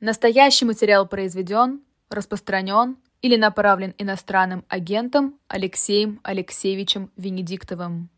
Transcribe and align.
Настоящий 0.00 0.64
материал 0.64 1.06
произведен, 1.06 1.80
распространен 2.08 2.96
или 3.20 3.36
направлен 3.36 3.94
иностранным 3.98 4.64
агентом 4.66 5.34
Алексеем 5.46 6.20
Алексеевичем 6.22 7.10
Венедиктовым. 7.18 8.08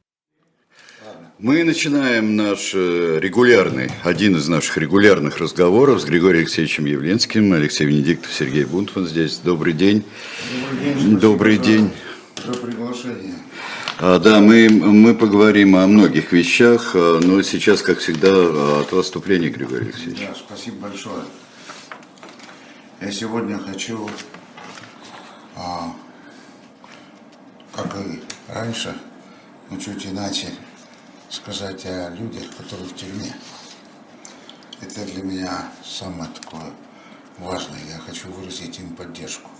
Мы 1.41 1.65
начинаем 1.65 2.37
наш 2.37 2.73
э, 2.73 3.19
регулярный, 3.21 3.91
один 4.05 4.37
из 4.37 4.47
наших 4.47 4.79
регулярных 4.79 5.39
разговоров 5.39 6.01
с 6.01 6.05
Григорием 6.05 6.43
Алексеевичем 6.43 6.85
Явленским, 6.85 7.53
Алексей 7.53 7.85
Венедиктов, 7.85 8.33
Сергей 8.33 8.65
Бунтман 8.65 9.09
здесь. 9.09 9.39
Добрый 9.39 9.73
день. 9.73 10.05
Добрый 10.63 10.95
день. 10.95 11.19
Добрый 11.19 11.59
день. 11.59 11.91
За 12.47 12.53
приглашение. 12.53 13.35
А, 13.99 14.21
да, 14.21 14.39
мы, 14.39 14.69
мы 14.69 15.17
поговорим 15.17 15.75
о 15.75 15.89
многих 15.89 16.31
вещах, 16.31 16.93
а, 16.95 17.19
но 17.21 17.43
сейчас, 17.43 17.83
как 17.83 17.99
всегда, 17.99 18.83
от 18.83 18.93
выступления 18.93 19.49
Григория 19.49 19.87
Алексеевича. 19.87 20.29
Да, 20.29 20.35
спасибо 20.37 20.77
большое. 20.87 21.25
Я 23.03 23.11
сегодня 23.11 23.59
хочу, 23.59 24.09
а, 25.57 25.93
как 27.75 27.97
и 27.97 28.23
раньше, 28.47 28.97
но 29.69 29.77
чуть 29.77 30.07
иначе, 30.07 30.51
сказать 31.29 31.85
о 31.85 32.11
людях, 32.11 32.45
которые 32.57 32.89
в 32.89 32.95
тюрьме. 32.95 33.35
Это 34.81 35.05
для 35.05 35.25
меня 35.25 35.69
самое 35.83 36.31
такое 36.31 36.71
важное. 37.39 37.81
Я 37.91 37.99
хочу 37.99 38.31
выразить 38.31 38.79
им 38.79 38.95
поддержку. 38.95 39.51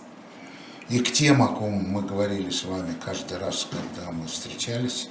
И 0.89 1.01
к 1.01 1.11
тем, 1.13 1.43
о 1.43 1.49
ком 1.49 1.73
мы 1.73 2.03
говорили 2.03 2.49
с 2.49 2.63
вами 2.63 2.95
каждый 3.05 3.39
раз, 3.39 3.67
когда 3.69 4.13
мы 4.13 4.29
встречались, 4.29 5.09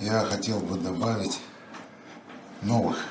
я 0.00 0.24
хотел 0.24 0.60
бы 0.60 0.78
добавить 0.78 1.38
новых. 2.62 3.04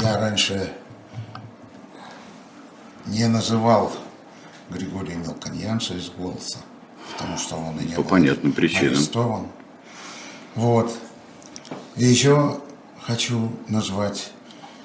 Я 0.00 0.18
раньше 0.18 0.76
не 3.06 3.26
называл 3.28 3.92
Григория 4.70 5.14
Мелконьянца 5.16 5.94
из 5.94 6.10
«Голоса», 6.10 6.58
потому 7.12 7.38
что 7.38 7.56
он 7.56 7.78
и 7.78 7.84
не 7.84 7.94
По 7.94 8.02
был 8.02 8.10
понятным 8.10 8.52
причинам. 8.52 8.92
арестован. 8.92 9.46
Вот. 10.54 10.96
И 11.96 12.04
еще 12.04 12.60
хочу 13.00 13.52
назвать 13.68 14.32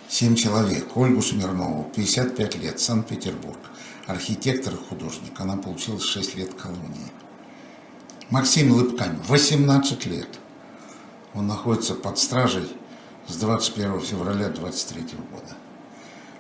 семь 0.08 0.36
человек. 0.36 0.96
Ольгу 0.96 1.22
Смирнову, 1.22 1.90
55 1.96 2.56
лет, 2.58 2.80
Санкт-Петербург. 2.80 3.58
Архитектор 4.08 4.74
и 4.74 4.78
художник. 4.78 5.40
Она 5.40 5.58
получила 5.58 6.00
6 6.00 6.36
лет 6.36 6.54
колонии. 6.54 7.12
Максим 8.30 8.72
Лыпкань, 8.74 9.18
18 9.28 10.06
лет. 10.06 10.28
Он 11.34 11.48
находится 11.48 11.96
под 11.96 12.18
стражей 12.18 12.68
с 13.28 13.36
21 13.36 14.02
февраля 14.02 14.50
23 14.50 15.02
года. 15.32 15.56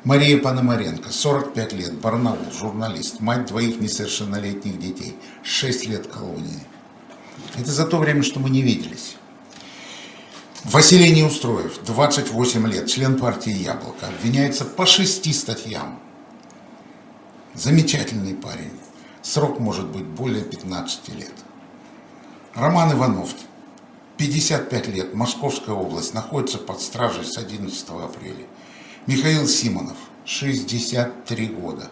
Мария 0.03 0.39
Пономаренко, 0.39 1.11
45 1.11 1.73
лет, 1.73 1.93
Барнаул, 1.93 2.51
журналист, 2.51 3.19
мать 3.19 3.45
двоих 3.45 3.79
несовершеннолетних 3.79 4.79
детей, 4.79 5.15
6 5.43 5.85
лет 5.85 6.07
колонии. 6.07 6.59
Это 7.55 7.69
за 7.69 7.85
то 7.85 7.97
время, 7.97 8.23
что 8.23 8.39
мы 8.39 8.49
не 8.49 8.63
виделись. 8.63 9.15
Василий 10.63 11.11
Неустроев, 11.11 11.79
28 11.85 12.67
лет, 12.67 12.89
член 12.89 13.19
партии 13.19 13.51
«Яблоко», 13.51 14.07
обвиняется 14.07 14.65
по 14.65 14.87
шести 14.87 15.33
статьям. 15.33 15.99
Замечательный 17.53 18.33
парень. 18.33 18.71
Срок 19.21 19.59
может 19.59 19.85
быть 19.85 20.05
более 20.05 20.43
15 20.43 21.09
лет. 21.09 21.33
Роман 22.55 22.93
Иванов, 22.93 23.35
55 24.17 24.87
лет, 24.87 25.13
Московская 25.13 25.75
область, 25.75 26.15
находится 26.15 26.57
под 26.57 26.81
стражей 26.81 27.25
с 27.25 27.37
11 27.37 27.89
апреля. 27.89 28.47
Михаил 29.07 29.47
Симонов, 29.47 29.97
63 30.25 31.47
года, 31.47 31.89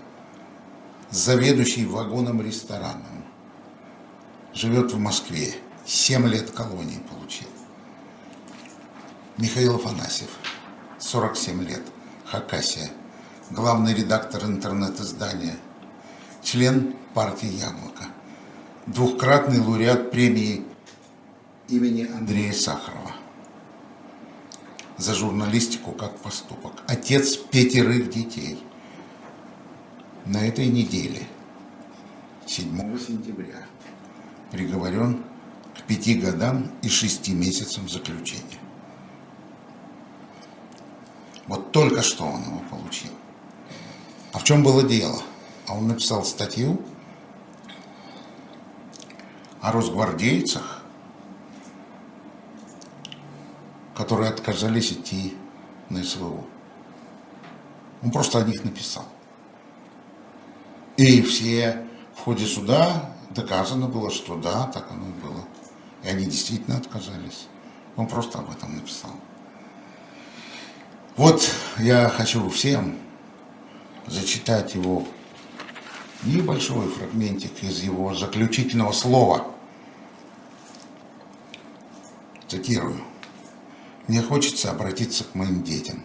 заведующий 1.10 1.88
вагоном-рестораном, 1.88 3.26
живет 4.54 4.92
в 4.92 5.00
Москве, 5.00 5.56
7 5.88 6.28
лет 6.28 6.52
колонии 6.52 7.00
получил. 7.10 7.48
Михаил 9.38 9.78
Афанасьев, 9.78 10.30
47 11.00 11.64
лет, 11.64 11.82
Хакасия, 12.26 12.92
главный 13.50 13.96
редактор 13.96 14.46
интернет-издания, 14.46 15.58
член 16.44 16.94
партии 17.16 17.52
«Яблоко», 17.52 18.04
двухкратный 18.86 19.60
лауреат 19.62 20.12
премии 20.12 20.64
имени 21.70 22.04
Андрея 22.04 22.54
Сахарова 22.54 22.99
за 25.00 25.16
журналистику 25.16 25.94
как 25.94 26.18
поступок. 26.20 26.84
Отец 26.86 27.38
пятерых 27.38 28.10
детей. 28.10 28.62
На 30.26 30.46
этой 30.46 30.68
неделе, 30.68 31.26
7 32.46 33.00
сентября, 33.00 33.66
приговорен 34.52 35.24
к 35.78 35.84
пяти 35.84 36.16
годам 36.16 36.70
и 36.82 36.90
шести 36.90 37.34
месяцам 37.34 37.88
заключения. 37.88 38.60
Вот 41.48 41.72
только 41.72 42.02
что 42.02 42.26
он 42.26 42.44
его 42.44 42.62
получил. 42.70 43.12
А 44.34 44.40
в 44.40 44.44
чем 44.44 44.64
было 44.64 44.84
дело? 44.84 45.22
А 45.66 45.76
он 45.76 45.88
написал 45.88 46.26
статью 46.26 46.80
о 49.62 49.72
росгвардейцах, 49.72 50.79
которые 54.00 54.30
отказались 54.30 54.94
идти 54.94 55.36
на 55.90 56.02
СВО. 56.06 56.46
Он 58.02 58.12
просто 58.12 58.40
о 58.40 58.44
них 58.46 58.64
написал. 58.64 59.06
И 60.96 61.22
все 61.22 61.86
в 62.16 62.22
ходе 62.22 62.46
суда 62.46 63.14
доказано 63.32 63.90
было, 63.90 64.10
что 64.10 64.38
да, 64.38 64.68
так 64.68 64.90
оно 64.90 65.06
и 65.10 65.12
было. 65.22 65.44
И 66.04 66.08
они 66.08 66.24
действительно 66.24 66.78
отказались. 66.78 67.48
Он 67.98 68.08
просто 68.08 68.40
об 68.40 68.50
этом 68.50 68.74
написал. 68.74 69.12
Вот 71.18 71.54
я 71.78 72.08
хочу 72.08 72.50
всем 72.50 72.98
зачитать 74.08 74.76
его 74.76 75.06
небольшой 76.24 76.88
фрагментик 76.88 77.62
из 77.64 77.82
его 77.82 78.16
заключительного 78.16 78.94
слова. 78.94 79.46
Цитирую. 82.48 83.09
Мне 84.10 84.24
хочется 84.24 84.72
обратиться 84.72 85.24
к 85.24 85.36
моим 85.36 85.62
детям. 85.62 86.04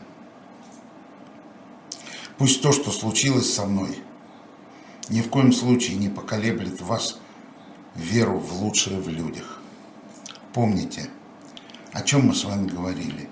Пусть 2.37 2.61
то, 2.61 2.71
что 2.71 2.91
случилось 2.91 3.51
со 3.51 3.65
мной, 3.65 3.99
ни 5.09 5.23
в 5.23 5.31
коем 5.31 5.55
случае 5.55 5.97
не 5.97 6.11
поколеблет 6.11 6.83
вас 6.83 7.19
веру 7.95 8.39
в 8.39 8.61
лучшее 8.61 9.01
в 9.01 9.09
людях. 9.09 9.59
Помните, 10.53 11.09
о 11.95 12.03
чем 12.03 12.27
мы 12.27 12.35
с 12.35 12.45
вами 12.45 12.69
говорили. 12.69 13.31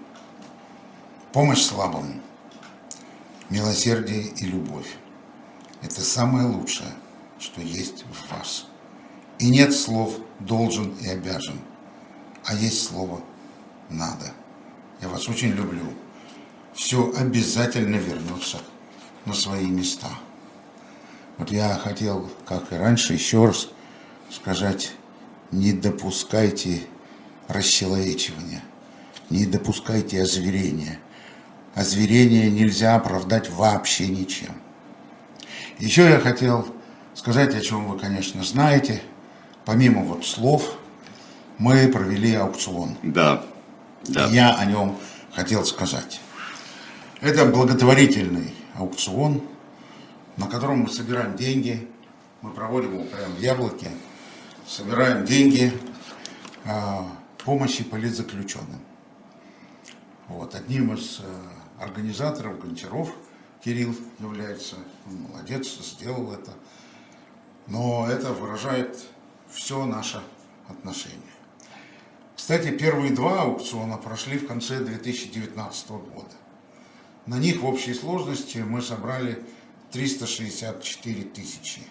Помощь 1.34 1.60
слабому, 1.60 2.14
милосердие 3.50 4.22
и 4.22 4.46
любовь– 4.46 4.96
это 5.82 6.00
самое 6.00 6.46
лучшее, 6.46 6.94
что 7.38 7.60
есть 7.60 8.06
в 8.06 8.32
вас. 8.32 8.68
И 9.38 9.50
нет 9.50 9.74
слов 9.74 10.14
«должен» 10.40 10.94
и 10.96 11.08
«обязан», 11.08 11.60
а 12.46 12.54
есть 12.54 12.82
слово 12.82 13.20
«надо». 13.90 14.32
Я 15.02 15.08
вас 15.08 15.28
очень 15.28 15.50
люблю. 15.50 15.82
Все 16.74 17.12
обязательно 17.16 17.96
вернется 17.96 18.58
на 19.26 19.34
свои 19.34 19.66
места. 19.66 20.08
Вот 21.38 21.50
я 21.50 21.74
хотел, 21.74 22.30
как 22.46 22.72
и 22.72 22.76
раньше, 22.76 23.12
еще 23.14 23.46
раз 23.46 23.68
сказать, 24.30 24.92
не 25.50 25.72
допускайте 25.72 26.82
расчеловечивания, 27.48 28.62
не 29.28 29.44
допускайте 29.44 30.22
озверения. 30.22 31.00
Озверение 31.74 32.48
нельзя 32.48 32.94
оправдать 32.94 33.50
вообще 33.50 34.06
ничем. 34.06 34.54
Еще 35.78 36.02
я 36.08 36.20
хотел 36.20 36.66
сказать, 37.14 37.56
о 37.56 37.60
чем 37.60 37.88
вы, 37.88 37.98
конечно, 37.98 38.44
знаете. 38.44 39.02
Помимо 39.64 40.04
вот 40.04 40.24
слов, 40.24 40.76
мы 41.58 41.88
провели 41.88 42.34
аукцион. 42.34 42.98
Да, 43.02 43.44
да. 44.04 44.26
Я 44.28 44.54
о 44.56 44.64
нем 44.64 44.98
хотел 45.32 45.64
сказать. 45.64 46.20
Это 47.20 47.46
благотворительный 47.46 48.54
аукцион, 48.74 49.42
на 50.36 50.48
котором 50.48 50.80
мы 50.80 50.90
собираем 50.90 51.36
деньги. 51.36 51.88
Мы 52.40 52.50
проводим 52.50 52.94
его 52.94 53.04
прямо 53.04 53.34
в 53.34 53.40
Яблоке. 53.40 53.90
Собираем 54.66 55.24
деньги 55.24 55.72
а, 56.64 57.06
помощи 57.44 57.84
политзаключенным. 57.84 58.80
Вот, 60.28 60.54
одним 60.54 60.94
из 60.94 61.20
э, 61.20 61.82
организаторов 61.82 62.60
Гончаров 62.60 63.12
Кирилл 63.62 63.94
является. 64.18 64.76
Он 65.06 65.30
молодец, 65.30 65.66
сделал 65.80 66.32
это. 66.32 66.52
Но 67.66 68.08
это 68.08 68.32
выражает 68.32 68.98
все 69.50 69.84
наше 69.84 70.22
отношение. 70.68 71.20
Кстати, 72.42 72.72
первые 72.72 73.12
два 73.12 73.42
аукциона 73.42 73.96
прошли 73.98 74.36
в 74.36 74.48
конце 74.48 74.80
2019 74.80 75.90
года. 75.90 76.34
На 77.24 77.38
них 77.38 77.60
в 77.62 77.66
общей 77.66 77.94
сложности 77.94 78.58
мы 78.58 78.82
собрали 78.82 79.44
364 79.92 81.22
тысячи 81.22 81.82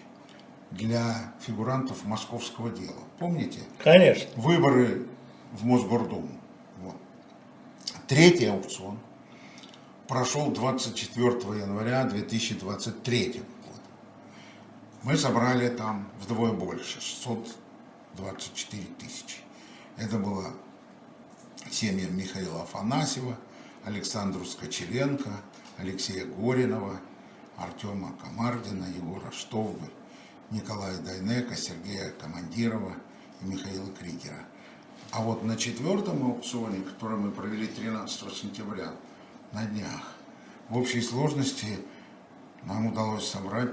для 0.70 1.32
фигурантов 1.40 2.04
московского 2.04 2.68
дела. 2.68 3.00
Помните? 3.18 3.60
Конечно. 3.78 4.28
Выборы 4.36 5.06
в 5.52 5.64
Мосгордуму. 5.64 6.38
Вот. 6.82 6.96
Третий 8.06 8.44
аукцион 8.44 8.98
прошел 10.06 10.50
24 10.50 11.30
января 11.60 12.04
2023 12.04 13.26
года. 13.28 13.42
Мы 15.02 15.16
собрали 15.16 15.70
там 15.70 16.10
вдвое 16.20 16.52
больше, 16.52 17.00
624 17.00 18.82
тысячи. 18.98 19.38
Это 20.02 20.18
было 20.18 20.52
семьям 21.70 22.16
Михаила 22.16 22.62
Афанасьева, 22.62 23.38
Александру 23.84 24.44
Скочеленко, 24.44 25.30
Алексея 25.78 26.24
Горинова, 26.26 27.00
Артема 27.56 28.12
Комардина, 28.20 28.86
Егора 28.96 29.30
Штовбы, 29.30 29.86
Николая 30.50 30.98
Дайнека, 30.98 31.54
Сергея 31.54 32.10
Командирова 32.20 32.96
и 33.42 33.44
Михаила 33.44 33.92
Кригера. 33.92 34.40
А 35.12 35.22
вот 35.22 35.44
на 35.44 35.56
четвертом 35.56 36.24
аукционе, 36.24 36.80
который 36.80 37.18
мы 37.18 37.30
провели 37.30 37.68
13 37.68 38.34
сентября, 38.34 38.90
на 39.52 39.66
днях, 39.66 40.14
в 40.68 40.78
общей 40.78 41.00
сложности 41.00 41.78
нам 42.64 42.86
удалось 42.86 43.28
собрать 43.28 43.70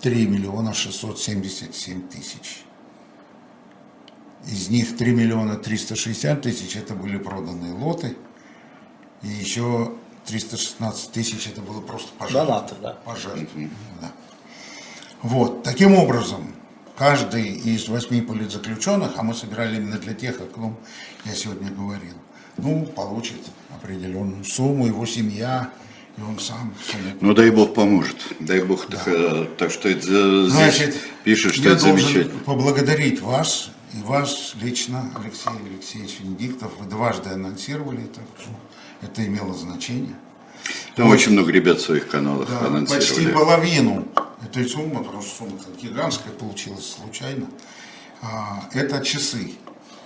3 0.00 0.28
миллиона 0.28 0.72
677 0.72 2.08
тысяч. 2.08 2.65
Из 4.46 4.68
них 4.68 4.96
3 4.96 5.12
миллиона 5.12 5.56
360 5.56 6.40
тысяч 6.42 6.76
это 6.76 6.94
были 6.94 7.18
проданные 7.18 7.72
лоты, 7.72 8.16
и 9.22 9.28
еще 9.28 9.92
316 10.26 11.12
тысяч 11.12 11.48
это 11.48 11.60
было 11.62 11.80
просто 11.80 12.08
пожертвование. 12.18 12.54
Донаты, 12.54 12.74
да. 12.80 12.92
Пожертвование, 13.04 13.70
да. 14.00 14.12
Вот, 15.22 15.62
таким 15.64 15.94
образом, 15.94 16.54
каждый 16.96 17.48
из 17.48 17.88
восьми 17.88 18.20
политзаключенных, 18.20 19.12
а 19.16 19.22
мы 19.22 19.34
собирали 19.34 19.76
именно 19.76 19.98
для 19.98 20.14
тех, 20.14 20.40
о 20.40 20.44
ком 20.44 20.76
я 21.24 21.34
сегодня 21.34 21.70
говорил, 21.70 22.14
ну, 22.56 22.84
получит 22.86 23.40
определенную 23.74 24.44
сумму, 24.44 24.86
его 24.86 25.06
семья, 25.06 25.70
и 26.16 26.20
он 26.22 26.38
сам. 26.38 26.72
Ну, 27.20 27.34
дай 27.34 27.50
Бог 27.50 27.74
поможет. 27.74 28.16
Дай 28.40 28.62
Бог. 28.62 28.88
Да. 28.88 28.96
Так, 28.96 29.08
э, 29.08 29.46
так 29.58 29.70
что 29.70 29.88
это 29.88 30.00
здесь 30.02 30.52
Значит, 30.52 30.96
пишет, 31.24 31.54
что 31.54 31.64
я 31.64 31.72
это 31.72 31.80
замечательно. 31.80 32.38
поблагодарить 32.40 33.20
вас 33.20 33.70
и 33.94 34.02
вас 34.02 34.54
лично, 34.60 35.10
Алексей 35.16 35.50
Алексеевич 35.50 36.20
Венедиктов. 36.20 36.72
Вы 36.78 36.86
дважды 36.86 37.30
анонсировали 37.30 38.04
это. 38.04 38.20
Это 39.02 39.24
имело 39.26 39.54
значение. 39.54 40.16
Там 40.94 41.10
очень 41.10 41.32
много 41.32 41.52
ребят 41.52 41.78
в 41.78 41.82
своих 41.82 42.08
каналах 42.08 42.48
да, 42.48 42.66
анонсировали. 42.66 43.06
Почти 43.06 43.26
половину 43.28 44.08
этой 44.42 44.66
суммы, 44.68 45.04
потому 45.04 45.22
что 45.22 45.36
сумма 45.36 45.58
гигантская 45.80 46.32
получилась 46.32 46.86
случайно. 46.86 47.46
А, 48.22 48.68
это 48.72 49.04
часы, 49.04 49.52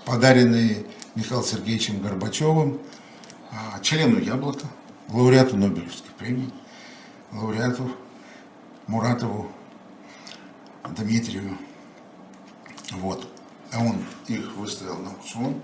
подаренные 0.04 0.84
Михаилом 1.14 1.44
Сергеевичем 1.44 2.00
Горбачевым, 2.02 2.80
а, 3.52 3.80
члену 3.80 4.18
«Яблока», 4.18 4.66
лауреату 5.08 5.56
Нобелевской 5.56 6.10
премии, 6.18 6.50
лауреату 7.32 7.90
Муратову 8.86 9.50
Дмитрию. 10.96 11.56
Вот. 12.92 13.29
А 13.72 13.78
он 13.78 14.04
их 14.26 14.56
выставил 14.56 14.98
на 14.98 15.10
аукцион, 15.10 15.60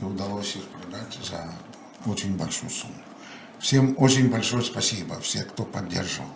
и 0.00 0.04
удалось 0.04 0.56
их 0.56 0.64
продать 0.68 1.18
за 1.22 1.52
очень 2.06 2.36
большую 2.36 2.70
сумму. 2.70 2.94
Всем 3.60 3.94
очень 3.98 4.30
большое 4.30 4.62
спасибо, 4.62 5.20
все, 5.20 5.44
кто 5.44 5.64
поддерживал. 5.64 6.28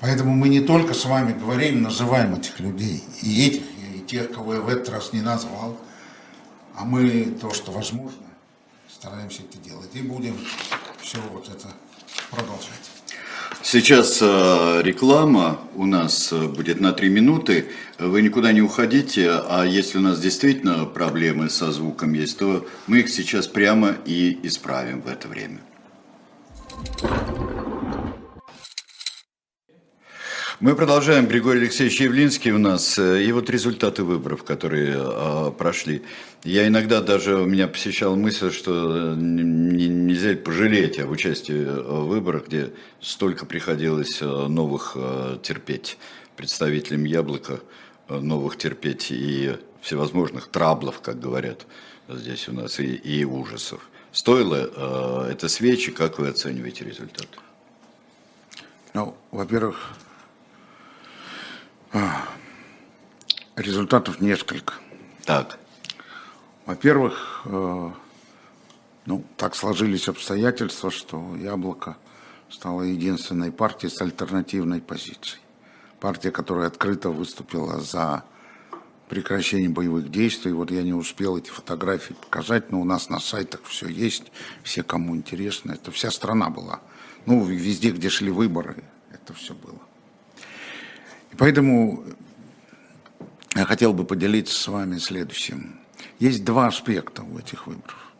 Поэтому 0.00 0.34
мы 0.34 0.48
не 0.48 0.60
только 0.60 0.94
с 0.94 1.04
вами 1.04 1.38
говорим, 1.38 1.82
называем 1.82 2.34
этих 2.34 2.58
людей, 2.58 3.04
и 3.22 3.46
этих, 3.46 3.62
и 3.94 4.00
тех, 4.00 4.32
кого 4.32 4.54
я 4.54 4.60
в 4.60 4.68
этот 4.68 4.88
раз 4.88 5.12
не 5.12 5.20
назвал, 5.20 5.78
а 6.74 6.84
мы 6.84 7.36
то, 7.40 7.52
что 7.52 7.70
возможно, 7.70 8.26
стараемся 8.88 9.42
это 9.42 9.58
делать. 9.58 9.90
И 9.92 10.00
будем 10.00 10.38
все 11.02 11.20
вот 11.32 11.48
это 11.48 11.68
продолжать. 12.30 12.99
Сейчас 13.62 14.18
э, 14.22 14.80
реклама 14.82 15.58
у 15.74 15.84
нас 15.86 16.32
э, 16.32 16.46
будет 16.46 16.80
на 16.80 16.92
три 16.92 17.08
минуты. 17.08 17.66
Вы 17.98 18.22
никуда 18.22 18.52
не 18.52 18.62
уходите, 18.62 19.30
а 19.30 19.64
если 19.64 19.98
у 19.98 20.00
нас 20.00 20.18
действительно 20.18 20.86
проблемы 20.86 21.50
со 21.50 21.70
звуком 21.70 22.14
есть, 22.14 22.38
то 22.38 22.66
мы 22.86 23.00
их 23.00 23.10
сейчас 23.10 23.46
прямо 23.46 23.96
и 24.06 24.38
исправим 24.42 25.02
в 25.02 25.08
это 25.08 25.28
время. 25.28 25.60
Мы 30.60 30.76
продолжаем. 30.76 31.26
Григорий 31.26 31.60
Алексеевич 31.60 32.02
Явлинский 32.02 32.52
у 32.52 32.58
нас. 32.58 32.98
Э, 32.98 33.24
и 33.24 33.32
вот 33.32 33.48
результаты 33.48 34.04
выборов, 34.04 34.44
которые 34.44 34.94
э, 34.94 35.52
прошли. 35.56 36.02
Я 36.44 36.66
иногда 36.68 37.00
даже, 37.00 37.36
у 37.36 37.46
меня 37.46 37.66
посещала 37.66 38.14
мысль, 38.14 38.52
что 38.52 39.14
нельзя 39.16 40.36
пожалеть 40.36 40.98
об 40.98 41.12
участии 41.12 41.64
в 41.64 42.08
выборах, 42.08 42.48
где 42.48 42.74
столько 43.00 43.46
приходилось 43.46 44.20
новых 44.20 44.98
терпеть 45.42 45.96
представителям 46.36 47.04
Яблока, 47.04 47.60
новых 48.10 48.58
терпеть 48.58 49.10
и 49.10 49.56
всевозможных 49.80 50.48
траблов, 50.48 51.00
как 51.00 51.18
говорят 51.18 51.66
здесь 52.06 52.48
у 52.48 52.52
нас, 52.52 52.80
и, 52.80 52.96
и 52.96 53.24
ужасов. 53.24 53.88
Стоило 54.12 55.26
э, 55.26 55.32
это 55.32 55.48
свечи, 55.48 55.90
как 55.90 56.18
вы 56.18 56.28
оцениваете 56.28 56.84
результат? 56.84 57.28
Ну, 58.92 59.16
во-первых, 59.30 59.92
а, 59.92 60.09
результатов 63.56 64.20
несколько. 64.20 64.74
Так. 65.24 65.58
Во-первых, 66.66 67.42
э, 67.46 67.90
ну, 69.06 69.24
так 69.36 69.54
сложились 69.54 70.08
обстоятельства, 70.08 70.90
что 70.90 71.34
«Яблоко» 71.36 71.96
стало 72.48 72.82
единственной 72.82 73.52
партией 73.52 73.90
с 73.90 74.00
альтернативной 74.00 74.80
позицией. 74.80 75.40
Партия, 76.00 76.30
которая 76.30 76.68
открыто 76.68 77.10
выступила 77.10 77.80
за 77.80 78.24
прекращение 79.08 79.68
боевых 79.68 80.10
действий. 80.10 80.52
Вот 80.52 80.70
я 80.70 80.82
не 80.82 80.94
успел 80.94 81.36
эти 81.36 81.50
фотографии 81.50 82.14
показать, 82.14 82.70
но 82.70 82.80
у 82.80 82.84
нас 82.84 83.08
на 83.08 83.18
сайтах 83.18 83.62
все 83.64 83.88
есть, 83.88 84.30
все, 84.62 84.82
кому 84.82 85.16
интересно. 85.16 85.72
Это 85.72 85.90
вся 85.90 86.10
страна 86.10 86.48
была. 86.48 86.80
Ну, 87.26 87.44
везде, 87.44 87.90
где 87.90 88.08
шли 88.08 88.30
выборы, 88.30 88.84
это 89.12 89.34
все 89.34 89.54
было. 89.54 89.80
И 91.32 91.36
поэтому 91.36 92.04
я 93.54 93.64
хотел 93.64 93.92
бы 93.92 94.04
поделиться 94.04 94.58
с 94.58 94.68
вами 94.68 94.98
следующим. 94.98 95.80
Есть 96.18 96.44
два 96.44 96.68
аспекта 96.68 97.22
у 97.22 97.38
этих 97.38 97.66
выборов. 97.66 98.12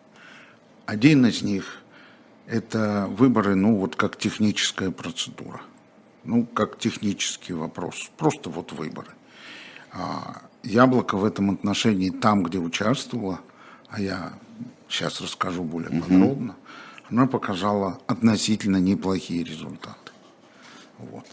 Один 0.87 1.27
из 1.27 1.43
них– 1.43 1.83
это 2.47 3.07
выборы, 3.09 3.55
ну, 3.55 3.77
вот 3.77 3.95
как 3.97 4.17
техническая 4.17 4.91
процедура. 4.91 5.61
Ну, 6.25 6.45
как 6.47 6.79
технический 6.79 7.53
вопрос. 7.53 8.11
Просто 8.17 8.51
вот 8.51 8.73
выборы. 8.73 9.09
А, 9.93 10.43
Яблоко 10.63 11.17
в 11.17 11.25
этом 11.25 11.51
отношении, 11.51 12.11
там, 12.11 12.43
где 12.43 12.59
участвовала, 12.59 13.41
а 13.89 14.01
я 14.01 14.33
сейчас 14.89 15.21
расскажу 15.21 15.63
более 15.63 15.91
угу. 15.91 16.01
подробно, 16.03 16.57
она 17.09 17.27
показала 17.27 17.99
относительно 18.07 18.77
неплохие 18.77 19.43
результаты. 19.43 20.13
Вот. 20.99 21.27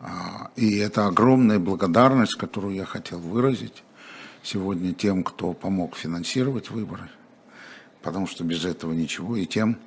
А, 0.00 0.50
и 0.56 0.78
это 0.78 1.06
огромная 1.06 1.58
благодарность, 1.58 2.34
которую 2.34 2.74
я 2.74 2.86
хотел 2.86 3.18
выразить 3.18 3.82
сегодня 4.42 4.94
тем, 4.94 5.22
кто 5.22 5.52
помог 5.52 5.94
финансировать 5.96 6.70
выборы, 6.70 7.10
потому 8.02 8.26
что 8.26 8.42
без 8.42 8.64
этого 8.64 8.92
ничего, 8.92 9.36
и 9.36 9.44
тем, 9.44 9.78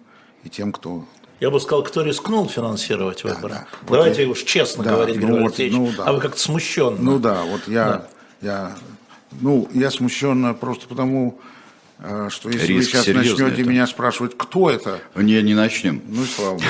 и 0.44 0.50
тем, 0.50 0.72
кто 0.72 1.06
я 1.40 1.50
бы 1.50 1.60
сказал, 1.60 1.84
кто 1.84 2.04
рискнул 2.04 2.48
финансировать 2.48 3.26
выборы. 3.26 3.56
Да, 3.56 3.68
да. 3.82 3.88
Давайте 3.90 4.26
вот 4.28 4.38
уж 4.38 4.44
честно 4.44 4.84
да, 4.84 4.92
говорить, 4.92 5.18
ну, 5.18 5.42
вот, 5.42 5.56
ну, 5.58 5.92
да. 5.98 6.04
а 6.06 6.14
вы 6.14 6.22
как-то 6.22 6.40
смущенно. 6.40 6.98
Ну 6.98 7.20
да, 7.20 7.42
вот 7.44 7.68
я, 7.68 7.86
да. 7.86 8.08
я, 8.42 8.76
ну, 9.42 9.68
я 9.74 9.92
смущенно 9.92 10.54
просто 10.54 10.88
потому, 10.88 11.40
э, 12.00 12.30
что 12.30 12.50
если 12.50 12.68
Риск 12.68 12.94
вы 12.94 13.04
сейчас 13.04 13.14
начнете 13.14 13.62
это. 13.62 13.70
меня 13.70 13.88
спрашивать, 13.88 14.38
кто 14.38 14.70
это? 14.70 15.02
Не, 15.16 15.42
не 15.42 15.54
начнем. 15.54 16.02
Ну, 16.08 16.24
слава 16.24 16.54
богу. 16.54 16.64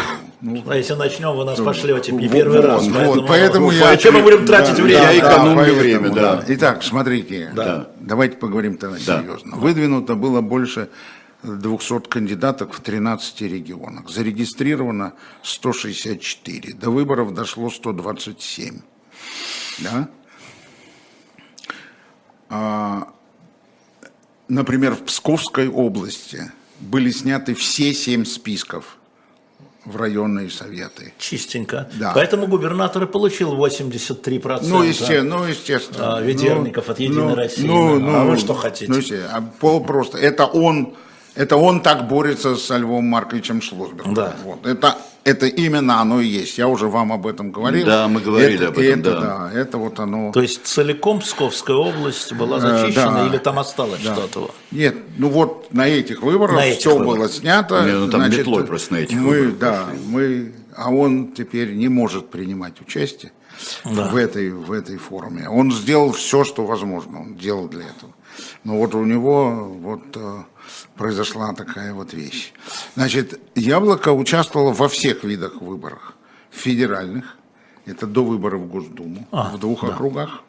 Ну, 0.45 0.61
а 0.67 0.75
если 0.75 0.95
начнем, 0.95 1.37
вы 1.37 1.45
нас 1.45 1.57
ну, 1.57 1.63
пошлете 1.63 2.11
не 2.11 2.27
первый 2.27 2.57
вот, 2.57 2.65
раз. 2.65 2.83
Вот, 2.85 2.93
поэтому, 2.93 3.27
поэтому 3.27 3.71
я... 3.71 3.87
Зачем 3.91 4.15
мы 4.15 4.23
будем 4.23 4.45
тратить 4.45 4.75
да, 4.75 4.83
время? 4.83 5.01
Я 5.01 5.19
экономлю 5.19 5.73
да, 5.73 5.79
время, 5.79 6.09
да. 6.09 6.35
да. 6.35 6.43
Итак, 6.49 6.83
смотрите, 6.83 7.49
да. 7.55 7.87
давайте 8.01 8.35
поговорим 8.35 8.75
тогда 8.75 8.97
да. 9.07 9.21
серьезно. 9.21 9.55
Выдвинуто 9.55 10.15
было 10.15 10.41
больше 10.41 10.89
200 11.43 12.09
кандидатов 12.09 12.75
в 12.75 12.81
13 12.81 13.41
регионах. 13.43 14.09
Зарегистрировано 14.09 15.13
164. 15.43 16.73
До 16.73 16.89
выборов 16.89 17.33
дошло 17.33 17.69
127. 17.69 18.81
Да? 19.79 20.09
А, 22.49 23.07
например, 24.49 24.95
в 24.95 25.03
Псковской 25.03 25.69
области 25.69 26.51
были 26.81 27.11
сняты 27.11 27.53
все 27.53 27.93
семь 27.93 28.25
списков 28.25 28.97
в 29.85 29.97
районные 29.97 30.49
советы. 30.49 31.13
Чистенько. 31.17 31.89
Да. 31.99 32.11
Поэтому 32.13 32.47
губернатор 32.47 33.03
и 33.03 33.05
получил 33.05 33.53
83%. 33.53 34.59
Ну, 34.63 34.83
естественно. 34.83 35.37
Ну, 35.37 35.45
естественно. 35.45 36.17
А, 36.17 36.21
Ведерников 36.21 36.87
ну, 36.87 36.93
от 36.93 36.99
Единой 36.99 37.27
ну, 37.29 37.35
России. 37.35 37.65
Ну, 37.65 37.95
а 37.95 37.99
ну, 37.99 38.31
вы 38.31 38.37
что 38.37 38.53
хотите? 38.53 38.91
Ну, 38.91 38.99
а 39.31 39.41
пол 39.59 39.83
просто. 39.83 40.17
Это 40.17 40.45
он, 40.45 40.95
это 41.35 41.57
он 41.57 41.81
так 41.81 42.07
борется 42.07 42.55
с 42.55 42.75
Львом 42.77 43.05
Марковичем 43.05 43.61
Шлосбергом. 43.61 44.13
Да. 44.13 44.35
Вот. 44.43 44.65
Это, 44.65 44.97
это 45.23 45.45
именно 45.47 45.99
оно 46.01 46.21
и 46.21 46.27
есть. 46.27 46.57
Я 46.57 46.67
уже 46.67 46.87
вам 46.87 47.11
об 47.11 47.25
этом 47.27 47.51
говорил. 47.51 47.85
Да, 47.85 48.07
мы 48.07 48.19
говорили 48.21 48.55
это, 48.55 48.67
об 48.67 48.77
этом, 48.77 48.99
это, 48.99 49.11
да. 49.11 49.49
да. 49.51 49.59
Это 49.59 49.77
вот 49.77 49.99
оно. 49.99 50.31
То 50.31 50.41
есть 50.41 50.65
целиком 50.65 51.19
Псковская 51.21 51.75
область 51.75 52.33
была 52.33 52.57
Э, 52.57 52.61
зачищена 52.61 53.11
да. 53.23 53.27
или 53.27 53.37
там 53.37 53.57
осталось 53.59 54.01
Да. 54.03 54.13
что-то? 54.15 54.51
Нет, 54.71 54.95
ну 55.17 55.29
вот 55.29 55.73
на 55.73 55.87
этих 55.87 56.21
выборах 56.21 56.55
На 56.55 56.65
этих 56.65 56.79
все 56.81 56.97
выборах. 56.97 57.17
было 57.17 57.29
снято. 57.29 57.83
Не, 57.85 57.91
ну 57.93 58.09
там 58.09 58.29
метлой 58.29 58.63
просто 58.65 58.93
на 58.93 58.97
этих 58.97 59.17
мы, 59.17 59.29
выборах 59.29 59.57
да, 59.59 59.85
мы, 60.07 60.53
а 60.75 60.91
он 60.91 61.31
теперь 61.31 61.73
не 61.73 61.87
может 61.87 62.29
принимать 62.29 62.79
участие 62.81 63.31
Да. 63.85 64.09
в 64.09 64.15
этой 64.15 64.51
в 64.51 64.71
этой 64.71 64.97
форме. 64.97 65.47
Он 65.49 65.71
сделал 65.71 66.11
все, 66.11 66.43
что 66.43 66.65
возможно, 66.65 67.21
он 67.21 67.35
делал 67.35 67.67
для 67.69 67.81
этого. 67.85 68.11
Но 68.63 68.77
вот 68.77 68.95
у 68.95 69.03
него 69.03 69.65
вот 69.65 70.03
э, 70.15 70.43
произошла 70.95 71.53
такая 71.53 71.93
вот 71.93 72.13
вещь. 72.13 72.53
Значит, 72.95 73.39
Яблоко 73.55 74.11
участвовало 74.11 74.73
во 74.73 74.87
всех 74.87 75.23
видах 75.23 75.61
выборах, 75.61 76.15
федеральных, 76.51 77.37
это 77.85 78.07
до 78.07 78.23
выборов 78.23 78.61
в 78.61 78.67
Госдуму, 78.67 79.27
А, 79.31 79.51
в 79.51 79.59
двух 79.59 79.81
да. 79.81 79.89
округах. 79.89 80.43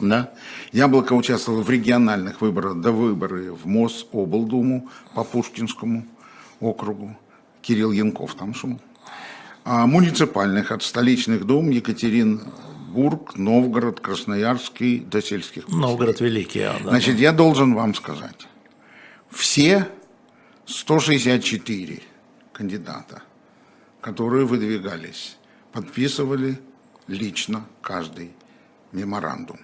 Да. 0.00 0.32
Яблоко 0.72 1.12
участвовало 1.12 1.62
в 1.62 1.70
региональных 1.70 2.40
выборах 2.40 2.80
до 2.80 2.92
выборы 2.92 3.52
в 3.52 3.66
Мособлдуму 3.66 4.88
по 5.14 5.24
Пушкинскому 5.24 6.06
округу. 6.60 7.16
Кирилл 7.62 7.92
Янков 7.92 8.34
там 8.34 8.54
шел. 8.54 8.78
А 9.64 9.86
муниципальных 9.86 10.72
от 10.72 10.82
столичных 10.82 11.44
дум 11.44 11.70
Екатеринбург, 12.88 13.36
Новгород, 13.36 14.00
Красноярский 14.00 15.00
до 15.00 15.22
сельских. 15.22 15.68
Новгород 15.68 16.20
Великий. 16.20 16.60
а, 16.62 16.78
да. 16.82 16.90
Значит, 16.90 17.18
я 17.18 17.32
должен 17.32 17.74
вам 17.74 17.94
сказать, 17.94 18.46
все 19.30 19.88
164 20.66 22.02
кандидата, 22.52 23.22
которые 24.00 24.46
выдвигались, 24.46 25.36
подписывали 25.72 26.58
лично 27.06 27.66
каждый 27.82 28.32
меморандум. 28.92 29.60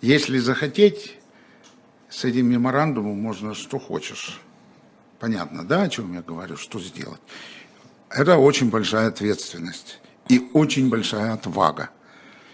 Если 0.00 0.38
захотеть, 0.38 1.16
с 2.10 2.24
этим 2.24 2.46
меморандумом 2.46 3.20
можно 3.20 3.54
что 3.54 3.78
хочешь. 3.78 4.40
Понятно, 5.18 5.64
да, 5.64 5.82
о 5.82 5.88
чем 5.88 6.12
я 6.14 6.22
говорю, 6.22 6.56
что 6.56 6.78
сделать. 6.78 7.20
Это 8.10 8.36
очень 8.36 8.70
большая 8.70 9.08
ответственность 9.08 10.00
и 10.34 10.50
очень 10.52 10.88
большая 10.88 11.32
отвага. 11.34 11.90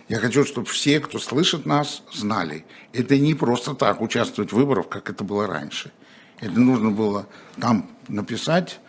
Я 0.08 0.18
хочу, 0.18 0.44
чтобы 0.44 0.66
все, 0.66 1.00
кто 1.00 1.18
слышит 1.18 1.66
нас, 1.66 2.02
знали, 2.12 2.64
это 2.92 3.16
не 3.18 3.34
просто 3.34 3.74
так 3.74 4.00
участвовать 4.00 4.52
в 4.52 4.56
выборах, 4.56 4.88
как 4.88 5.08
это 5.08 5.24
было 5.24 5.46
раньше. 5.46 5.92
Это 6.40 6.58
нужно 6.58 6.90
было 6.90 7.26
там 7.60 7.88
написать 8.08 8.80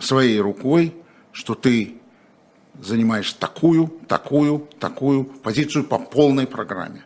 своей 0.00 0.40
рукой, 0.40 0.94
что 1.32 1.54
ты 1.54 1.96
занимаешь 2.80 3.32
такую, 3.34 3.92
такую, 4.08 4.68
такую 4.78 5.24
позицию 5.24 5.84
по 5.84 5.98
полной 5.98 6.46
программе. 6.46 7.04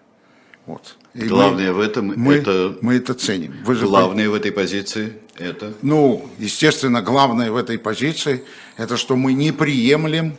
Вот. 0.66 0.97
И 1.14 1.23
мы- 1.23 1.28
Главное 1.28 1.73
в 1.73 1.81
этом 1.81 2.12
мы, 2.16 2.35
это 2.35 2.76
мы 2.81 2.95
это 2.95 3.14
ценим. 3.14 3.55
Вы 3.64 3.75
же 3.75 3.87
главное 3.87 4.28
в 4.31 4.35
этой 4.35 4.52
позиции 4.52 5.14
это 5.37 5.75
ну, 5.83 6.28
естественно, 6.38 7.02
главное 7.02 7.50
в 7.50 7.57
этой 7.57 7.78
позиции, 7.78 8.45
это 8.76 8.97
что 8.97 9.16
мы 9.16 9.33
не 9.33 9.52
приемлем 9.52 10.37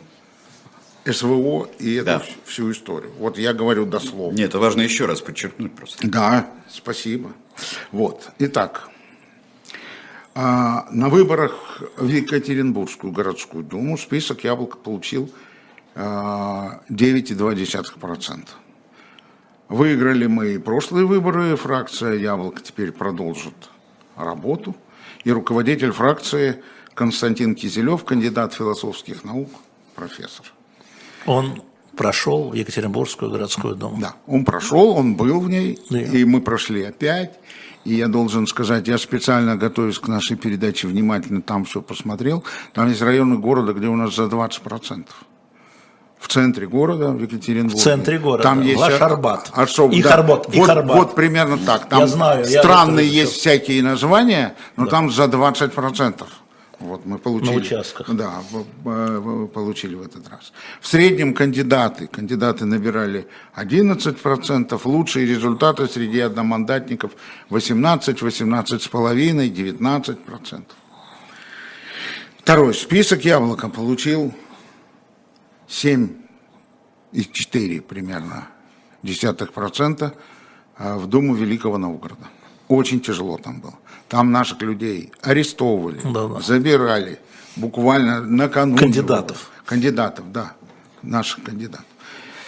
СВО 1.10 1.68
и 1.78 1.94
эту 1.94 2.04
Да. 2.06 2.22
всю 2.44 2.70
историю. 2.72 3.12
Вот 3.18 3.38
я 3.38 3.52
говорю 3.52 3.86
дословно. 3.86 4.36
нет, 4.36 4.50
это 4.50 4.58
важно 4.58 4.82
еще 4.82 5.06
раз 5.06 5.20
подчеркнуть 5.20 5.74
просто. 5.74 6.06
Да, 6.06 6.50
спасибо. 6.68 7.32
Вот. 7.92 8.30
Итак, 8.38 8.88
а, 10.34 10.86
на 10.90 11.08
выборах 11.08 11.82
в 11.96 12.06
Екатеринбургскую 12.06 13.12
городскую 13.12 13.64
думу 13.64 13.98
список 13.98 14.44
Яблоко 14.44 14.76
получил 14.76 15.32
а, 15.94 16.80
9,2%. 16.88 18.48
Выиграли 19.68 20.26
мы 20.26 20.54
и 20.54 20.58
прошлые 20.58 21.06
выборы, 21.06 21.56
фракция 21.56 22.14
Яблоко 22.14 22.62
теперь 22.62 22.92
продолжит 22.92 23.70
работу. 24.16 24.76
И 25.24 25.32
руководитель 25.32 25.90
фракции 25.90 26.62
Константин 26.94 27.54
Кизелев, 27.54 28.04
кандидат 28.04 28.54
философских 28.54 29.24
наук, 29.24 29.50
профессор. 29.94 30.46
Он 31.28 31.62
прошел 31.96 32.52
Екатеринбургскую 32.52 33.30
городскую 33.30 33.74
думу. 33.74 33.98
Да, 34.00 34.14
он 34.26 34.44
прошел, 34.44 34.90
он 34.90 35.14
был 35.14 35.40
в 35.40 35.48
ней, 35.50 35.78
Да. 35.90 35.98
и 36.00 36.24
мы 36.24 36.40
прошли 36.40 36.82
опять. 36.84 37.38
И 37.84 37.94
я 37.94 38.08
должен 38.08 38.46
сказать, 38.46 38.88
я 38.88 38.98
специально 38.98 39.56
готовясь 39.56 39.98
к 39.98 40.08
нашей 40.08 40.36
передаче, 40.36 40.88
внимательно 40.88 41.42
там 41.42 41.64
все 41.64 41.80
посмотрел. 41.80 42.44
Там 42.72 42.88
есть 42.88 43.02
районы 43.02 43.38
города, 43.38 43.72
где 43.72 43.86
у 43.88 43.96
нас 43.96 44.14
за 44.14 44.24
20%. 44.24 45.06
В 46.18 46.26
центре 46.28 46.66
города, 46.66 47.10
в 47.12 47.22
Екатеринбурге. 47.22 47.78
В 47.78 47.82
центре 47.82 48.18
города. 48.18 48.42
Там 48.42 48.60
есть 48.62 48.80
Ваш 48.80 49.00
Арбат. 49.00 49.50
особ- 49.54 49.92
Их 49.94 50.04
да. 50.04 50.14
Арбат, 50.14 50.46
Вот, 50.54 50.68
Арбат. 50.68 50.96
вот 50.96 51.14
примерно 51.14 51.56
так. 51.58 51.88
Там 51.88 52.00
Я 52.00 52.06
знаю, 52.08 52.44
я 52.44 52.60
странные 52.60 53.06
это 53.06 53.14
есть 53.14 53.32
всякие 53.34 53.82
названия, 53.82 54.54
но 54.76 54.86
там 54.86 55.10
за 55.10 55.28
20%. 55.28 56.26
Вот 56.80 57.04
мы 57.04 57.18
получили. 57.18 57.54
На 57.54 57.60
участках. 57.60 58.08
Да, 58.14 58.40
получили 58.84 59.96
в 59.96 60.02
этот 60.02 60.28
раз. 60.28 60.52
В 60.80 60.86
среднем 60.86 61.34
кандидаты, 61.34 62.06
кандидаты 62.06 62.66
набирали 62.66 63.26
11%, 63.56 64.80
лучшие 64.84 65.26
результаты 65.26 65.88
среди 65.88 66.20
одномандатников 66.20 67.16
18, 67.50 68.22
18,5, 68.22 69.52
19%. 69.52 70.62
Второй 72.38 72.74
список 72.74 73.24
яблоко 73.24 73.68
получил 73.68 74.32
7,4 75.68 77.80
примерно 77.80 78.48
десятых 79.02 79.52
процента 79.52 80.14
а, 80.76 80.96
в 80.96 81.08
Думу 81.08 81.34
Великого 81.34 81.76
Новгорода. 81.76 82.28
Очень 82.68 83.00
тяжело 83.00 83.36
там 83.36 83.60
было. 83.60 83.74
Там 84.08 84.32
наших 84.32 84.62
людей 84.62 85.12
арестовывали, 85.22 86.00
Да-да. 86.02 86.40
забирали, 86.40 87.18
буквально 87.56 88.22
накануне. 88.22 88.78
Кандидатов. 88.78 89.50
Кандидатов, 89.66 90.32
да, 90.32 90.54
наших 91.02 91.42
кандидатов. 91.42 91.84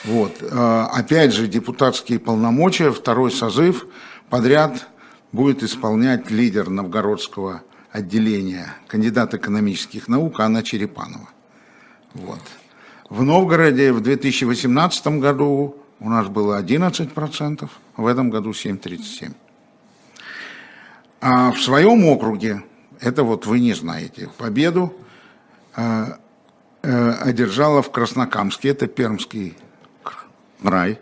Вот. 0.04 0.32
А, 0.50 0.86
Опять 0.86 1.34
же, 1.34 1.46
депутатские 1.46 2.18
полномочия, 2.18 2.90
второй 2.90 3.30
созыв 3.30 3.86
подряд 4.30 4.88
будет 5.32 5.62
исполнять 5.62 6.30
лидер 6.30 6.70
новгородского 6.70 7.62
отделения, 7.92 8.74
кандидат 8.86 9.34
экономических 9.34 10.08
наук 10.08 10.40
Анна 10.40 10.62
Черепанова. 10.62 11.28
Вот. 12.14 12.40
В 13.10 13.22
Новгороде 13.22 13.92
в 13.92 14.00
2018 14.00 15.18
году 15.18 15.76
у 15.98 16.08
нас 16.08 16.28
было 16.28 16.58
11%, 16.62 17.68
в 17.96 18.06
этом 18.06 18.30
году 18.30 18.50
7,37%. 18.52 19.34
А 21.20 21.52
в 21.52 21.60
своем 21.60 22.04
округе, 22.06 22.62
это 23.00 23.22
вот 23.24 23.46
вы 23.46 23.60
не 23.60 23.74
знаете, 23.74 24.30
победу 24.38 24.94
э, 25.76 26.06
э, 26.82 27.10
одержала 27.12 27.82
в 27.82 27.90
Краснокамске, 27.90 28.70
это 28.70 28.86
Пермский 28.86 29.56
край, 30.62 30.98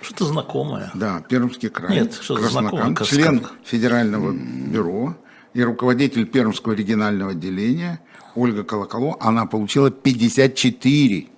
Что-то 0.00 0.24
знакомое. 0.26 0.90
да, 0.94 1.22
Пермский 1.28 1.68
край. 1.68 1.92
Нет, 1.92 2.14
что-то 2.14 2.48
знакомое, 2.48 2.94
член 3.04 3.46
федерального 3.64 4.32
бюро 4.32 5.16
и 5.52 5.62
руководитель 5.62 6.26
Пермского 6.26 6.72
регионального 6.72 7.32
отделения 7.32 8.00
Ольга 8.34 8.64
Колоколо, 8.64 9.16
она 9.20 9.44
получила 9.44 9.90
54 9.90 11.28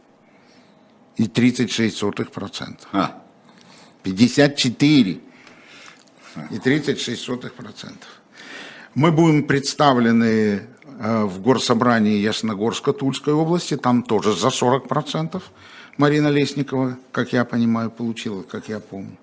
и 1.17 1.27
36 1.27 1.97
сотых 1.97 2.31
процента. 2.31 2.87
А, 2.93 3.23
54 4.03 5.21
и 6.51 6.59
36 6.59 7.21
сотых 7.21 7.55
процентов. 7.55 8.09
Мы 8.95 9.11
будем 9.11 9.45
представлены 9.45 10.63
э, 10.99 11.25
в 11.25 11.41
горсобрании 11.41 12.21
Ясногорска-Тульской 12.29 13.33
области, 13.33 13.77
там 13.77 14.03
тоже 14.03 14.35
за 14.37 14.51
40 14.51 14.89
процентов 14.89 15.51
Марина 15.97 16.29
Лесникова, 16.29 16.99
как 17.11 17.33
я 17.33 17.45
понимаю, 17.45 17.91
получила, 17.91 18.43
как 18.43 18.69
я 18.69 18.81
помню. 18.81 19.17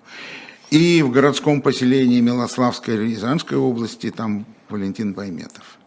И 0.72 1.02
в 1.02 1.12
городском 1.12 1.62
поселении 1.62 2.20
Милославской 2.22 2.96
Рязанской 2.98 3.58
области, 3.58 4.12
там 4.12 4.46
Валентин 4.70 5.14
Байметов. 5.14 5.78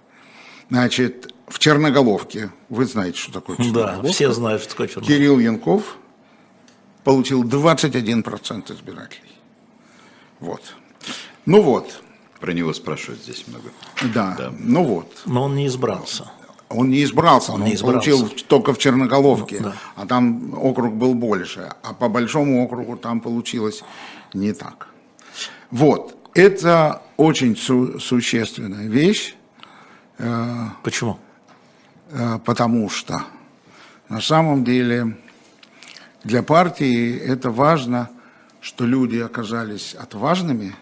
Значит, 0.70 1.32
в 1.46 1.58
Черноголовке, 1.58 2.50
вы 2.68 2.86
знаете, 2.86 3.18
что 3.18 3.32
такое 3.32 3.56
Да, 3.58 3.64
Черноголовка. 3.64 4.08
все 4.08 4.32
знают, 4.32 4.62
что 4.62 4.70
такое 4.70 4.88
Чернобыль. 4.88 5.16
Кирилл 5.16 5.38
Янков 5.38 5.98
получил 7.04 7.44
21% 7.44 8.74
избирателей. 8.74 9.32
Вот. 10.40 10.74
Ну 11.46 11.62
вот, 11.62 12.02
про 12.40 12.52
него 12.52 12.72
спрашивают 12.72 13.22
здесь 13.22 13.46
много. 13.48 13.70
да, 14.14 14.34
Да. 14.38 14.52
ну 14.58 14.84
вот. 14.84 15.22
Но 15.26 15.44
он 15.44 15.54
не 15.56 15.66
избрался. 15.66 16.30
он 16.68 16.88
не 16.90 17.02
избрался, 17.04 17.52
он, 17.52 17.62
он 17.62 17.68
не 17.68 17.74
избрался. 17.74 18.10
получил 18.10 18.28
только 18.48 18.72
в 18.72 18.78
Черноголовке, 18.78 19.60
да. 19.60 19.74
а 19.96 20.06
там 20.06 20.54
округ 20.58 20.94
был 20.94 21.14
больше, 21.14 21.72
а 21.82 21.92
по 21.94 22.08
большому 22.08 22.64
округу 22.64 22.96
там 22.96 23.20
получилось 23.20 23.82
не 24.34 24.52
так. 24.52 24.88
Вот, 25.70 26.16
это 26.34 27.02
очень 27.16 27.56
су- 27.56 27.98
существенная 28.00 28.88
вещь. 28.88 29.34
Э, 30.18 30.68
Почему? 30.82 31.18
Э, 32.10 32.38
потому 32.44 32.88
что 32.88 33.22
на 34.08 34.20
самом 34.20 34.64
деле 34.64 35.16
для 36.24 36.42
партии 36.42 37.16
это 37.18 37.50
важно, 37.50 38.08
что 38.60 38.84
люди 38.86 39.18
оказались 39.18 39.94
отважными, 39.94 40.74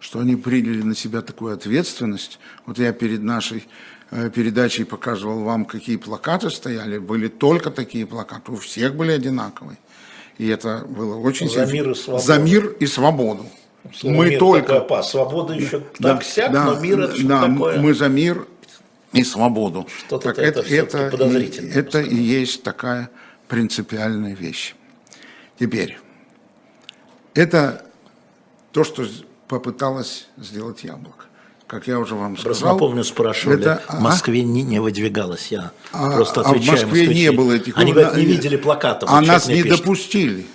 что 0.00 0.18
они 0.18 0.34
приняли 0.34 0.82
на 0.82 0.96
себя 0.96 1.20
такую 1.20 1.54
ответственность. 1.54 2.40
Вот 2.66 2.78
я 2.78 2.92
перед 2.92 3.22
нашей 3.22 3.68
э, 4.10 4.30
передачей 4.30 4.84
показывал 4.84 5.44
вам, 5.44 5.66
какие 5.66 5.96
плакаты 5.96 6.50
стояли. 6.50 6.98
Были 6.98 7.28
только 7.28 7.70
такие 7.70 8.06
плакаты, 8.06 8.52
у 8.52 8.56
всех 8.56 8.96
были 8.96 9.12
одинаковые. 9.12 9.78
И 10.38 10.48
это 10.48 10.86
было 10.88 11.16
очень... 11.16 11.50
За 11.50 11.66
мир 11.66 11.90
и 11.90 11.94
свободу. 11.94 12.24
За 12.24 12.38
мир 12.38 12.66
и 12.80 12.86
свободу. 12.86 13.46
Слово 13.94 14.14
мы 14.14 14.30
мир 14.30 14.38
только... 14.38 14.78
Опас. 14.78 15.10
Свобода 15.10 15.52
еще 15.52 15.82
да, 15.98 16.14
так 16.14 16.24
сяк, 16.24 16.52
да, 16.52 16.64
но 16.64 16.80
мир 16.80 17.00
это 17.00 17.26
да, 17.26 17.46
такое? 17.46 17.78
Мы 17.78 17.94
за 17.94 18.08
мир 18.08 18.46
и 19.12 19.22
свободу. 19.22 19.86
Что-то 20.06 20.30
это, 20.30 20.42
это, 20.42 20.60
это, 20.60 21.10
подозрительно. 21.10 21.72
Это 21.72 22.00
и 22.00 22.16
есть 22.16 22.62
такая 22.62 23.10
принципиальная 23.48 24.34
вещь. 24.34 24.74
Теперь, 25.58 25.98
это 27.34 27.84
то, 28.72 28.84
что 28.84 29.06
попыталась 29.50 30.28
сделать 30.38 30.84
яблоко. 30.84 31.24
Как 31.66 31.86
я 31.86 31.98
уже 31.98 32.14
вам 32.14 32.34
просто 32.34 32.54
сказал. 32.54 32.74
напомню, 32.74 33.04
спрашивали, 33.04 33.60
это, 33.60 33.82
в 33.88 34.00
Москве 34.00 34.42
не, 34.42 34.62
не 34.62 34.80
выдвигалось. 34.80 35.48
Я 35.48 35.72
а, 35.92 36.16
просто 36.16 36.40
отвечаю. 36.40 36.78
А 36.78 36.80
в 36.80 36.82
Москве 36.82 37.02
москвичи. 37.02 37.20
не 37.20 37.32
было 37.32 37.52
этих... 37.52 37.78
Они 37.78 37.92
говорят, 37.92 38.16
не 38.16 38.24
видели 38.24 38.56
плакатов. 38.56 39.08
А 39.12 39.20
нас 39.20 39.46
не 39.48 39.62
пишет. 39.62 39.78
допустили. 39.78 40.46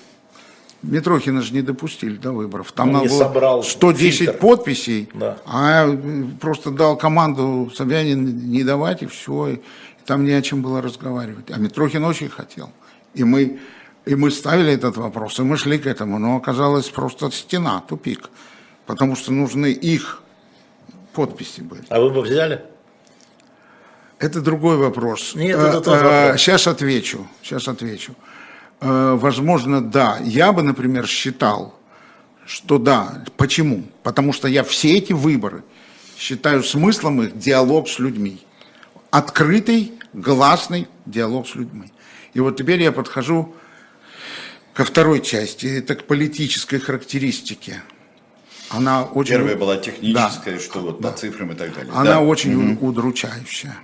Митрохина 0.82 1.42
же 1.42 1.54
не 1.54 1.62
допустили 1.62 2.16
до 2.16 2.32
выборов. 2.32 2.72
Там 2.72 2.92
надо 2.92 3.10
было 3.10 3.18
собрал 3.18 3.64
110 3.64 4.18
фильтр. 4.18 4.38
подписей, 4.38 5.10
да. 5.14 5.38
а 5.46 5.88
просто 6.40 6.72
дал 6.72 6.98
команду 6.98 7.72
Собянин 7.74 8.50
не 8.50 8.64
давать, 8.64 9.02
и 9.04 9.08
все. 9.08 9.48
И 9.48 9.62
там 10.06 10.26
не 10.26 10.32
о 10.32 10.42
чем 10.42 10.62
было 10.62 10.82
разговаривать. 10.82 11.50
А 11.50 11.58
Митрохин 11.58 12.04
очень 12.04 12.30
хотел. 12.30 12.70
И 13.14 13.24
мы, 13.24 13.60
и 14.06 14.16
мы 14.16 14.32
ставили 14.32 14.74
этот 14.74 14.98
вопрос, 14.98 15.40
и 15.40 15.44
мы 15.44 15.58
шли 15.58 15.80
к 15.80 15.88
этому, 15.88 16.20
но 16.20 16.36
оказалось 16.36 16.90
просто 16.90 17.32
стена, 17.32 17.82
тупик. 17.88 18.30
Потому 18.86 19.16
что 19.16 19.32
нужны 19.32 19.72
их 19.72 20.22
подписи 21.14 21.62
были. 21.62 21.84
А 21.90 22.00
вы 22.00 22.10
бы 22.12 22.22
взяли? 22.22 22.64
Это 24.20 24.42
другой 24.42 24.78
вопрос. 24.78 25.36
Нет, 25.36 25.58
это 25.58 25.82
тот 25.82 25.96
э, 25.96 26.04
вопрос. 26.04 26.42
Сейчас 26.42 26.68
отвечу. 26.68 27.28
Сейчас 27.42 27.68
отвечу. 27.68 28.16
Э, 28.82 29.16
возможно, 29.20 29.82
да. 29.82 30.20
Я 30.24 30.52
бы, 30.52 30.62
например, 30.62 31.08
считал, 31.08 31.78
что 32.46 32.78
да. 32.78 33.24
Почему? 33.38 33.84
Потому 34.04 34.34
что 34.34 34.48
я 34.48 34.64
все 34.64 34.98
эти 34.98 35.14
выборы 35.14 35.64
считаю 36.18 36.64
смыслом 36.64 37.24
их 37.24 37.38
диалог 37.38 37.90
с 37.90 38.00
людьми. 38.00 38.40
Открытый, 39.12 39.94
гласный 40.14 40.88
диалог 41.06 41.48
с 41.48 41.56
людьми. 41.56 41.92
И 42.34 42.40
вот 42.40 42.58
теперь 42.58 42.82
я 42.82 42.92
подхожу 42.92 43.54
ко 44.74 44.84
второй 44.84 45.22
части, 45.22 45.66
это 45.66 45.96
к 45.96 46.04
политической 46.06 46.80
характеристике. 46.80 47.82
Она 48.70 49.04
очень... 49.04 49.36
Первая 49.36 49.56
была 49.56 49.78
техническая, 49.78 50.56
да, 50.56 50.60
что 50.60 50.80
вот 50.80 51.02
да. 51.02 51.12
по 51.12 51.18
цифрам 51.18 51.52
и 51.52 51.56
так 51.56 51.74
далее. 51.76 51.92
Она 51.94 52.16
да? 52.16 52.20
очень 52.22 52.56
угу. 52.56 52.88
удручающая. 52.88 53.76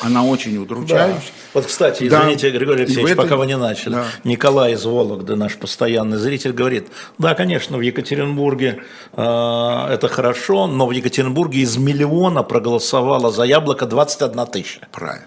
Она 0.00 0.24
очень 0.24 0.56
удручающая. 0.56 1.14
Да. 1.14 1.50
Вот, 1.54 1.66
кстати, 1.66 2.04
извините, 2.04 2.50
да. 2.50 2.58
Григорий 2.58 2.82
Алексеевич, 2.82 3.12
этой... 3.12 3.22
пока 3.22 3.36
вы 3.36 3.46
не 3.46 3.56
начали. 3.56 3.94
Да. 3.94 4.06
Николай 4.24 4.72
из 4.72 4.84
Вологды, 4.84 5.36
наш 5.36 5.56
постоянный 5.56 6.16
зритель, 6.16 6.52
говорит, 6.52 6.88
да, 7.18 7.34
конечно, 7.34 7.76
в 7.76 7.80
Екатеринбурге 7.80 8.82
э, 9.12 9.22
это 9.22 10.08
хорошо, 10.08 10.66
но 10.66 10.86
в 10.86 10.90
Екатеринбурге 10.90 11.60
из 11.60 11.76
миллиона 11.76 12.42
проголосовало 12.42 13.30
за 13.30 13.44
яблоко 13.44 13.86
21 13.86 14.46
тысяча. 14.46 14.88
Правильно. 14.90 15.26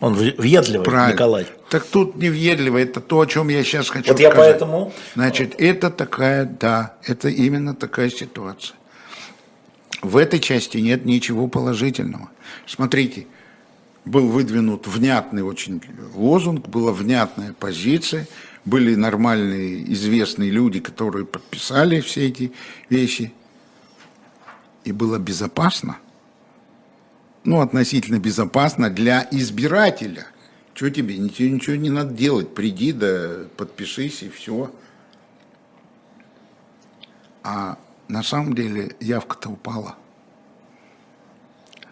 Он 0.00 0.14
въедливый, 0.14 0.84
Правильно. 0.84 1.12
Николай. 1.12 1.46
Так 1.68 1.84
тут 1.84 2.16
не 2.16 2.30
въедливый, 2.30 2.84
это 2.84 3.00
то, 3.00 3.20
о 3.20 3.26
чем 3.26 3.48
я 3.48 3.62
сейчас 3.62 3.90
хочу 3.90 4.08
вот 4.08 4.16
сказать. 4.16 4.34
Вот 4.34 4.42
я 4.42 4.50
поэтому... 4.50 4.92
Значит, 5.14 5.54
это 5.58 5.90
такая, 5.90 6.46
да, 6.46 6.96
это 7.04 7.28
именно 7.28 7.74
такая 7.74 8.08
ситуация. 8.08 8.76
В 10.02 10.16
этой 10.16 10.40
части 10.40 10.78
нет 10.78 11.04
ничего 11.04 11.46
положительного. 11.48 12.30
Смотрите, 12.66 13.26
был 14.06 14.28
выдвинут 14.28 14.86
внятный 14.86 15.42
очень 15.42 15.82
лозунг, 16.14 16.66
была 16.66 16.92
внятная 16.92 17.52
позиция, 17.52 18.26
были 18.64 18.94
нормальные, 18.94 19.92
известные 19.92 20.50
люди, 20.50 20.80
которые 20.80 21.26
подписали 21.26 22.00
все 22.00 22.28
эти 22.28 22.52
вещи, 22.88 23.32
и 24.84 24.92
было 24.92 25.18
безопасно, 25.18 25.98
ну, 27.44 27.60
относительно 27.60 28.18
безопасно 28.18 28.90
для 28.90 29.26
избирателя. 29.30 30.26
Что 30.74 30.90
тебе, 30.90 31.18
ничего, 31.18 31.48
ничего 31.48 31.76
не 31.76 31.90
надо 31.90 32.12
делать, 32.12 32.54
приди, 32.54 32.92
да 32.92 33.44
подпишись 33.56 34.22
и 34.22 34.28
все. 34.30 34.70
А 37.42 37.78
на 38.08 38.22
самом 38.22 38.54
деле 38.54 38.94
явка-то 39.00 39.50
упала. 39.50 39.96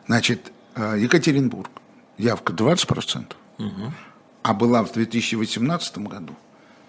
Значит, 0.06 0.52
э, 0.74 0.96
Екатеринбург, 1.00 1.70
явка 2.16 2.52
20%, 2.52 3.26
угу. 3.58 3.92
а 4.42 4.54
была 4.54 4.82
в 4.82 4.92
2018 4.92 5.98
году 5.98 6.34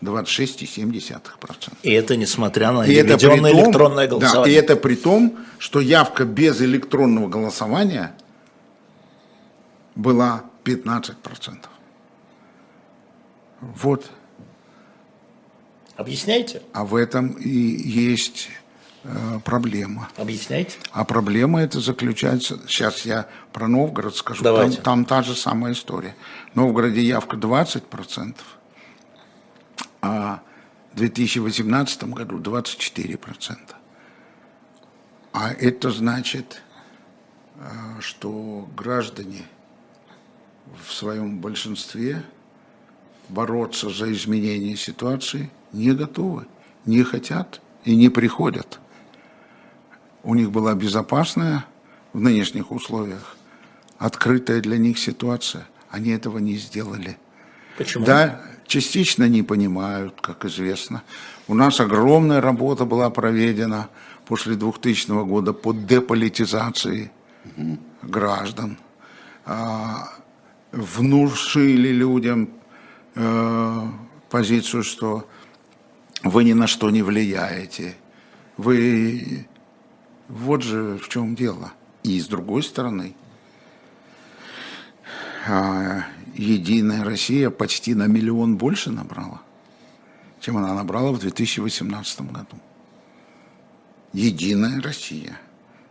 26,7%. 0.02 1.74
И 1.84 1.92
это 1.92 2.16
несмотря 2.16 2.72
на 2.72 2.84
и 2.84 3.04
том, 3.04 3.38
электронное 3.40 4.08
голосование. 4.08 4.44
Да, 4.44 4.50
и 4.50 4.54
это 4.54 4.76
при 4.78 4.96
том, 4.96 5.38
что 5.58 5.82
явка 5.82 6.24
без 6.24 6.62
электронного 6.62 7.28
голосования 7.28 8.14
была 9.96 10.46
15%. 10.64 11.66
Вот. 13.62 14.10
Объясняйте. 15.96 16.62
А 16.74 16.86
в 16.86 16.96
этом 16.96 17.34
и 17.34 17.50
есть 17.50 18.50
Э, 19.04 19.40
проблема. 19.46 20.10
Объясняйте. 20.18 20.78
А 20.92 21.06
проблема 21.06 21.62
это 21.62 21.80
заключается, 21.80 22.60
сейчас 22.68 23.06
я 23.06 23.28
про 23.54 23.68
Новгород 23.68 24.16
скажу, 24.16 24.44
там, 24.44 24.72
там 24.72 25.06
та 25.06 25.24
же 25.24 25.36
самая 25.36 25.74
история. 25.74 26.16
В 26.52 26.58
Новгороде 26.58 27.02
явка 27.02 27.38
20%, 27.38 28.36
а 30.02 30.42
в 30.94 30.98
2018 30.98 32.04
году 32.06 32.40
24%. 32.40 33.58
А 35.32 35.52
это 35.52 35.92
значит, 35.92 36.62
э, 37.56 38.02
что 38.02 38.68
граждане 38.76 39.44
в 40.84 40.94
своем 40.94 41.40
большинстве 41.40 42.24
бороться 43.30 43.90
за 43.90 44.12
изменение 44.12 44.76
ситуации 44.76 45.50
не 45.72 45.92
готовы, 45.92 46.46
не 46.86 47.04
хотят 47.04 47.62
и 47.86 47.96
не 47.96 48.10
приходят 48.10 48.80
у 50.24 50.36
них 50.36 50.52
была 50.52 50.74
безопасная 50.76 51.66
в 52.14 52.20
нынешних 52.20 52.72
условиях, 52.72 53.38
открытая 53.98 54.62
для 54.62 54.78
них 54.78 55.00
ситуация. 55.00 55.68
Они 55.90 56.12
этого 56.12 56.38
не 56.38 56.56
сделали. 56.58 57.18
Почему? 57.78 58.06
Да, 58.06 58.42
частично 58.68 59.28
не 59.28 59.44
понимают, 59.44 60.20
как 60.22 60.46
известно. 60.46 61.04
У 61.48 61.54
нас 61.54 61.80
огромная 61.80 62.42
работа 62.42 62.86
была 62.86 63.10
проведена 63.10 63.90
после 64.26 64.56
2000 64.56 65.26
года 65.26 65.54
по 65.54 65.74
деполитизации 65.74 67.12
угу. 67.58 67.80
граждан. 68.04 68.78
А, 69.46 70.10
внушили 70.72 71.90
людям 71.90 72.50
э, 73.16 73.88
позицию, 74.30 74.84
что 74.84 75.28
вы 76.24 76.44
ни 76.44 76.54
на 76.54 76.68
что 76.68 76.90
не 76.90 77.02
влияете, 77.02 77.96
вы 78.58 79.48
вот 80.28 80.64
же 80.64 80.98
в 80.98 81.10
чем 81.10 81.36
дело. 81.36 81.74
И 82.04 82.20
с 82.20 82.28
другой 82.28 82.64
стороны, 82.64 83.16
а, 85.48 86.04
Единая 86.40 87.04
Россия 87.04 87.50
почти 87.50 87.94
на 87.94 88.08
миллион 88.08 88.56
больше 88.56 88.92
набрала, 88.92 89.42
чем 90.40 90.56
она 90.56 90.74
набрала 90.74 91.12
в 91.12 91.20
2018 91.20 92.22
году. 92.32 92.58
Единая 94.14 94.82
Россия 94.82 95.38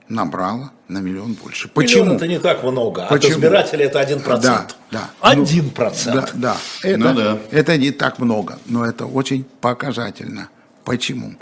набрала 0.09 0.73
на 0.89 0.99
миллион 0.99 1.35
больше. 1.35 1.69
Почему? 1.69 2.05
Миллион 2.05 2.17
это 2.17 2.27
не 2.27 2.39
так 2.39 2.63
много, 2.63 3.05
а 3.05 3.09
Почему? 3.09 3.33
от 3.33 3.39
избирателей 3.39 3.85
это 3.85 4.01
один 4.01 4.21
процент. 4.21 4.77
Да, 4.91 4.99
да. 4.99 5.11
Один 5.21 5.71
процент. 5.71 6.33
Да, 6.35 6.55
да. 6.55 6.57
Это, 6.83 6.99
ну, 6.99 7.15
да. 7.15 7.39
это 7.51 7.77
не 7.77 7.91
так 7.91 8.19
много, 8.19 8.59
но 8.67 8.85
это 8.85 9.07
очень 9.07 9.45
показательно. 9.61 10.49
Почему? 10.85 11.35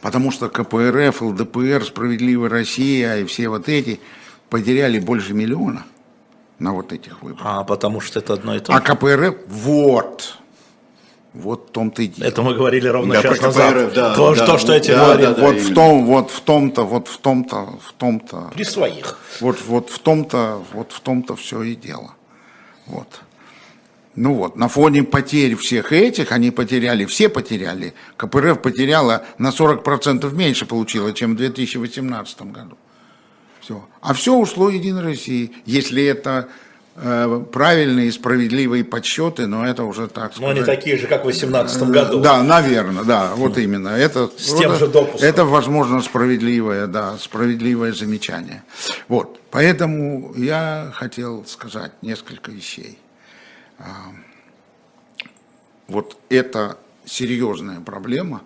Потому 0.00 0.30
что 0.30 0.48
КПРФ, 0.48 1.22
ЛДПР, 1.22 1.84
Справедливая 1.84 2.50
Россия 2.50 3.16
и 3.16 3.24
все 3.24 3.48
вот 3.48 3.68
эти 3.68 4.00
потеряли 4.48 4.98
больше 4.98 5.34
миллиона. 5.34 5.84
на 6.58 6.72
вот 6.74 6.92
этих 6.92 7.22
выборах. 7.22 7.42
А, 7.44 7.64
потому 7.64 8.00
что 8.00 8.18
это 8.18 8.34
одно 8.34 8.54
и 8.54 8.60
то 8.60 8.72
а 8.72 8.76
же? 8.76 8.82
А 8.82 8.94
КПРФ, 8.94 9.34
вот, 9.48 10.38
вот 11.32 11.68
в 11.68 11.72
том-то 11.72 12.02
и 12.02 12.08
дело. 12.08 12.26
Это 12.26 12.42
мы 12.42 12.54
говорили 12.54 12.88
ровно 12.88 13.14
да, 13.14 13.22
час 13.22 13.40
назад. 13.40 13.94
Да, 13.94 14.14
то, 14.14 14.34
да, 14.34 14.46
то, 14.46 14.58
что 14.58 14.68
да, 14.68 14.74
я 14.74 14.80
тебе 14.80 14.96
да, 14.96 15.04
говорил. 15.04 15.34
Да, 15.34 15.42
вот, 15.42 15.56
в 15.60 15.74
том, 15.74 16.06
вот 16.06 16.30
в 16.30 16.40
том-то, 16.40 16.82
вот 16.82 17.08
в 17.08 17.18
том-то, 17.18 17.78
в 17.80 17.92
том-то. 17.92 18.50
При 18.54 18.64
своих. 18.64 19.18
Вот, 19.40 19.58
вот 19.66 19.90
в 19.90 19.98
том-то, 20.00 20.62
вот 20.72 20.92
в 20.92 21.00
том-то 21.00 21.36
все 21.36 21.62
и 21.62 21.76
дело. 21.76 22.14
Вот. 22.86 23.20
Ну 24.16 24.34
вот, 24.34 24.56
на 24.56 24.68
фоне 24.68 25.04
потерь 25.04 25.54
всех 25.54 25.92
этих, 25.92 26.32
они 26.32 26.50
потеряли, 26.50 27.04
все 27.04 27.28
потеряли. 27.28 27.94
КПРФ 28.16 28.60
потеряла 28.60 29.24
на 29.38 29.50
40% 29.50 30.34
меньше 30.34 30.66
получила, 30.66 31.12
чем 31.12 31.34
в 31.34 31.36
2018 31.36 32.42
году. 32.42 32.76
Все. 33.60 33.86
А 34.00 34.14
все 34.14 34.34
ушло 34.34 34.68
Единой 34.68 35.02
России. 35.02 35.52
Если 35.64 36.04
это 36.04 36.48
правильные 36.94 38.08
и 38.08 38.10
справедливые 38.10 38.84
подсчеты, 38.84 39.46
но 39.46 39.66
это 39.66 39.84
уже 39.84 40.08
так 40.08 40.32
сказать. 40.32 40.40
Но 40.40 40.48
они 40.48 40.62
такие 40.62 40.98
же, 40.98 41.06
как 41.06 41.20
в 41.20 41.24
2018 41.24 41.82
году. 41.84 42.20
Да, 42.20 42.42
наверное, 42.42 43.04
да, 43.04 43.34
вот 43.36 43.58
именно. 43.58 43.88
Это, 43.88 44.30
С 44.36 44.54
тем 44.54 44.74
же 44.76 44.86
допуском. 44.88 45.26
Это, 45.26 45.44
возможно, 45.44 46.02
справедливое, 46.02 46.86
да, 46.86 47.16
справедливое 47.18 47.92
замечание. 47.92 48.64
Вот, 49.08 49.40
поэтому 49.50 50.34
я 50.36 50.90
хотел 50.94 51.46
сказать 51.46 51.92
несколько 52.02 52.50
вещей. 52.50 52.98
А, 53.78 53.84
вот 55.88 56.18
это 56.28 56.76
серьезная 57.06 57.80
проблема, 57.80 58.42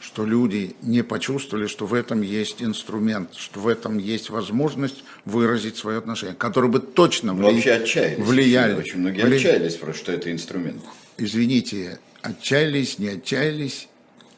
что 0.00 0.24
люди 0.24 0.76
не 0.82 1.02
почувствовали, 1.02 1.66
что 1.66 1.86
в 1.86 1.94
этом 1.94 2.20
есть 2.20 2.62
инструмент, 2.62 3.34
что 3.34 3.58
в 3.58 3.68
этом 3.68 3.98
есть 3.98 4.30
возможность 4.30 5.02
выразить 5.24 5.76
свое 5.76 5.98
отношение, 5.98 6.34
который 6.34 6.70
бы 6.70 6.80
точно 6.80 7.34
вли... 7.34 7.44
Вообще 7.44 7.72
отчаялись. 7.72 8.24
влияли. 8.24 8.74
Очень 8.74 8.98
многие 8.98 9.22
вли... 9.22 9.36
отчаялись, 9.36 9.78
что 9.94 10.12
это 10.12 10.30
инструмент. 10.30 10.82
Извините, 11.16 11.98
отчаялись, 12.22 12.98
не 12.98 13.08
отчаялись, 13.08 13.88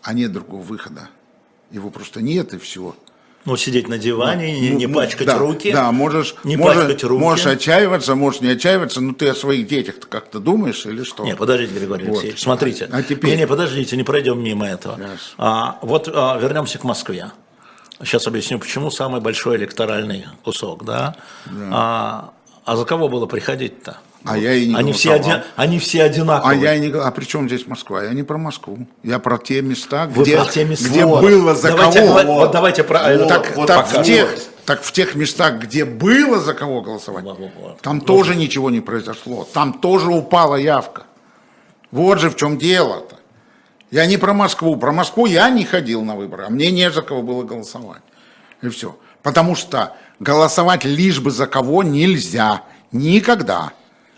а 0.03 0.12
нет 0.12 0.33
другого 0.33 0.62
выхода. 0.62 1.11
Его 1.70 1.90
просто 1.90 2.22
нет, 2.22 2.55
и 2.55 2.59
все. 2.59 2.94
Ну, 3.44 3.57
сидеть 3.57 3.87
на 3.87 3.96
диване, 3.96 4.53
ну, 4.55 4.61
не, 4.61 4.70
не 4.70 4.88
пачкать 4.88 5.29
да, 5.29 5.38
руки. 5.38 5.70
Да, 5.70 5.92
можешь, 5.92 6.35
не 6.42 6.57
можешь, 6.57 6.83
пачкать 6.83 7.05
руки. 7.05 7.20
можешь 7.22 7.46
отчаиваться, 7.46 8.16
можешь 8.16 8.40
не 8.40 8.49
отчаиваться, 8.49 9.01
но 9.01 9.14
ты 9.14 9.29
о 9.29 9.37
своих 9.37 9.68
детях 9.68 10.01
как-то 10.09 10.40
думаешь 10.40 10.85
или 10.85 11.05
что? 11.05 11.25
Не, 11.25 11.37
подождите, 11.37 11.72
Григорий 11.79 12.07
вот. 12.07 12.14
Алексеевич, 12.14 12.42
смотрите. 12.42 12.88
А 12.90 13.05
теперь... 13.05 13.31
Не, 13.31 13.37
не, 13.37 13.46
подождите, 13.46 13.96
не 13.96 14.03
пройдем 14.03 14.42
мимо 14.42 14.66
этого. 14.66 14.99
Yes. 14.99 15.18
А, 15.38 15.79
вот 15.83 16.11
а, 16.12 16.37
вернемся 16.40 16.79
к 16.79 16.85
Москве. 16.85 17.31
Сейчас 18.01 18.27
объясню, 18.27 18.59
почему 18.59 18.91
самый 18.91 19.21
большой 19.21 19.57
электоральный 19.57 20.27
кусок, 20.45 20.85
да? 20.85 21.15
да. 21.47 21.69
А, 21.73 22.31
а 22.65 22.77
за 22.77 22.85
кого 22.85 23.09
было 23.09 23.27
приходить-то? 23.27 23.99
А 24.25 24.37
я 24.37 24.55
и 24.55 24.67
не 24.67 24.75
они 24.75 24.93
все, 24.93 25.13
оди... 25.13 25.43
они 25.55 25.79
все 25.79 26.03
одинаковые. 26.03 26.59
А 26.59 26.61
я 26.61 26.75
и 26.75 26.81
не 26.81 26.93
А 26.93 27.11
при 27.13 27.25
чем 27.25 27.49
здесь 27.49 27.67
Москва? 27.67 28.03
Я 28.03 28.11
не 28.11 28.25
про 28.25 28.39
Москву. 28.39 28.87
Я 29.05 29.19
про 29.19 29.39
те 29.39 29.63
места, 29.63 30.07
Вы 30.07 30.25
где, 30.25 30.37
про 30.37 30.47
те 30.47 30.65
места. 30.65 30.89
где 30.89 31.07
вот. 31.07 31.23
было 31.23 31.55
за 31.55 31.69
давайте, 31.69 32.01
кого. 32.01 32.13
Вот, 32.13 32.27
вот 32.27 32.51
давайте 32.51 32.83
про 32.83 33.17
вот, 33.19 33.29
так, 33.29 33.57
вот, 33.57 33.67
так, 33.69 33.87
в 33.87 34.03
тех, 34.03 34.37
так 34.65 34.83
в 34.83 34.91
тех 34.91 35.15
местах, 35.15 35.61
где 35.61 35.85
было 35.85 36.41
за 36.41 36.55
кого 36.55 36.83
голосовать, 36.83 37.25
вот, 37.25 37.39
вот, 37.39 37.81
там 37.81 38.01
вот. 38.01 38.07
тоже 38.07 38.35
ничего 38.35 38.71
не 38.71 38.81
произошло. 38.81 39.47
Там 39.53 39.75
тоже 39.75 40.11
упала 40.11 40.57
явка. 40.57 41.05
Вот 41.93 42.19
же 42.19 42.31
в 42.31 42.37
чем 42.37 42.59
дело-то. 42.59 43.15
Я 43.97 44.05
не 44.05 44.19
про 44.19 44.35
Москву. 44.35 44.77
Про 44.77 44.93
Москву 44.93 45.25
я 45.25 45.49
не 45.49 45.65
ходил 45.65 46.03
на 46.03 46.17
выборы, 46.17 46.45
а 46.45 46.51
мне 46.51 46.71
не 46.71 46.91
за 46.91 47.01
кого 47.01 47.23
было 47.23 47.45
голосовать. 47.45 48.03
И 48.61 48.69
все. 48.69 48.99
Потому 49.23 49.55
что 49.55 49.95
голосовать 50.21 50.85
лишь 50.85 51.19
бы 51.19 51.31
за 51.31 51.47
кого 51.47 51.83
нельзя. 51.83 52.65
Никогда. 52.93 53.73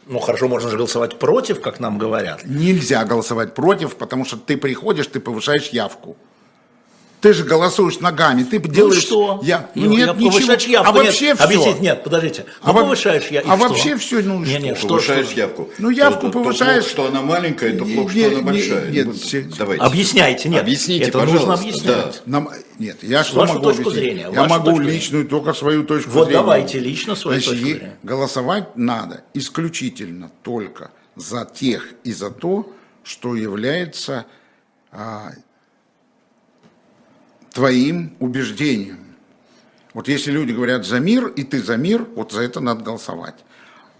Ну 0.07 0.19
хорошо, 0.19 0.49
можно 0.49 0.69
же 0.69 0.77
голосовать 0.77 1.21
против, 1.21 1.61
как 1.61 1.79
нам 1.79 1.97
говорят. 1.97 2.45
Нельзя 2.45 3.05
голосовать 3.05 3.55
против, 3.55 3.95
потому 3.95 4.25
что 4.25 4.37
ты 4.37 4.57
приходишь, 4.57 5.07
ты 5.07 5.21
повышаешь 5.21 5.69
явку. 5.69 6.17
Ты 7.21 7.33
же 7.33 7.45
голосуешь 7.45 7.99
ногами, 7.99 8.45
ты 8.45 8.61
ну 8.61 8.69
делаешь... 8.73 9.03
что? 9.03 9.41
Я... 9.43 9.69
Ну, 9.75 9.87
нет, 9.87 10.07
я 10.07 10.15
ничего. 10.15 10.53
Явку. 10.71 10.89
А 10.89 10.93
вообще 10.93 11.27
нет, 11.27 11.37
все. 11.37 11.45
Объяснить, 11.45 11.81
нет, 11.81 12.05
подождите. 12.05 12.45
Ну, 12.63 12.71
а 12.71 12.75
повышаешь 12.75 13.27
я, 13.29 13.41
А 13.41 13.57
что? 13.57 13.69
вообще 13.69 13.97
все, 13.97 14.23
ну 14.23 14.39
нет, 14.39 14.63
нет, 14.63 14.79
что? 14.79 14.89
Повышаешь 14.89 15.27
что? 15.27 15.41
явку. 15.41 15.71
Ну 15.79 15.91
явку 15.91 16.27
то, 16.27 16.33
повышаешь... 16.33 16.85
То, 16.85 16.91
что 16.91 17.07
она 17.09 17.23
маленькая, 17.23 17.77
то 17.77 17.85
плохо, 17.85 18.11
что 18.11 18.27
она 18.29 18.43
большая. 18.43 18.91
Нет, 18.91 19.07
нет, 19.33 19.57
давайте. 19.59 19.85
Объясняйте, 19.85 20.49
нет. 20.49 20.63
Объясните, 20.63 21.05
это 21.05 21.19
пожалуйста. 21.19 21.47
нужно 21.49 21.63
объяснять. 21.63 21.87
Да. 21.87 22.13
Нам... 22.27 22.51
Нет, 22.79 22.99
я 23.03 23.25
что 23.25 23.41
Вашу 23.41 23.55
могу 23.55 23.65
точку 23.65 23.91
объяснить? 23.91 24.05
зрения. 24.05 24.31
Я 24.33 24.45
могу 24.45 24.79
личную, 24.79 25.23
зрения. 25.23 25.29
только 25.29 25.53
свою 25.55 25.85
точку 25.85 26.11
вот 26.11 26.27
зрения. 26.27 26.39
Вот 26.39 26.47
давайте 26.47 26.79
лично 26.79 27.17
свою 27.17 27.41
Значит, 27.41 27.51
точку 27.51 27.67
зрения. 27.67 27.99
Голосовать 28.05 28.77
надо 28.77 29.25
исключительно 29.35 30.31
только 30.43 30.93
за 31.17 31.45
тех 31.45 31.89
и 32.05 32.13
за 32.13 32.31
то, 32.31 32.73
что 33.03 33.35
является 33.35 34.27
а, 34.93 35.33
твоим 37.59 38.15
убеждением. 38.21 39.17
Вот 39.93 40.07
если 40.07 40.31
люди 40.31 40.53
говорят 40.53 40.87
за 40.87 41.01
мир, 41.01 41.27
и 41.27 41.43
ты 41.43 41.61
за 41.61 41.77
мир, 41.77 42.07
вот 42.15 42.31
за 42.31 42.43
это 42.43 42.61
надо 42.61 42.85
голосовать. 42.85 43.35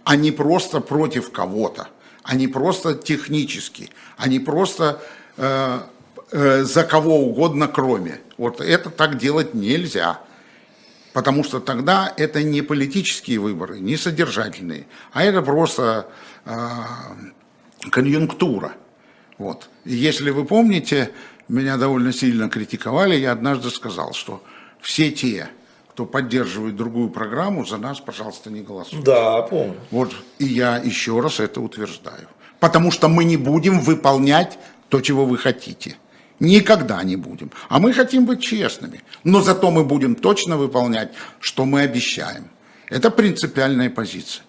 А 0.05 0.15
не 0.15 0.31
просто 0.31 0.79
против 0.79 1.33
кого-то, 1.33 1.89
а 2.23 2.35
не 2.35 2.47
просто 2.47 2.95
технически, 2.95 3.89
а 4.15 4.29
не 4.29 4.39
просто 4.39 5.01
э, 5.35 5.79
э, 6.31 6.63
за 6.63 6.85
кого 6.85 7.19
угодно 7.19 7.67
кроме. 7.67 8.21
Вот 8.37 8.61
это 8.61 8.89
так 8.89 9.17
делать 9.17 9.53
нельзя. 9.53 10.21
Потому 11.11 11.43
что 11.43 11.59
тогда 11.59 12.13
это 12.15 12.43
не 12.43 12.61
политические 12.61 13.39
выборы, 13.39 13.81
не 13.81 13.97
содержательные, 13.97 14.87
а 15.11 15.25
это 15.25 15.41
просто 15.41 16.07
э, 16.45 16.51
конъюнктура. 17.91 18.71
Вот. 19.37 19.67
И 19.83 19.95
если 19.95 20.29
вы 20.29 20.45
помните, 20.45 21.11
меня 21.49 21.77
довольно 21.77 22.13
сильно 22.13 22.49
критиковали, 22.49 23.15
я 23.15 23.31
однажды 23.31 23.69
сказал, 23.69 24.13
что 24.13 24.41
все 24.79 25.11
те, 25.11 25.49
кто 25.89 26.05
поддерживает 26.05 26.75
другую 26.75 27.09
программу, 27.09 27.65
за 27.65 27.77
нас, 27.77 27.99
пожалуйста, 27.99 28.49
не 28.49 28.61
голосуйте. 28.61 29.03
Да, 29.03 29.41
помню. 29.41 29.75
Вот, 29.91 30.13
и 30.37 30.45
я 30.45 30.77
еще 30.77 31.19
раз 31.19 31.39
это 31.39 31.59
утверждаю. 31.59 32.27
Потому 32.59 32.91
что 32.91 33.09
мы 33.09 33.23
не 33.23 33.37
будем 33.37 33.79
выполнять 33.79 34.59
то, 34.89 35.01
чего 35.01 35.25
вы 35.25 35.37
хотите. 35.37 35.95
Никогда 36.39 37.03
не 37.03 37.15
будем. 37.15 37.51
А 37.67 37.79
мы 37.79 37.93
хотим 37.93 38.25
быть 38.25 38.41
честными. 38.41 39.01
Но 39.23 39.41
зато 39.41 39.71
мы 39.71 39.83
будем 39.83 40.15
точно 40.15 40.57
выполнять, 40.57 41.11
что 41.39 41.65
мы 41.65 41.81
обещаем. 41.81 42.45
Это 42.89 43.11
принципиальная 43.11 43.89
позиция. 43.89 44.43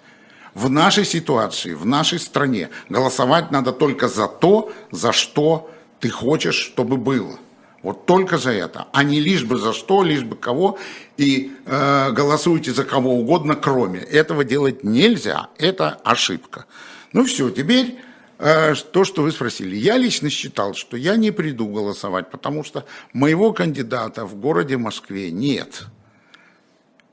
В 0.54 0.68
нашей 0.70 1.04
ситуации, 1.04 1.74
в 1.74 1.86
нашей 1.86 2.18
стране 2.18 2.70
голосовать 2.88 3.50
надо 3.50 3.72
только 3.72 4.08
за 4.08 4.26
то, 4.26 4.72
за 4.90 5.12
что 5.12 5.70
ты 6.00 6.08
хочешь, 6.08 6.56
чтобы 6.56 6.96
было. 6.96 7.38
Вот 7.82 8.04
только 8.04 8.36
за 8.36 8.50
это, 8.50 8.88
а 8.92 9.04
не 9.04 9.20
лишь 9.20 9.44
бы 9.44 9.56
за 9.56 9.72
что, 9.72 10.02
лишь 10.02 10.22
бы 10.22 10.36
кого, 10.36 10.78
и 11.16 11.52
э, 11.64 12.10
голосуйте 12.12 12.72
за 12.72 12.84
кого 12.84 13.14
угодно, 13.14 13.54
кроме. 13.54 14.00
Этого 14.00 14.44
делать 14.44 14.84
нельзя, 14.84 15.48
это 15.56 15.98
ошибка. 16.04 16.66
Ну 17.14 17.24
все, 17.24 17.48
теперь 17.48 17.96
э, 18.38 18.74
то, 18.92 19.04
что 19.04 19.22
вы 19.22 19.32
спросили. 19.32 19.76
Я 19.76 19.96
лично 19.96 20.28
считал, 20.28 20.74
что 20.74 20.98
я 20.98 21.16
не 21.16 21.30
приду 21.30 21.68
голосовать, 21.68 22.30
потому 22.30 22.64
что 22.64 22.84
моего 23.14 23.54
кандидата 23.54 24.26
в 24.26 24.34
городе 24.34 24.76
Москве 24.76 25.30
нет. 25.30 25.86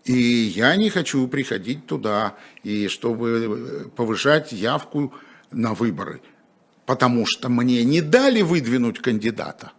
И 0.03 0.13
я 0.13 0.75
не 0.75 0.89
хочу 0.89 1.25
приходить 1.29 1.85
туда, 1.85 2.35
и 2.63 2.89
чтобы 2.89 3.89
повышать 3.95 4.51
явку 4.51 5.13
на 5.51 5.73
выборы, 5.73 6.21
потому 6.87 7.25
что 7.25 7.49
мне 7.49 7.83
не 7.83 8.01
дали 8.01 8.41
выдвинуть 8.41 8.99
кандидата. 8.99 9.73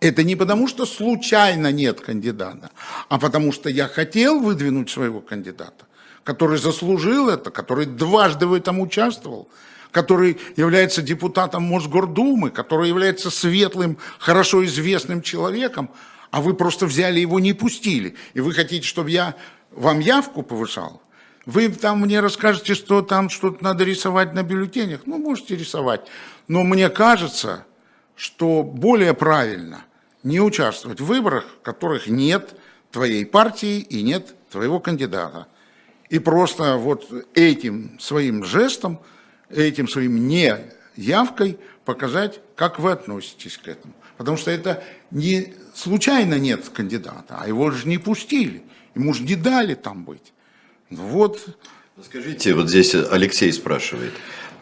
Это 0.00 0.22
не 0.22 0.36
потому, 0.36 0.68
что 0.68 0.84
случайно 0.84 1.72
нет 1.72 2.00
кандидата, 2.00 2.70
а 3.08 3.18
потому 3.18 3.52
что 3.52 3.70
я 3.70 3.88
хотел 3.88 4.38
выдвинуть 4.38 4.90
своего 4.90 5.20
кандидата, 5.20 5.86
который 6.24 6.58
заслужил 6.58 7.30
это, 7.30 7.50
который 7.50 7.86
дважды 7.86 8.46
в 8.46 8.52
этом 8.52 8.80
участвовал, 8.80 9.48
который 9.92 10.38
является 10.56 11.00
депутатом 11.00 11.62
Мосгордумы, 11.62 12.50
который 12.50 12.88
является 12.88 13.30
светлым, 13.30 13.96
хорошо 14.18 14.62
известным 14.66 15.22
человеком, 15.22 15.88
а 16.30 16.42
вы 16.42 16.52
просто 16.52 16.84
взяли 16.84 17.20
его, 17.20 17.40
не 17.40 17.54
пустили. 17.54 18.14
И 18.34 18.40
вы 18.40 18.52
хотите, 18.52 18.86
чтобы 18.86 19.10
я 19.10 19.36
вам 19.70 20.00
явку 20.00 20.42
повышал, 20.42 21.00
вы 21.46 21.68
там 21.70 22.00
мне 22.00 22.20
расскажете, 22.20 22.74
что 22.74 23.02
там 23.02 23.28
что-то 23.28 23.64
надо 23.64 23.84
рисовать 23.84 24.32
на 24.34 24.42
бюллетенях. 24.42 25.02
Ну, 25.06 25.18
можете 25.18 25.56
рисовать. 25.56 26.02
Но 26.48 26.62
мне 26.62 26.88
кажется, 26.88 27.64
что 28.16 28.62
более 28.62 29.14
правильно 29.14 29.84
не 30.22 30.40
участвовать 30.40 31.00
в 31.00 31.06
выборах, 31.06 31.44
в 31.58 31.62
которых 31.62 32.06
нет 32.06 32.54
твоей 32.90 33.26
партии 33.26 33.80
и 33.80 34.02
нет 34.02 34.34
твоего 34.50 34.80
кандидата. 34.80 35.46
И 36.08 36.18
просто 36.18 36.76
вот 36.76 37.10
этим 37.34 37.98
своим 37.98 38.44
жестом, 38.44 39.00
этим 39.48 39.88
своим 39.88 40.28
не 40.28 40.56
явкой 40.94 41.58
показать, 41.84 42.40
как 42.54 42.78
вы 42.78 42.92
относитесь 42.92 43.56
к 43.56 43.66
этому. 43.66 43.94
Потому 44.18 44.36
что 44.36 44.50
это 44.50 44.84
не 45.10 45.54
случайно 45.74 46.38
нет 46.38 46.68
кандидата, 46.68 47.38
а 47.40 47.48
его 47.48 47.70
же 47.70 47.88
не 47.88 47.98
пустили. 47.98 48.62
Ему 48.94 49.14
же 49.14 49.22
не 49.22 49.34
дали 49.34 49.74
там 49.74 50.04
быть. 50.04 50.32
Вот 50.90 51.40
Скажите, 52.04 52.54
вот 52.54 52.68
здесь 52.68 52.94
Алексей 52.94 53.52
спрашивает. 53.52 54.12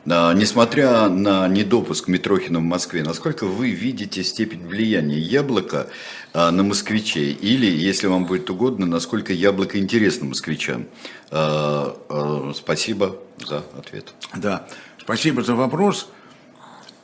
А, 0.08 0.32
несмотря 0.32 1.08
на 1.08 1.46
недопуск 1.48 2.08
Митрохина 2.08 2.58
в 2.58 2.62
Москве, 2.62 3.02
насколько 3.02 3.44
вы 3.44 3.70
видите 3.70 4.24
степень 4.24 4.66
влияния 4.66 5.18
яблока 5.18 5.88
а, 6.32 6.50
на 6.50 6.62
москвичей? 6.62 7.32
Или, 7.32 7.66
если 7.66 8.06
вам 8.06 8.24
будет 8.24 8.48
угодно, 8.48 8.86
насколько 8.86 9.32
яблоко 9.32 9.78
интересно 9.78 10.26
москвичам? 10.26 10.86
А, 11.30 12.52
спасибо 12.56 13.16
за 13.46 13.64
ответ. 13.76 14.14
Да, 14.34 14.66
спасибо 14.98 15.42
за 15.42 15.54
вопрос. 15.54 16.08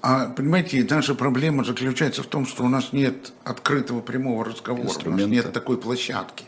А, 0.01 0.29
понимаете, 0.29 0.87
наша 0.89 1.15
проблема 1.15 1.65
заключается 1.65 2.23
в 2.23 2.27
том, 2.27 2.47
что 2.47 2.65
у 2.65 2.69
нас 2.69 2.93
нет 2.93 3.33
открытого 3.45 4.01
прямого 4.01 4.45
разговора, 4.45 4.89
у 5.05 5.11
нас 5.11 5.27
нет 5.27 5.53
такой 5.53 5.79
площадки. 5.79 6.45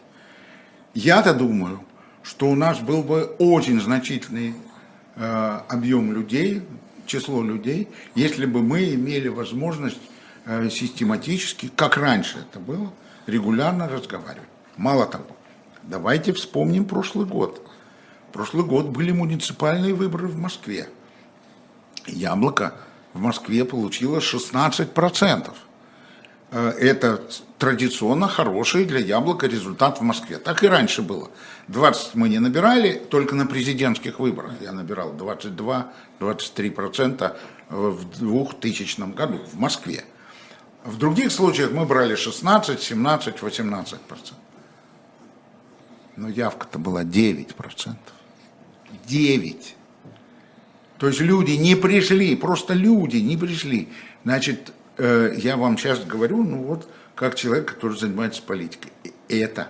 Я-то 0.95 1.35
думаю, 1.35 1.83
что 2.23 2.49
у 2.49 2.55
нас 2.55 2.79
был 2.81 3.03
бы 3.03 3.25
очень 3.39 3.81
значительный 3.81 4.55
объем 5.19 6.13
людей, 6.13 6.63
число 7.09 7.43
людей, 7.43 7.89
если 8.15 8.47
бы 8.47 8.63
мы 8.63 8.95
имели 8.95 9.29
возможность 9.29 10.01
э, 10.45 10.69
систематически, 10.71 11.71
как 11.75 11.97
раньше 11.97 12.39
это 12.39 12.61
было, 12.61 12.93
регулярно 13.27 13.89
разговаривать. 13.89 14.49
Мало 14.77 15.07
того, 15.07 15.27
давайте 15.83 16.33
вспомним 16.33 16.85
прошлый 16.85 17.27
год. 17.27 17.67
Прошлый 18.33 18.65
год 18.65 18.87
были 18.87 19.11
муниципальные 19.11 19.95
выборы 19.95 20.29
в 20.29 20.37
Москве. 20.37 20.89
Яблоко 22.07 22.75
в 23.13 23.21
Москве 23.21 23.65
получило 23.65 24.19
16%. 24.19 25.51
Э, 26.51 26.71
это 26.71 27.23
традиционно 27.59 28.29
хороший 28.29 28.85
для 28.85 29.01
яблока 29.01 29.47
результат 29.47 29.99
в 29.99 30.03
Москве. 30.03 30.39
Так 30.39 30.65
и 30.65 30.69
раньше 30.69 31.03
было. 31.03 31.31
20 31.69 32.15
мы 32.15 32.29
не 32.29 32.39
набирали, 32.39 33.03
только 33.11 33.35
на 33.35 33.47
президентских 33.47 34.19
выборах 34.19 34.53
я 34.61 34.73
набирал 34.73 35.13
22-23% 35.13 37.37
в 37.69 38.19
2000 38.19 39.15
году 39.15 39.41
в 39.53 39.59
Москве. 39.59 40.05
В 40.85 40.97
других 40.97 41.33
случаях 41.33 41.73
мы 41.73 41.85
брали 41.85 42.15
16, 42.15 42.81
17, 42.81 43.37
18%. 43.37 43.99
Но 46.17 46.29
явка-то 46.29 46.79
была 46.79 47.05
9%. 47.05 47.97
9. 49.07 49.75
То 50.99 51.09
есть 51.09 51.21
люди 51.21 51.53
не 51.53 51.77
пришли, 51.77 52.35
просто 52.37 52.75
люди 52.75 53.19
не 53.19 53.37
пришли. 53.37 53.89
Значит, 54.25 54.73
я 54.99 55.57
вам 55.57 55.79
сейчас 55.79 56.05
говорю, 56.05 56.43
ну 56.43 56.63
вот, 56.63 56.89
как 57.15 57.35
человек, 57.35 57.75
который 57.75 57.99
занимается 57.99 58.43
политикой. 58.43 58.93
Это 59.29 59.69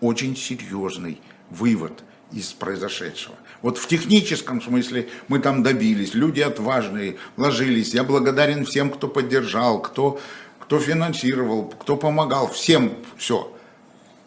очень 0.00 0.36
серьезный 0.36 1.20
вывод 1.50 2.02
из 2.32 2.52
произошедшего. 2.52 3.36
Вот 3.62 3.78
в 3.78 3.86
техническом 3.88 4.60
смысле 4.60 5.08
мы 5.28 5.40
там 5.40 5.62
добились, 5.62 6.14
люди 6.14 6.40
отважные, 6.40 7.16
вложились. 7.36 7.94
Я 7.94 8.04
благодарен 8.04 8.64
всем, 8.64 8.90
кто 8.90 9.08
поддержал, 9.08 9.80
кто, 9.80 10.20
кто 10.60 10.78
финансировал, 10.78 11.64
кто 11.66 11.96
помогал, 11.96 12.48
всем 12.48 12.92
все. 13.16 13.52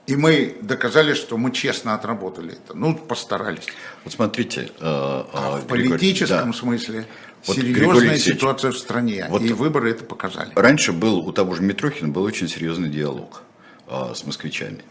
И 0.07 0.15
мы 0.15 0.57
доказали, 0.61 1.13
что 1.13 1.37
мы 1.37 1.51
честно 1.51 1.93
отработали 1.93 2.53
это. 2.53 2.75
Ну, 2.75 2.95
постарались. 2.95 3.67
Вот 4.03 4.13
смотрите. 4.13 4.71
Э, 4.79 4.81
а 4.81 5.57
э, 5.57 5.61
в 5.61 5.67
политическом 5.67 6.51
да. 6.51 6.57
смысле 6.57 7.07
вот 7.45 7.55
серьезная 7.55 8.17
ситуация 8.17 8.71
в 8.71 8.77
стране, 8.77 9.27
вот 9.29 9.41
и 9.41 9.53
выборы 9.53 9.91
это 9.91 10.03
показали. 10.03 10.51
Раньше 10.55 10.91
был 10.91 11.19
у 11.19 11.31
того 11.31 11.55
же 11.55 11.61
Митрохина 11.61 12.09
был 12.09 12.23
очень 12.23 12.47
серьезный 12.47 12.89
диалог 12.89 13.43
а, 13.87 14.13
с 14.13 14.25
москвичами. 14.25 14.83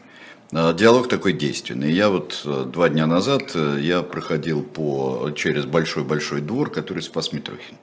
А, 0.52 0.72
диалог 0.72 1.08
такой 1.08 1.32
действенный. 1.32 1.92
Я 1.92 2.10
вот 2.10 2.42
а, 2.44 2.64
два 2.64 2.88
дня 2.88 3.06
назад 3.06 3.52
а, 3.54 3.78
я 3.78 4.02
проходил 4.02 4.62
по, 4.62 5.30
через 5.36 5.64
большой-большой 5.64 6.40
двор, 6.40 6.70
который 6.70 7.02
спас 7.02 7.32
Митрохин 7.32 7.76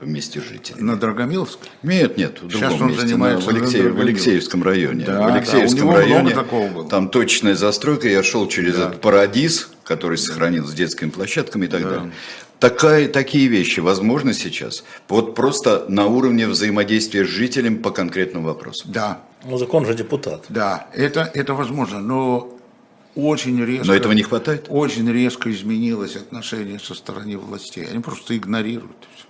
вместе 0.00 0.40
жителей. 0.40 0.82
На 0.82 0.96
Драгомиловск? 0.96 1.58
Нет, 1.82 2.16
нет, 2.16 2.42
в 2.42 2.50
Сейчас 2.50 2.72
он 2.80 2.88
месте, 2.88 3.06
занимается 3.06 3.46
в, 3.46 3.54
Алексей, 3.54 3.82
в 3.82 4.00
Алексеевском 4.00 4.62
районе. 4.62 5.04
Да, 5.04 5.20
в 5.20 5.34
Алексеевском 5.34 5.88
да, 5.88 5.96
районе 5.96 6.34
такого 6.34 6.68
было. 6.68 6.88
там 6.88 7.10
точная 7.10 7.54
застройка, 7.54 8.08
я 8.08 8.22
шел 8.22 8.48
через 8.48 8.76
да. 8.76 8.88
этот 8.88 9.00
парадиз, 9.02 9.70
который 9.84 10.16
сохранился 10.16 10.72
с 10.72 10.74
детскими 10.74 11.10
площадками 11.10 11.66
и 11.66 11.68
так 11.68 11.82
да. 11.82 11.90
далее. 11.90 12.12
Такая, 12.60 13.08
такие 13.08 13.48
вещи 13.48 13.80
возможны 13.80 14.34
сейчас? 14.34 14.84
Вот 15.08 15.34
просто 15.34 15.86
на 15.88 16.06
уровне 16.06 16.46
взаимодействия 16.46 17.24
с 17.24 17.28
жителем 17.28 17.82
по 17.82 17.90
конкретному 17.90 18.48
вопросу. 18.48 18.86
Да. 18.86 19.22
Ну, 19.44 19.56
закон 19.56 19.86
же 19.86 19.94
депутат. 19.94 20.44
Да, 20.50 20.86
это, 20.92 21.30
это 21.32 21.54
возможно, 21.54 22.00
но 22.00 22.54
очень 23.14 23.64
резко... 23.64 23.86
Но 23.86 23.94
этого 23.94 24.12
не 24.12 24.22
хватает? 24.22 24.66
Очень 24.68 25.10
резко 25.10 25.50
изменилось 25.50 26.16
отношение 26.16 26.78
со 26.78 26.94
стороны 26.94 27.38
властей. 27.38 27.86
Они 27.86 28.00
просто 28.00 28.36
игнорируют 28.36 29.08
все. 29.16 29.26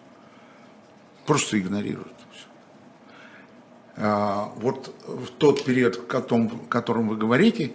Просто 1.24 1.60
игнорируют 1.60 2.12
все. 2.32 2.46
А, 3.98 4.52
вот 4.56 4.92
в 5.06 5.28
тот 5.38 5.64
период, 5.64 5.98
о 5.98 6.02
котором, 6.02 6.46
о 6.48 6.68
котором 6.68 7.08
вы 7.08 7.16
говорите, 7.16 7.70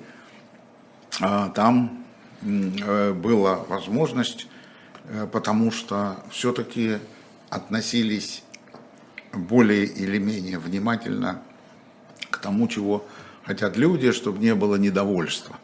а, 1.22 1.48
там 1.50 2.06
э, 2.42 3.14
была 3.14 3.64
возможность 3.70 4.48
потому 5.32 5.72
что 5.72 6.18
все-таки 6.32 6.98
относились 7.50 8.44
более 9.34 9.86
или 9.86 10.18
менее 10.18 10.60
внимательно 10.60 11.42
к 12.30 12.38
тому, 12.38 12.68
чего 12.68 13.06
хотят 13.44 13.78
люди, 13.78 14.12
чтобы 14.12 14.40
не 14.40 14.56
было 14.56 14.76
недовольства. 14.76 15.58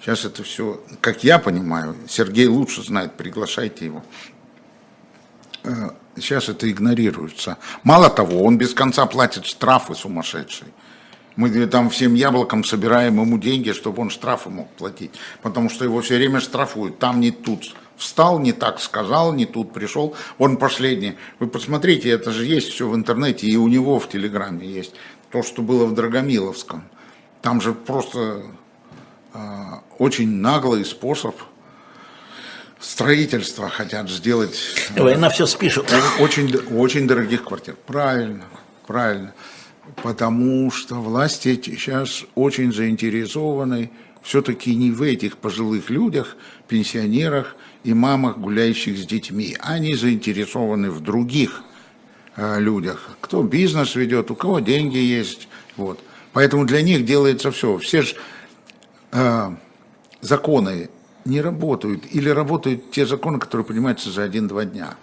Сейчас 0.00 0.24
это 0.24 0.42
все, 0.42 0.82
как 1.00 1.22
я 1.22 1.38
понимаю, 1.38 1.96
Сергей 2.08 2.46
лучше 2.46 2.82
знает, 2.82 3.16
приглашайте 3.16 3.84
его. 3.86 4.04
Э, 5.62 5.90
сейчас 6.16 6.48
это 6.48 6.68
игнорируется. 6.70 7.56
Мало 7.84 8.10
того, 8.10 8.42
он 8.42 8.58
без 8.58 8.74
конца 8.74 9.06
платит 9.06 9.46
штрафы 9.46 9.94
сумасшедшие. 9.94 10.70
Мы 11.36 11.66
там 11.66 11.88
всем 11.88 12.14
яблоком 12.14 12.64
собираем 12.64 13.20
ему 13.20 13.38
деньги, 13.38 13.72
чтобы 13.72 14.02
он 14.02 14.10
штрафы 14.10 14.50
мог 14.50 14.68
платить. 14.70 15.12
Потому 15.40 15.70
что 15.70 15.84
его 15.84 16.02
все 16.02 16.16
время 16.16 16.40
штрафуют. 16.40 16.98
Там 16.98 17.20
не 17.20 17.30
тут 17.30 17.74
встал, 18.02 18.40
не 18.40 18.52
так 18.52 18.80
сказал, 18.80 19.32
не 19.32 19.46
тут 19.46 19.72
пришел. 19.72 20.14
Он 20.38 20.56
последний. 20.56 21.14
Вы 21.38 21.46
посмотрите, 21.46 22.10
это 22.10 22.32
же 22.32 22.44
есть 22.44 22.70
все 22.70 22.88
в 22.88 22.94
интернете, 22.94 23.46
и 23.46 23.56
у 23.56 23.68
него 23.68 23.98
в 23.98 24.08
Телеграме 24.08 24.66
есть. 24.66 24.92
То, 25.30 25.42
что 25.42 25.62
было 25.62 25.86
в 25.86 25.94
Драгомиловском. 25.94 26.82
Там 27.40 27.60
же 27.60 27.72
просто 27.72 28.42
э, 29.32 29.38
очень 29.98 30.28
наглый 30.28 30.84
способ 30.84 31.36
строительства 32.80 33.68
хотят 33.68 34.10
сделать. 34.10 34.58
Война 34.96 35.30
все 35.30 35.46
спишет. 35.46 35.86
Очень, 36.18 36.54
очень 36.56 37.06
дорогих 37.06 37.44
квартир. 37.44 37.76
Правильно, 37.86 38.44
правильно. 38.86 39.32
Потому 40.02 40.70
что 40.70 40.96
власти 40.96 41.60
сейчас 41.64 42.24
очень 42.34 42.72
заинтересованы 42.72 43.90
все-таки 44.22 44.74
не 44.74 44.90
в 44.90 45.02
этих 45.02 45.36
пожилых 45.36 45.90
людях, 45.90 46.36
пенсионерах 46.68 47.56
и 47.84 47.94
мамах, 47.94 48.38
гуляющих 48.38 48.98
с 48.98 49.06
детьми. 49.06 49.56
Они 49.60 49.94
заинтересованы 49.94 50.90
в 50.90 51.00
других 51.00 51.62
э, 52.36 52.60
людях. 52.60 53.10
Кто 53.20 53.42
бизнес 53.42 53.94
ведет, 53.94 54.30
у 54.30 54.34
кого 54.34 54.60
деньги 54.60 54.98
есть. 54.98 55.48
Вот. 55.76 56.00
Поэтому 56.32 56.64
для 56.64 56.82
них 56.82 57.04
делается 57.04 57.50
все. 57.50 57.78
Все 57.78 58.02
же 58.02 58.14
э, 59.12 59.50
законы 60.20 60.90
не 61.24 61.40
работают. 61.40 62.04
Или 62.12 62.28
работают 62.28 62.90
те 62.90 63.06
законы, 63.06 63.38
которые 63.38 63.64
принимаются 63.64 64.10
за 64.10 64.22
один-два 64.22 64.64
дня. 64.64 64.94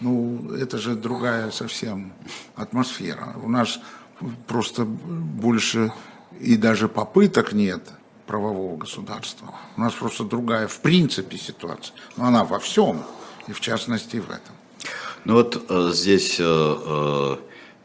Ну, 0.00 0.52
это 0.54 0.78
же 0.78 0.94
другая 0.94 1.50
совсем 1.50 2.12
атмосфера. 2.54 3.34
У 3.42 3.48
нас 3.48 3.80
просто 4.46 4.84
больше 4.84 5.92
и 6.40 6.56
даже 6.56 6.88
попыток 6.88 7.52
нет– 7.52 7.82
правового 8.28 8.76
государства. 8.76 9.54
У 9.76 9.80
нас 9.80 9.94
просто 9.94 10.22
другая, 10.22 10.68
в 10.68 10.80
принципе, 10.80 11.38
ситуация. 11.38 11.94
Но 12.16 12.26
она 12.26 12.44
во 12.44 12.58
всем, 12.58 13.02
и 13.48 13.52
в 13.52 13.60
частности 13.60 14.18
в 14.18 14.30
этом. 14.30 14.54
Ну 15.24 15.34
вот 15.34 15.64
э, 15.68 15.90
здесь 15.92 16.36
э, 16.38 17.36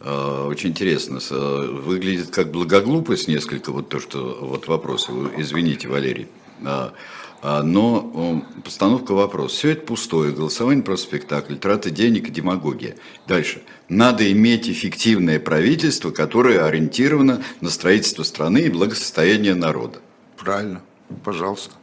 э, 0.01 0.45
очень 0.45 0.69
интересно, 0.69 1.19
выглядит 1.29 2.29
как 2.29 2.51
благоглупость 2.51 3.27
несколько, 3.27 3.71
вот 3.71 3.89
то, 3.89 3.99
что, 3.99 4.37
вот 4.41 4.67
вопрос, 4.67 5.09
извините, 5.37 5.87
Валерий. 5.87 6.27
А, 6.65 6.93
а, 7.41 7.63
но 7.63 8.43
постановка 8.63 9.13
вопроса. 9.13 9.55
Все 9.55 9.69
это 9.71 9.85
пустое, 9.85 10.31
голосование 10.31 10.83
просто 10.83 11.07
спектакль, 11.07 11.55
траты 11.55 11.89
денег 11.89 12.27
и 12.27 12.31
демагогия. 12.31 12.95
Дальше. 13.27 13.63
Надо 13.89 14.29
иметь 14.31 14.69
эффективное 14.69 15.39
правительство, 15.39 16.11
которое 16.11 16.65
ориентировано 16.65 17.43
на 17.59 17.69
строительство 17.69 18.23
страны 18.23 18.59
и 18.59 18.69
благосостояние 18.69 19.55
народа. 19.55 19.99
Правильно, 20.43 20.81
пожалуйста. 21.23 21.75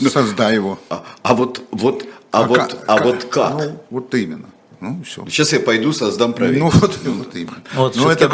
Создай 0.00 0.54
его. 0.54 0.78
А, 0.90 1.04
а 1.22 1.34
вот, 1.34 1.62
вот, 1.70 2.04
а, 2.30 2.42
а 2.42 2.46
вот, 2.46 2.58
как, 2.58 2.84
а 2.86 3.02
вот 3.02 3.24
как? 3.24 3.54
Ну, 3.54 3.82
вот 3.90 4.14
именно. 4.14 4.46
Ну, 4.80 5.02
все. 5.04 5.24
Сейчас 5.26 5.52
я 5.52 5.60
пойду 5.60 5.92
создам 5.92 6.32
правительство. 6.32 6.70
Ну, 6.74 6.80
вот, 6.80 7.26
вот 7.26 7.34
именно. 7.36 7.62
Вот, 7.74 7.96
Но 7.96 8.10
это, 8.10 8.24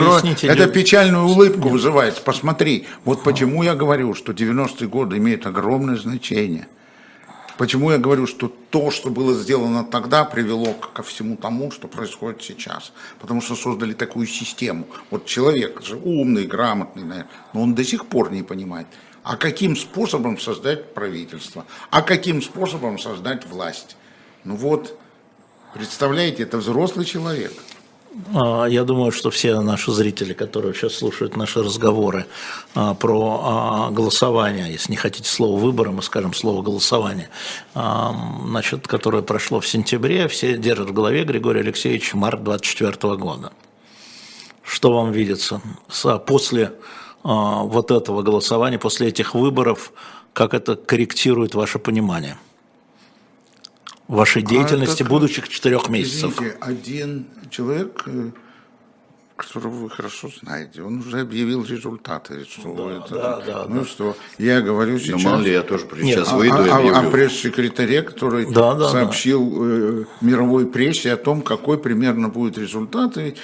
это 0.42 0.66
печальную 0.66 1.27
улыбку 1.27 1.68
вызывает. 1.68 2.22
Посмотри, 2.22 2.87
вот 3.05 3.22
почему 3.22 3.62
я 3.62 3.74
говорю, 3.74 4.14
что 4.14 4.33
90-е 4.33 4.88
годы 4.88 5.18
имеют 5.18 5.46
огромное 5.46 5.96
значение. 5.96 6.66
Почему 7.59 7.90
я 7.90 7.98
говорю, 7.98 8.29
что 8.29 8.53
то, 8.70 8.92
что 8.92 9.11
было 9.11 9.35
сделано 9.35 9.85
тогда, 9.85 10.24
привело 10.24 10.74
ко 10.74 11.03
всему 11.03 11.37
тому, 11.37 11.72
что 11.72 11.88
происходит 11.88 12.40
сейчас? 12.40 12.92
Потому 13.18 13.42
что 13.42 13.57
создали 13.57 13.94
такую 13.94 14.29
систему. 14.29 14.87
Вот 15.11 15.27
человек 15.27 15.83
же 15.83 15.96
умный, 15.96 16.46
грамотный, 16.46 17.03
наверное, 17.03 17.31
но 17.53 17.62
он 17.62 17.74
до 17.74 17.83
сих 17.83 18.07
пор 18.07 18.31
не 18.31 18.44
понимает, 18.44 18.87
а 19.29 19.37
каким 19.37 19.77
способом 19.77 20.38
создать 20.38 20.95
правительство, 20.95 21.67
а 21.91 22.03
каким 22.03 22.41
способом 22.41 22.99
создать 22.99 23.47
власть. 23.47 23.97
Ну 24.45 24.57
вот, 24.57 24.99
представляете, 25.75 26.45
это 26.45 26.59
взрослый 26.59 27.05
человек– 27.05 27.53
а, 28.35 28.67
я 28.67 28.85
думаю, 28.85 29.12
что 29.12 29.31
все 29.31 29.61
наши 29.61 29.93
зрители, 29.93 30.33
которые 30.33 30.75
сейчас 30.75 30.95
слушают 30.95 31.37
наши 31.37 31.62
разговоры 31.62 32.27
а, 32.75 32.95
про 32.95 33.41
а, 33.43 33.91
голосование, 33.91 34.73
если 34.73 34.93
не 34.93 34.97
хотите 34.97 35.29
слово 35.29 35.59
выбора, 35.61 35.91
мы 35.91 36.03
скажем 36.03 36.35
слово 36.35 36.62
голосование, 36.62 37.29
значит, 37.75 38.87
которое 38.87 39.23
прошло 39.23 39.61
в 39.61 39.67
сентябре, 39.67 40.29
все 40.29 40.57
держат 40.57 40.91
в 40.91 40.93
голове 40.93 41.25
Григорий 41.25 41.61
Алексеевич 41.61 42.14
март 42.14 42.43
24 42.43 43.17
года. 43.17 43.53
Что 44.62 44.93
вам 44.93 45.12
видится 45.12 45.62
после 46.27 46.73
вот 47.23 47.91
этого 47.91 48.23
голосования, 48.23 48.79
после 48.79 49.09
этих 49.09 49.35
выборов, 49.35 49.93
как 50.33 50.55
это 50.55 50.77
корректирует 50.77 51.55
ваше 51.55 51.79
понимание? 51.79 52.39
вашей 54.09 54.43
деятельности 54.43 55.03
а 55.03 55.07
будущих 55.07 55.49
четырех 55.49 55.89
месяцев? 55.89 56.33
Извините, 56.33 56.57
один 56.61 57.27
человек, 57.51 58.03
э, 58.07 58.31
которого 59.37 59.75
вы 59.75 59.91
хорошо 59.91 60.31
знаете, 60.43 60.83
он 60.83 61.01
уже 61.01 61.21
объявил 61.21 61.65
результаты. 61.65 62.45
Что 62.45 62.75
да, 62.75 62.97
это, 62.97 63.15
да, 63.15 63.41
да, 63.47 63.67
ну 63.69 63.81
да. 63.81 63.87
что, 63.87 64.17
я 64.39 64.61
говорю 64.63 64.95
ну, 64.95 64.99
сейчас... 64.99 65.23
Ну, 65.23 65.31
мало 65.31 65.41
ли, 65.43 65.53
я 65.53 65.63
тоже 65.63 65.87
сейчас 66.01 66.33
выйду 66.33 66.57
а, 66.57 66.67
и 66.67 66.71
объявлю. 66.71 66.95
А, 66.95 67.01
а 67.01 67.11
пресс-секретаре, 67.11 68.03
который 68.03 68.51
да, 68.51 68.75
да, 68.75 68.89
сообщил 68.89 69.49
да. 69.51 69.57
Э, 69.61 70.05
мировой 70.23 70.67
прессе 70.67 71.13
о 71.13 71.17
том, 71.17 71.43
какой 71.43 71.79
примерно 71.79 72.31
будет 72.31 72.59
результат, 72.59 73.19
и 73.19 73.37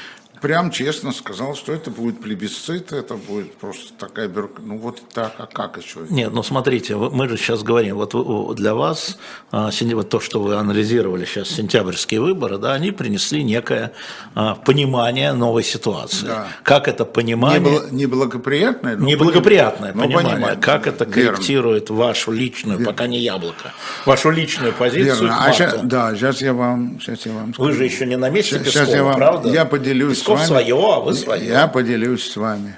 прям 0.44 0.70
честно 0.70 1.12
сказал, 1.12 1.56
что 1.56 1.72
это 1.72 1.90
будет 1.90 2.20
плебисцит, 2.20 2.92
это 2.92 3.14
будет 3.14 3.54
просто 3.54 3.94
такая 3.98 4.28
бюрократия. 4.28 4.68
Ну 4.68 4.76
вот 4.76 5.00
так, 5.14 5.32
а 5.38 5.46
как 5.46 5.78
еще? 5.78 6.00
Нет, 6.10 6.34
ну 6.34 6.42
смотрите, 6.42 6.96
мы 6.96 7.30
же 7.30 7.38
сейчас 7.38 7.62
говорим, 7.62 7.96
вот 7.96 8.54
для 8.56 8.74
вас, 8.74 9.16
а, 9.50 9.70
вот 9.82 10.10
то, 10.10 10.20
что 10.20 10.42
вы 10.42 10.56
анализировали 10.56 11.24
сейчас, 11.24 11.48
сентябрьские 11.48 12.20
выборы, 12.20 12.58
да, 12.58 12.74
они 12.74 12.90
принесли 12.90 13.42
некое 13.42 13.92
а, 14.34 14.54
понимание 14.54 15.32
новой 15.32 15.64
ситуации. 15.64 16.26
Да. 16.26 16.48
Как 16.62 16.88
это 16.88 17.06
понимание... 17.06 17.80
Неблагоприятное, 17.90 18.98
но 18.98 19.06
Неблагоприятное 19.06 19.94
но 19.94 20.02
понимание. 20.02 20.34
Понятно, 20.34 20.60
как 20.60 20.86
это 20.86 21.06
корректирует 21.06 21.88
Верно. 21.88 22.04
вашу 22.04 22.32
личную, 22.32 22.78
Верно. 22.80 22.92
пока 22.92 23.06
не 23.06 23.20
яблоко, 23.20 23.72
вашу 24.04 24.28
личную 24.28 24.74
позицию 24.74 25.28
Верно. 25.28 25.42
А 25.42 25.52
сейчас, 25.54 25.80
да, 25.84 26.14
сейчас 26.14 26.42
я 26.42 26.52
вам, 26.52 27.00
сейчас 27.00 27.24
я 27.24 27.32
вам 27.32 27.54
скажу. 27.54 27.70
Вы 27.70 27.74
же 27.74 27.84
еще 27.84 28.04
не 28.04 28.18
на 28.18 28.28
месте 28.28 28.56
сейчас, 28.56 28.64
Пескова, 28.64 28.84
сейчас 28.84 28.94
я 28.94 29.04
вам, 29.04 29.14
правда? 29.14 29.48
Я 29.48 29.64
поделюсь 29.64 30.22
Песков 30.34 30.48
вами, 30.50 30.64
свое, 30.66 30.94
а 30.94 31.00
вы 31.00 31.14
свое. 31.14 31.46
Я 31.46 31.68
поделюсь 31.68 32.30
с 32.30 32.36
вами 32.36 32.76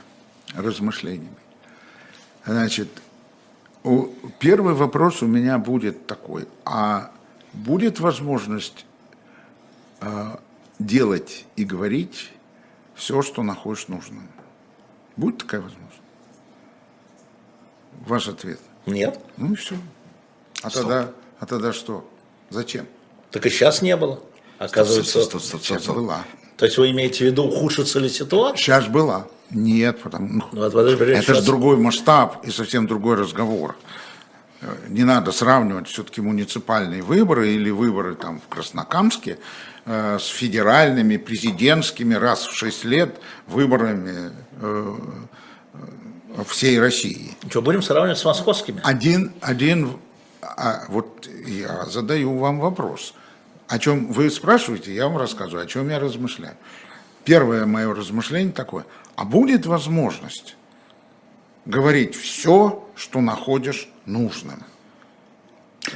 размышлениями. 0.55 1.37
Значит, 2.45 2.89
первый 4.39 4.75
вопрос 4.75 5.23
у 5.23 5.27
меня 5.27 5.59
будет 5.59 6.07
такой. 6.07 6.47
А 6.65 7.11
будет 7.53 8.01
возможность 8.01 8.87
э, 10.01 10.37
делать 10.79 11.45
и 11.57 11.65
говорить 11.65 12.33
все, 12.95 13.23
что 13.23 13.43
находишь 13.43 13.89
нужным? 13.89 14.29
Будет 15.17 15.39
такая 15.39 15.61
возможность? 15.61 16.01
Ваш 18.07 18.29
ответ? 18.29 18.61
Нет. 18.87 19.21
Ну 19.37 19.53
и 19.53 19.57
все. 19.57 19.77
А 20.63 20.71
тогда, 20.71 21.11
а 21.39 21.47
тогда 21.47 21.73
что? 21.73 22.09
Зачем? 22.51 22.87
Так 23.31 23.45
и 23.47 23.51
сейчас 23.51 23.83
не 23.83 23.97
было. 23.97 24.21
Оказывается, 24.59 25.23
стоп, 25.23 25.25
стоп, 25.25 25.43
стоп, 25.43 25.63
стоп, 25.63 25.81
стоп. 25.81 25.97
была. 25.97 26.25
То 26.57 26.65
есть 26.65 26.79
вы 26.79 26.91
имеете 26.91 27.25
в 27.25 27.27
виду, 27.27 27.45
ухудшится 27.45 27.99
ли 27.99 28.09
ситуация? 28.09 28.57
Сейчас 28.57 28.87
была. 28.87 29.27
Нет, 29.51 30.01
потому 30.01 30.43
ну, 30.53 30.61
вот, 30.61 30.73
подожди, 30.73 31.05
это 31.05 31.23
сейчас... 31.23 31.39
же 31.39 31.45
другой 31.45 31.77
масштаб 31.77 32.45
и 32.45 32.51
совсем 32.51 32.87
другой 32.87 33.17
разговор. 33.17 33.77
Не 34.89 35.05
надо 35.05 35.31
сравнивать 35.33 35.87
все-таки 35.87 36.21
муниципальные 36.21 37.03
выборы 37.03 37.51
или 37.51 37.71
выборы 37.71 38.17
там 38.17 38.41
в 38.41 38.49
Краснокамске 38.49 39.39
э, 39.85 40.19
с 40.19 40.27
федеральными, 40.27 41.19
президентскими 41.19 42.15
раз 42.15 42.47
в 42.47 42.57
шесть 42.57 42.85
лет 42.85 43.17
выборами 43.47 44.33
э, 44.61 44.95
э, 45.75 46.45
всей 46.49 46.81
России. 46.81 47.37
Что, 47.49 47.63
будем 47.63 47.83
сравнивать 47.83 48.19
с 48.19 48.25
московскими? 48.25 48.81
Один, 48.83 49.33
один, 49.43 49.99
а, 50.41 50.85
вот 50.89 51.29
я 51.47 51.85
задаю 51.85 52.37
вам 52.37 52.59
вопрос– 52.59 53.15
о 53.69 53.79
чем 53.79 54.13
вы 54.13 54.31
спрашиваете, 54.31 54.95
я 54.95 55.09
вам 55.09 55.19
рассказываю, 55.19 55.65
о 55.65 55.67
чем 55.67 55.89
я 55.89 55.99
размышляю. 55.99 56.57
Первое 57.25 57.67
мое 57.67 57.93
размышление 57.93 58.53
такое, 58.53 58.87
а 59.17 59.25
будет 59.25 59.67
возможность 59.67 60.57
говорить 61.65 62.15
все, 62.15 62.89
что 62.95 63.21
находишь 63.21 63.89
нужным. 64.05 64.63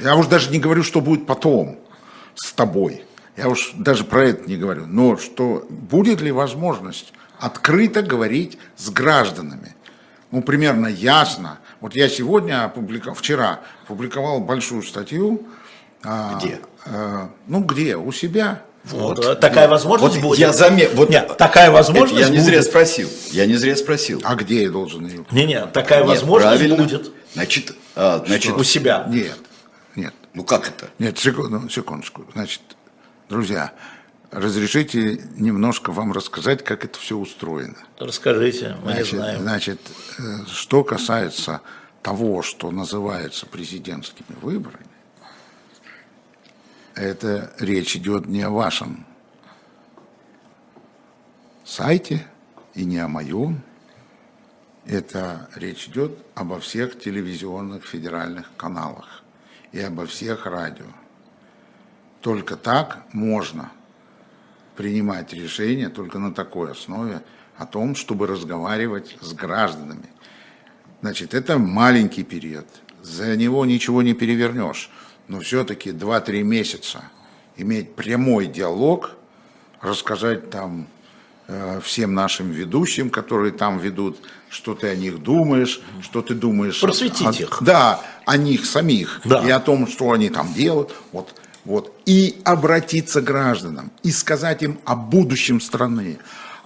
Я 0.01 0.15
уж 0.15 0.27
даже 0.27 0.51
не 0.51 0.59
говорю, 0.59 0.83
что 0.83 1.01
будет 1.01 1.25
потом 1.25 1.79
с 2.35 2.51
тобой. 2.51 3.05
Я 3.37 3.47
уж 3.47 3.71
даже 3.75 4.03
про 4.03 4.25
это 4.25 4.49
не 4.49 4.57
говорю. 4.57 4.85
Но 4.85 5.17
что 5.17 5.65
будет 5.69 6.21
ли 6.21 6.31
возможность 6.31 7.13
открыто 7.39 8.01
говорить 8.01 8.57
с 8.75 8.89
гражданами? 8.89 9.75
Ну, 10.31 10.41
примерно 10.41 10.87
ясно. 10.87 11.59
Вот 11.79 11.95
я 11.95 12.07
сегодня 12.09 12.65
опубликовал, 12.65 13.15
вчера 13.15 13.61
опубликовал 13.83 14.39
большую 14.41 14.83
статью. 14.83 15.45
А, 16.03 16.37
Где? 16.37 16.59
Э, 16.85 17.27
ну 17.47 17.61
где? 17.63 17.95
У 17.95 18.11
себя. 18.11 18.63
Вот, 18.83 19.23
вот 19.23 19.39
такая 19.39 19.67
возможность 19.67 20.15
вот 20.15 20.23
будет. 20.23 20.39
Я 20.39 20.53
заме... 20.53 20.89
вот 20.89 21.09
Нет, 21.09 21.37
такая 21.37 21.69
возможность 21.69 22.19
Я 22.19 22.29
не 22.29 22.37
будет. 22.37 22.45
зря 22.45 22.63
спросил. 22.63 23.09
Я 23.31 23.45
не 23.45 23.55
зря 23.55 23.75
спросил. 23.75 24.21
А 24.23 24.35
где 24.35 24.63
я 24.63 24.71
должен 24.71 25.05
ее? 25.05 25.25
Не, 25.31 25.45
не, 25.45 25.65
такая 25.67 25.99
нет, 25.99 26.07
возможность 26.07 26.57
правильно. 26.57 26.83
будет. 26.83 27.11
Значит, 27.33 27.75
а, 27.95 28.23
значит 28.25 28.57
у 28.57 28.63
себя. 28.63 29.05
Нет, 29.07 29.37
нет. 29.95 30.13
Ну 30.33 30.43
как 30.43 30.67
это? 30.67 30.89
Нет, 30.97 31.19
секунду, 31.19 31.69
секундочку. 31.69 32.25
Значит, 32.33 32.61
друзья, 33.29 33.71
разрешите 34.31 35.21
немножко 35.37 35.91
вам 35.91 36.11
рассказать, 36.11 36.63
как 36.63 36.83
это 36.83 36.97
все 36.97 37.17
устроено. 37.17 37.77
Расскажите, 37.99 38.77
мы 38.83 38.93
значит, 38.93 39.13
не 39.13 39.19
знаем. 39.19 39.41
Значит, 39.41 39.79
э, 40.17 40.21
что 40.51 40.83
касается 40.83 41.61
того, 42.01 42.41
что 42.41 42.71
называется 42.71 43.45
президентскими 43.45 44.35
выборами, 44.41 44.85
это 46.95 47.53
речь 47.59 47.95
идет 47.95 48.25
не 48.27 48.41
о 48.41 48.49
вашем 48.49 49.05
сайте 51.63 52.25
и 52.73 52.85
не 52.85 52.97
о 52.97 53.07
моем. 53.07 53.61
Это 54.85 55.49
речь 55.55 55.87
идет 55.87 56.17
обо 56.35 56.59
всех 56.59 56.99
телевизионных 56.99 57.85
федеральных 57.85 58.51
каналах 58.57 59.23
и 59.71 59.79
обо 59.79 60.05
всех 60.05 60.45
радио. 60.45 60.87
Только 62.19 62.55
так 62.55 63.05
можно 63.13 63.71
принимать 64.75 65.33
решения, 65.33 65.89
только 65.89 66.19
на 66.19 66.33
такой 66.33 66.71
основе, 66.71 67.21
о 67.57 67.65
том, 67.65 67.95
чтобы 67.95 68.25
разговаривать 68.25 69.17
с 69.21 69.33
гражданами. 69.33 70.09
Значит, 71.01 71.33
это 71.33 71.57
маленький 71.59 72.23
период, 72.23 72.67
за 73.01 73.35
него 73.37 73.65
ничего 73.65 74.01
не 74.01 74.13
перевернешь 74.13 74.89
но 75.31 75.39
все-таки 75.39 75.91
2-3 75.91 76.43
месяца 76.43 77.03
иметь 77.55 77.95
прямой 77.95 78.47
диалог, 78.47 79.11
рассказать 79.79 80.49
там 80.49 80.87
э, 81.47 81.79
всем 81.81 82.13
нашим 82.13 82.51
ведущим, 82.51 83.09
которые 83.09 83.53
там 83.53 83.79
ведут, 83.79 84.19
что 84.49 84.75
ты 84.75 84.89
о 84.89 84.95
них 84.95 85.23
думаешь, 85.23 85.81
что 86.01 86.21
ты 86.21 86.33
думаешь... 86.33 86.81
Просветить 86.81 87.39
о, 87.39 87.43
их. 87.43 87.57
Да, 87.61 88.01
о 88.25 88.35
них 88.35 88.65
самих 88.65 89.21
да. 89.23 89.41
и 89.47 89.49
о 89.49 89.61
том, 89.61 89.87
что 89.87 90.11
они 90.11 90.29
там 90.29 90.53
делают. 90.53 90.93
Вот, 91.13 91.33
вот. 91.63 91.95
И 92.05 92.41
обратиться 92.43 93.21
к 93.21 93.23
гражданам, 93.23 93.89
и 94.03 94.11
сказать 94.11 94.61
им 94.63 94.79
о 94.83 94.97
будущем 94.97 95.61
страны, 95.61 96.19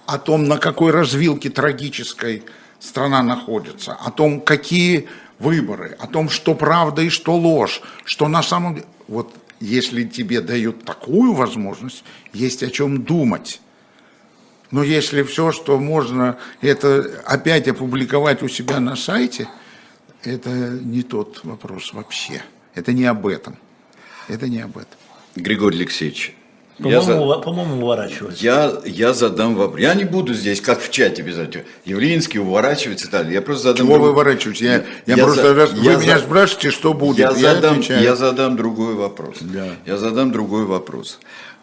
о 0.06 0.18
том, 0.18 0.48
на 0.48 0.58
какой 0.58 0.90
развилке 0.90 1.50
трагической 1.50 2.42
страна 2.80 3.22
находится, 3.22 3.92
о 3.92 4.10
том, 4.10 4.40
какие 4.40 5.08
выборы, 5.38 5.96
о 5.98 6.06
том, 6.06 6.28
что 6.28 6.54
правда 6.54 7.02
и 7.02 7.08
что 7.08 7.36
ложь, 7.36 7.82
что 8.04 8.28
на 8.28 8.42
самом 8.42 8.74
деле... 8.76 8.86
Вот 9.08 9.34
если 9.60 10.04
тебе 10.04 10.40
дают 10.40 10.84
такую 10.84 11.32
возможность, 11.32 12.04
есть 12.32 12.62
о 12.62 12.70
чем 12.70 13.04
думать. 13.04 13.60
Но 14.70 14.82
если 14.82 15.22
все, 15.22 15.52
что 15.52 15.78
можно, 15.78 16.38
это 16.60 17.22
опять 17.24 17.68
опубликовать 17.68 18.42
у 18.42 18.48
себя 18.48 18.80
на 18.80 18.96
сайте, 18.96 19.48
это 20.22 20.50
не 20.50 21.02
тот 21.02 21.44
вопрос 21.44 21.92
вообще. 21.92 22.42
Это 22.74 22.92
не 22.92 23.04
об 23.04 23.26
этом. 23.26 23.56
Это 24.28 24.48
не 24.48 24.60
об 24.60 24.76
этом. 24.76 24.98
Григорий 25.36 25.78
Алексеевич, 25.78 26.34
По-моему, 26.78 27.02
за... 27.02 27.38
по-моему, 27.38 27.76
уворачивается. 27.76 28.44
Я, 28.44 28.72
я 28.84 29.14
задам 29.14 29.54
вопрос. 29.54 29.80
Я 29.80 29.94
не 29.94 30.04
буду 30.04 30.34
здесь, 30.34 30.60
как 30.60 30.80
в 30.80 30.90
чате 30.90 31.22
обязательно. 31.22 31.64
Явлинский 31.86 32.38
уворачивается 32.38 33.08
и 33.08 33.10
так 33.10 33.30
Я 33.30 33.40
просто 33.40 33.70
задам... 33.70 33.86
Чего 33.86 33.98
вы 33.98 34.10
уворачиваете? 34.10 34.64
Я, 34.64 34.72
я, 34.74 34.84
я 35.16 35.24
просто... 35.24 35.54
За... 35.54 35.66
Вы 35.74 35.84
я 35.84 35.96
меня 35.96 36.18
за... 36.18 36.24
спрашиваете, 36.24 36.70
что 36.70 36.92
будет. 36.92 37.18
Я, 37.18 37.30
я, 37.30 37.54
задам, 37.54 37.80
я 37.80 38.16
задам 38.16 38.56
другой 38.56 38.94
вопрос. 38.94 39.38
Да. 39.40 39.68
Я 39.86 39.96
задам 39.96 40.32
другой 40.32 40.66
вопрос. 40.66 41.18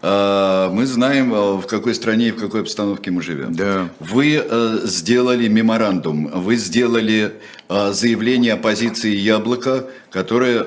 А, 0.05 0.69
мы 0.69 0.85
знаем, 0.85 1.33
а, 1.33 1.53
в 1.53 1.65
какой 1.65 1.95
стране 1.95 2.27
и 2.27 2.31
в 2.31 2.35
какой 2.35 2.61
обстановке 2.61 3.09
мы 3.09 3.21
живем. 3.21 3.55
Да. 3.55 3.89
Вы 3.99 4.43
э, 4.43 4.79
сделали 4.83 5.47
меморандум, 5.47 6.27
вы 6.27 6.57
сделали 6.57 7.33
э, 7.69 7.91
заявление 7.93 8.53
оппозиции 8.53 9.15
«Яблоко», 9.15 9.87
которое 10.11 10.65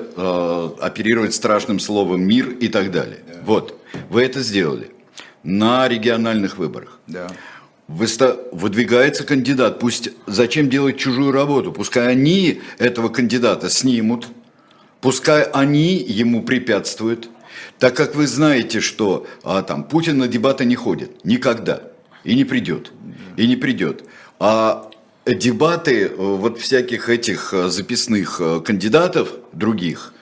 оперирует 0.81 1.33
страшным 1.33 1.79
словом 1.79 2.21
«мир» 2.21 2.49
и 2.49 2.67
так 2.67 2.91
далее. 2.91 3.19
Да. 3.27 3.36
Вот, 3.47 3.81
вы 4.09 4.23
это 4.23 4.41
сделали 4.41 4.91
на 5.41 5.87
региональных 5.87 6.57
выборах. 6.57 6.99
Да. 7.07 7.27
Выдвигается 7.87 9.23
кандидат, 9.23 9.79
пусть 9.79 10.09
зачем 10.27 10.69
делать 10.69 10.97
чужую 10.97 11.31
работу, 11.31 11.71
пускай 11.71 12.09
они 12.09 12.61
этого 12.77 13.07
кандидата 13.07 13.69
снимут, 13.69 14.27
пускай 15.01 15.43
они 15.43 15.95
ему 15.95 16.43
препятствуют– 16.43 17.29
так 17.79 17.95
как 17.95 18.15
вы 18.15 18.27
знаете, 18.27 18.81
что 18.81 19.27
а, 19.43 19.61
там, 19.61 19.83
Путин 19.83 20.17
на 20.17 20.27
дебаты 20.27 20.65
не 20.65 20.75
ходит 20.75 21.23
никогда 21.23 21.83
и 22.23 22.35
не 22.35 22.43
придет, 22.43 22.91
и 23.35 23.47
не 23.47 23.55
придет. 23.55 24.03
А 24.39 24.89
дебаты 25.25 26.05
э, 26.05 26.15
вот 26.15 26.59
всяких 26.59 27.09
этих 27.09 27.53
э, 27.53 27.69
записных 27.69 28.39
э, 28.39 28.61
кандидатов 28.61 29.33
других, 29.53 30.13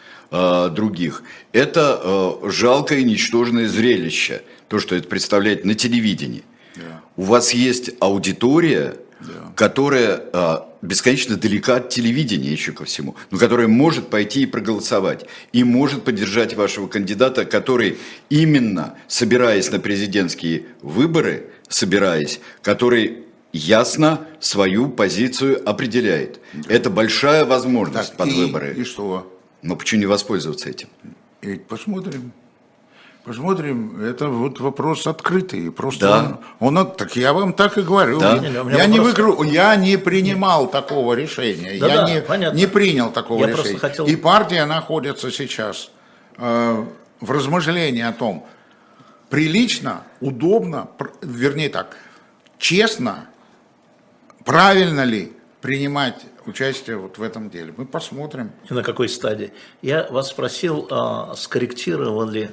других, 0.70 1.24
это 1.52 2.40
жалкое 2.44 3.04
ничтожное 3.04 3.68
зрелище, 3.68 4.42
то, 4.68 4.80
что 4.80 4.96
это 4.96 5.08
представляет 5.08 5.66
на 5.66 5.76
телевидении. 5.76 6.44
Да. 6.76 7.02
У 7.16 7.24
вас 7.24 7.54
есть 7.54 7.92
аудитория, 8.00 8.98
да. 9.20 9.54
которая 9.56 10.22
а, 10.34 10.70
бесконечно 10.82 11.36
далека 11.38 11.78
от 11.78 11.90
телевидения 11.90 12.52
еще 12.52 12.72
ко 12.72 12.86
всему, 12.86 13.16
но 13.32 13.38
которая 13.38 13.68
может 13.68 14.10
пойти 14.10 14.44
и 14.44 14.46
проголосовать, 14.46 15.26
и 15.54 15.64
может 15.64 16.04
поддержать 16.04 16.56
вашего 16.56 16.88
кандидата, 16.88 17.46
который 17.46 17.98
именно, 18.30 18.96
собираясь 19.08 19.72
на 19.72 19.80
президентские 19.80 20.66
выборы, 20.82 21.48
собираясь, 21.70 22.40
который 22.62 23.24
ясно 23.52 24.28
свою 24.40 24.90
позицию 24.90 25.68
определяет. 25.68 26.40
Да. 26.54 26.74
Это 26.74 26.90
большая 26.90 27.46
возможность 27.46 28.10
так, 28.10 28.18
под 28.18 28.28
и, 28.30 28.34
выборы. 28.34 28.76
И 28.78 28.84
что? 28.84 29.32
Но 29.66 29.76
почему 29.76 30.02
не 30.02 30.06
воспользоваться 30.06 30.70
этим? 30.70 30.90
И 31.42 31.56
посмотрим. 31.56 32.32
Посмотрим, 33.24 34.00
это 34.04 34.28
вот 34.28 34.60
вопрос 34.60 35.08
открытый. 35.08 35.72
Просто 35.72 36.08
да. 36.08 36.40
он, 36.60 36.78
он, 36.78 36.92
так 36.96 37.16
я 37.16 37.34
вам 37.34 37.54
так 37.54 37.76
и 37.80 37.82
говорю. 37.82 38.20
Да. 38.20 38.36
Я, 38.36 38.78
я 38.78 38.86
не 38.86 39.00
выигру, 39.00 39.42
я 39.42 39.76
не 39.76 39.98
принимал 39.98 40.70
такого 40.70 41.16
решения. 41.16 41.80
Да, 41.80 41.88
я 41.88 41.96
да, 41.96 42.14
не, 42.14 42.22
понятно. 42.22 42.56
не 42.56 42.68
принял 42.68 43.12
такого 43.12 43.40
я 43.40 43.48
решения. 43.48 43.80
Хотел... 43.80 44.06
И 44.06 44.16
партия 44.16 44.66
находится 44.66 45.32
сейчас 45.32 45.90
э, 46.38 46.86
в 47.20 47.32
размышлении 47.32 48.04
о 48.04 48.14
том, 48.14 48.46
прилично, 49.32 50.04
удобно, 50.22 50.90
вернее 51.24 51.70
так, 51.70 51.98
честно, 52.60 53.26
правильно 54.44 55.04
ли 55.04 55.34
принимать 55.62 56.22
участие 56.48 56.98
вот 56.98 57.18
в 57.18 57.24
этом 57.24 57.50
деле. 57.50 57.74
Мы 57.78 57.86
посмотрим. 57.86 58.52
И 58.70 58.74
на 58.74 58.84
какой 58.84 59.10
стадии? 59.10 59.52
Я 59.82 60.08
вас 60.10 60.30
спросил, 60.30 60.88
а, 60.90 61.36
скорректировали 61.36 62.52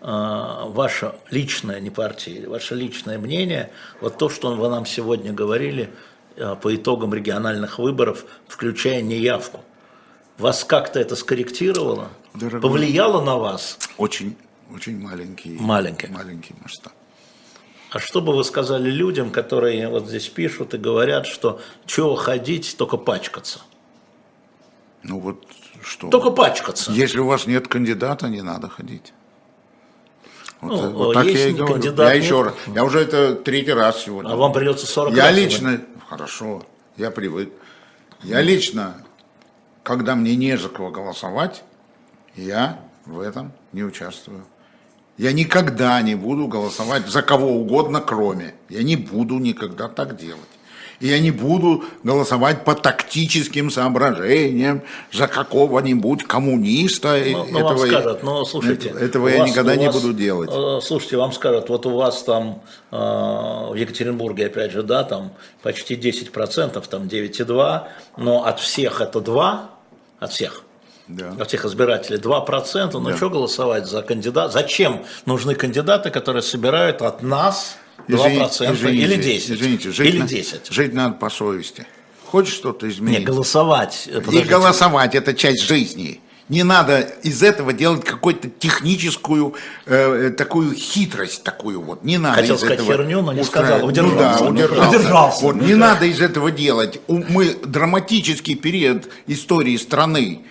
а, 0.00 0.66
ваше 0.66 1.14
личное, 1.30 1.78
не 1.80 1.90
партии, 1.90 2.44
ваше 2.46 2.74
личное 2.74 3.18
мнение, 3.18 3.70
вот 4.00 4.18
то, 4.18 4.28
что 4.28 4.54
вы 4.54 4.68
нам 4.68 4.84
сегодня 4.86 5.32
говорили 5.32 5.90
а, 6.36 6.56
по 6.56 6.74
итогам 6.74 7.14
региональных 7.14 7.78
выборов, 7.78 8.24
включая 8.48 9.02
неявку. 9.02 9.60
Вас 10.38 10.64
как-то 10.64 10.98
это 10.98 11.14
скорректировало? 11.14 12.08
Дорогой, 12.34 12.60
Повлияло 12.62 13.24
на 13.24 13.36
вас? 13.36 13.78
Очень, 13.98 14.36
очень 14.74 14.98
маленький, 14.98 15.56
маленький. 15.60 16.08
маленький 16.08 16.54
масштаб. 16.60 16.92
А 17.92 17.98
что 17.98 18.22
бы 18.22 18.34
вы 18.34 18.42
сказали 18.42 18.90
людям, 18.90 19.30
которые 19.30 19.86
вот 19.88 20.08
здесь 20.08 20.26
пишут 20.28 20.72
и 20.72 20.78
говорят, 20.78 21.26
что 21.26 21.60
чего 21.84 22.14
ходить, 22.14 22.74
только 22.78 22.96
пачкаться? 22.96 23.60
Ну 25.02 25.20
вот 25.20 25.44
что? 25.82 26.08
Только 26.08 26.30
пачкаться. 26.30 26.90
Если 26.90 27.18
у 27.18 27.26
вас 27.26 27.46
нет 27.46 27.68
кандидата, 27.68 28.28
не 28.28 28.40
надо 28.40 28.70
ходить. 28.70 29.12
Вот, 30.62 30.80
ну, 30.80 30.90
вот 30.90 31.14
так 31.14 31.26
я 31.26 31.48
и 31.48 31.52
говорю. 31.52 31.74
Кандидат 31.74 32.08
я 32.08 32.14
еще 32.14 32.42
раз, 32.42 32.54
я 32.74 32.84
уже 32.84 33.00
это 33.00 33.34
третий 33.34 33.72
раз 33.72 34.04
сегодня. 34.04 34.30
А 34.30 34.36
вам 34.36 34.52
придется 34.54 34.86
40 34.86 35.14
Я 35.14 35.24
раз 35.24 35.36
лично, 35.36 35.72
сегодня. 35.72 35.86
хорошо, 36.08 36.62
я 36.96 37.10
привык. 37.10 37.52
Я 38.22 38.40
лично, 38.40 39.04
когда 39.82 40.14
мне 40.14 40.34
не 40.36 40.56
за 40.56 40.70
кого 40.70 40.90
голосовать, 40.90 41.62
я 42.36 42.80
в 43.04 43.20
этом 43.20 43.52
не 43.72 43.82
участвую. 43.82 44.46
Я 45.22 45.32
никогда 45.32 46.02
не 46.02 46.16
буду 46.16 46.48
голосовать 46.48 47.06
за 47.06 47.22
кого 47.22 47.46
угодно, 47.46 48.00
кроме. 48.00 48.54
Я 48.68 48.82
не 48.82 48.96
буду 48.96 49.38
никогда 49.38 49.86
так 49.88 50.16
делать 50.16 50.40
и 51.02 51.08
я 51.08 51.18
не 51.18 51.32
буду 51.32 51.82
голосовать 52.04 52.64
по 52.64 52.76
тактическим 52.76 53.72
соображениям 53.72 54.82
за 55.12 55.26
какого-нибудь 55.26 56.22
коммуниста. 56.22 57.20
Ну, 57.26 57.46
ну 57.50 57.58
этого, 57.58 57.76
вам 57.76 57.78
скажут, 57.78 58.22
но 58.22 58.44
слушайте, 58.44 58.88
этого 58.90 59.26
я 59.26 59.40
вас, 59.40 59.50
никогда 59.50 59.74
не 59.74 59.86
вас, 59.86 60.00
буду 60.00 60.14
делать. 60.14 60.48
Э, 60.52 60.78
слушайте, 60.80 61.16
вам 61.16 61.32
скажут, 61.32 61.68
вот 61.70 61.86
у 61.86 61.96
вас 61.96 62.22
там 62.22 62.62
э, 62.92 62.96
в 62.96 63.74
Екатеринбурге, 63.74 64.46
опять 64.46 64.70
же, 64.70 64.84
да, 64.84 65.02
там 65.02 65.32
почти 65.62 65.96
10%, 65.96 66.88
там 66.88 67.02
9,2, 67.02 67.82
но 68.16 68.44
от 68.44 68.60
всех 68.60 69.00
это 69.00 69.20
2, 69.20 69.70
от 70.20 70.30
всех. 70.30 70.62
Да. 71.08 71.44
Всех 71.44 71.64
избирателей 71.64 72.18
2%, 72.18 72.90
ну 72.92 73.00
да. 73.00 73.16
что 73.16 73.30
голосовать 73.30 73.86
за 73.86 74.02
кандидата? 74.02 74.52
Зачем 74.52 75.04
нужны 75.26 75.54
кандидаты, 75.54 76.10
которые 76.10 76.42
собирают 76.42 77.02
от 77.02 77.22
нас 77.22 77.76
2% 78.08 78.74
извините, 78.74 79.04
или 79.04 79.16
10. 79.16 79.50
Извините, 79.50 79.90
жить, 79.90 80.14
или 80.14 80.22
10. 80.22 80.68
На, 80.68 80.74
жить 80.74 80.94
надо 80.94 81.14
по 81.14 81.30
совести. 81.30 81.86
Хочешь 82.26 82.54
что-то 82.54 82.88
изменить? 82.88 83.20
Не, 83.20 83.24
голосовать. 83.24 84.08
Подождите. 84.12 84.44
И 84.44 84.48
голосовать– 84.48 85.14
это 85.16 85.34
часть 85.34 85.62
жизни. 85.62 86.20
Не 86.48 86.64
надо 86.64 87.00
из 87.22 87.42
этого 87.42 87.72
делать 87.72 88.04
какую-то 88.04 88.48
техническую 88.48 89.54
э, 89.86 90.30
такую 90.36 90.74
хитрость 90.74 91.44
такую 91.44 91.80
вот. 91.80 92.04
Не 92.04 92.18
надо 92.18 92.40
Хотел 92.40 92.56
из 92.56 92.60
сказать 92.60 92.80
этого 92.80 92.92
херню, 92.92 93.22
но 93.22 93.32
не 93.32 93.44
сказал. 93.44 93.86
Удержался. 93.86 94.44
Ну, 94.44 94.44
да, 94.44 94.50
удержался. 94.50 94.88
удержался. 94.90 95.44
Вот, 95.44 95.56
не 95.56 95.74
надо 95.74 96.06
из 96.06 96.20
этого 96.20 96.50
делать. 96.50 97.00
Мы 97.08 97.54
драматический 97.64 98.56
период 98.56 99.08
истории 99.26 99.76
страны. 99.76 100.44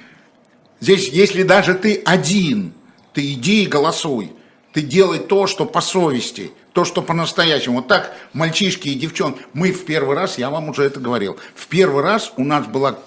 Здесь, 0.82 1.08
если 1.10 1.44
даже 1.44 1.76
ты 1.76 2.02
один, 2.06 2.74
ты 3.14 3.34
иди 3.34 3.64
и 3.64 3.68
голосуй. 3.68 4.34
Ты 4.74 4.82
делай 4.82 5.20
то, 5.20 5.48
что 5.48 5.66
по 5.66 5.80
совести 5.80 6.52
то, 6.74 6.86
что 6.86 7.02
по-настоящему. 7.02 7.78
Вот 7.78 7.88
так 7.88 8.14
мальчишки 8.34 8.90
и 8.90 8.96
девчонки. 8.96 9.42
Мы 9.54 9.72
в 9.72 9.86
первый 9.86 10.16
раз, 10.16 10.38
я 10.38 10.50
вам 10.50 10.70
уже 10.70 10.84
это 10.84 11.00
говорил, 11.00 11.38
в 11.56 11.68
первый 11.68 12.04
раз 12.04 12.34
у 12.38 12.44
нас 12.44 12.66
была 12.66 12.98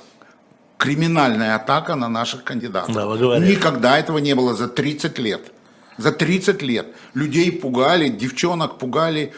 криминальная 0.77 1.55
атака 1.55 1.95
на 1.95 2.09
наших 2.09 2.45
кандидатов. 2.45 2.95
Да, 2.95 3.07
вы 3.07 3.19
говорили. 3.19 3.53
Никогда 3.53 3.99
этого 3.99 4.19
не 4.19 4.35
было 4.35 4.55
за 4.55 4.69
30 4.69 5.19
лет. 5.19 5.53
За 5.97 6.13
30 6.13 6.61
лет. 6.63 6.89
Людей 7.15 7.53
пугали, 7.53 8.09
девчонок 8.09 8.79
пугали 8.79 9.33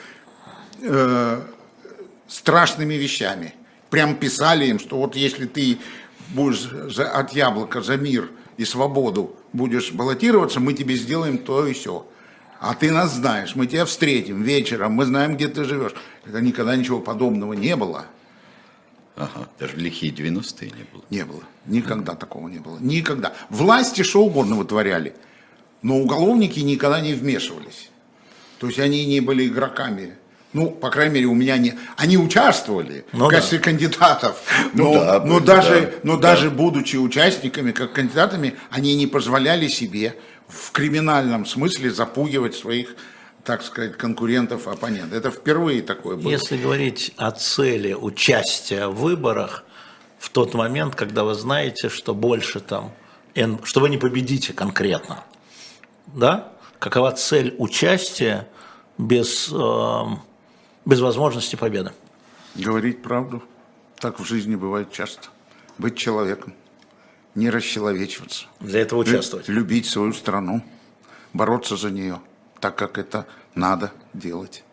э, 0.81 1.43
страшными 2.27 2.95
вещами. 2.95 3.55
Прям 3.91 4.17
писали 4.17 4.67
им, 4.67 4.81
что 4.81 4.97
вот 4.97 5.15
если 5.15 5.47
ты 5.47 5.79
будешь 6.29 6.69
за, 6.95 7.11
от 7.11 7.33
яблока 7.33 7.81
за 7.83 7.97
мир 7.97 8.31
и 8.57 8.65
свободу 8.65 9.37
будешь 9.53 9.93
баллотироваться, 9.93 10.61
мы 10.61 10.73
тебе 10.73 10.97
сделаем 10.97 11.39
то 11.39 11.67
и 11.67 11.73
все. 11.73 12.07
А 12.59 12.75
ты 12.75 12.91
нас 12.91 13.15
знаешь, 13.15 13.55
мы 13.55 13.67
тебя 13.67 13.85
встретим 13.85 14.43
вечером, 14.43 14.93
мы 14.93 15.05
знаем, 15.05 15.37
где 15.37 15.49
ты 15.49 15.65
живешь. 15.65 15.93
Это 16.25 16.41
никогда 16.41 16.75
ничего 16.75 17.01
подобного 17.01 17.53
не 17.53 17.77
было. 17.77 18.07
Ага, 19.17 19.49
даже 19.59 19.75
в 19.75 19.79
лихие 19.79 20.13
90-е 20.13 20.71
не 20.71 20.85
было. 20.93 21.03
Не 21.11 21.25
было. 21.25 21.43
Никогда 21.67 22.13
mm 22.13 22.19
такого 22.19 22.49
не 22.49 22.59
было. 22.59 22.79
Никогда. 22.79 23.33
Власти 23.49 24.03
что 24.03 24.23
угодно 24.23 24.57
вытворяли, 24.57 25.15
но 25.83 25.99
уголовники 25.99 26.61
никогда 26.61 27.01
не 27.01 27.15
вмешивались. 27.15 27.91
То 28.59 28.67
есть 28.67 28.79
они 28.79 29.07
не 29.07 29.21
были 29.21 29.47
игроками. 29.47 30.17
Ну, 30.53 30.71
по 30.71 30.91
крайней 30.91 31.15
мере, 31.15 31.27
у 31.27 31.35
меня 31.35 31.59
не... 31.59 31.75
Они 31.97 32.17
участвовали 32.17 33.05
ну, 33.13 33.27
в 33.27 33.29
качестве 33.29 33.59
да. 33.59 33.65
кандидатов, 33.65 34.43
ну 34.73 34.85
но, 34.85 34.93
ну, 34.93 35.01
да, 35.01 35.21
но, 35.25 35.41
даже, 35.41 35.81
да, 35.81 35.91
но 36.03 36.17
да. 36.17 36.31
даже 36.31 36.51
будучи 36.51 36.97
участниками, 36.97 37.73
как 37.73 37.93
кандидатами, 37.93 38.55
они 38.71 38.95
не 38.95 39.07
позволяли 39.07 39.69
себе 39.69 40.17
в 40.49 40.73
криминальном 40.73 41.45
смысле 41.45 41.91
запугивать 41.91 42.55
своих 42.55 42.97
так 43.45 43.63
сказать, 43.63 43.97
конкурентов, 43.97 44.67
оппонентов. 44.67 45.13
Это 45.13 45.31
впервые 45.31 45.81
такое 45.81 46.17
было. 46.17 46.29
Если 46.29 46.57
говорить 46.57 47.13
о 47.17 47.31
цели 47.31 47.95
участия 47.95 48.89
в 48.89 48.97
выборах, 48.97 49.63
в 50.19 50.31
тот 50.31 50.55
момент, 50.55 50.97
когда 50.97 51.23
вы 51.23 51.35
знаете, 51.35 51.89
что 51.89 52.13
больше 52.13 52.59
там, 52.59 52.93
что 53.63 53.81
вы 53.81 53.89
не 53.89 53.99
победите 53.99 54.53
конкретно, 54.53 55.23
да? 56.07 56.53
какова 56.79 57.13
цель 57.13 57.55
участия 57.59 58.49
без, 58.99 59.49
э, 59.53 60.03
без 60.87 61.01
возможности 61.01 61.57
победы? 61.57 61.93
Говорить 62.55 63.03
правду. 63.03 63.43
Так 63.99 64.19
в 64.19 64.25
жизни 64.25 64.55
бывает 64.55 64.91
часто. 64.93 65.29
Быть 65.77 65.97
человеком. 65.97 66.55
Не 67.35 67.51
расчеловечиваться. 67.51 68.47
Для 68.61 68.81
этого 68.81 69.01
участвовать. 69.01 69.49
Любить 69.49 69.87
свою 69.87 70.15
страну. 70.15 70.65
Бороться 71.35 71.77
за 71.77 71.91
нее. 71.91 72.21
Так, 72.61 72.77
как 72.77 72.97
это 72.97 73.27
надо 73.55 73.93
делать. 74.15 74.65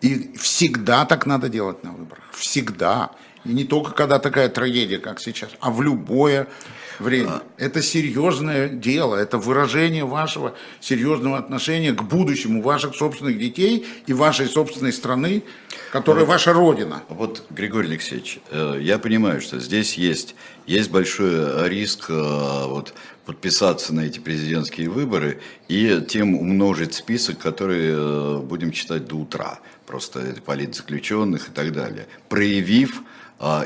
И 0.00 0.34
всегда 0.38 1.04
так 1.04 1.26
надо 1.26 1.50
делать 1.50 1.84
на 1.84 1.92
выборах. 1.92 2.24
Всегда. 2.32 3.10
И 3.44 3.50
не 3.50 3.64
только 3.64 3.92
когда 3.92 4.18
такая 4.18 4.48
трагедия, 4.48 4.98
как 4.98 5.20
сейчас, 5.20 5.50
а 5.60 5.70
в 5.70 5.82
любое 5.82 6.48
время. 7.00 7.42
Это 7.56 7.82
серьезное 7.82 8.68
дело, 8.68 9.16
это 9.16 9.38
выражение 9.38 10.04
вашего 10.04 10.54
серьезного 10.80 11.38
отношения 11.38 11.92
к 11.92 12.02
будущему 12.02 12.62
ваших 12.62 12.94
собственных 12.94 13.38
детей 13.38 13.86
и 14.06 14.12
вашей 14.12 14.46
собственной 14.46 14.92
страны, 14.92 15.42
которая 15.92 16.24
вот, 16.24 16.32
ваша 16.32 16.52
родина. 16.52 17.02
Вот, 17.08 17.44
Григорий 17.50 17.88
Алексеевич, 17.88 18.40
э, 18.50 18.78
я 18.80 18.98
понимаю, 18.98 19.40
что 19.40 19.58
здесь 19.58 19.94
есть, 19.94 20.34
есть 20.66 20.90
большой 20.90 21.68
риск 21.68 22.06
э, 22.08 22.64
вот, 22.66 22.94
подписаться 23.24 23.94
на 23.94 24.00
эти 24.00 24.18
президентские 24.18 24.88
выборы 24.88 25.40
и 25.68 26.04
тем 26.08 26.34
умножить 26.34 26.94
список, 26.94 27.38
который 27.38 27.90
э, 27.90 28.38
будем 28.38 28.72
читать 28.72 29.06
до 29.06 29.16
утра, 29.16 29.60
просто 29.86 30.34
политзаключенных 30.44 31.48
и 31.48 31.52
так 31.52 31.72
далее, 31.72 32.06
проявив 32.28 33.02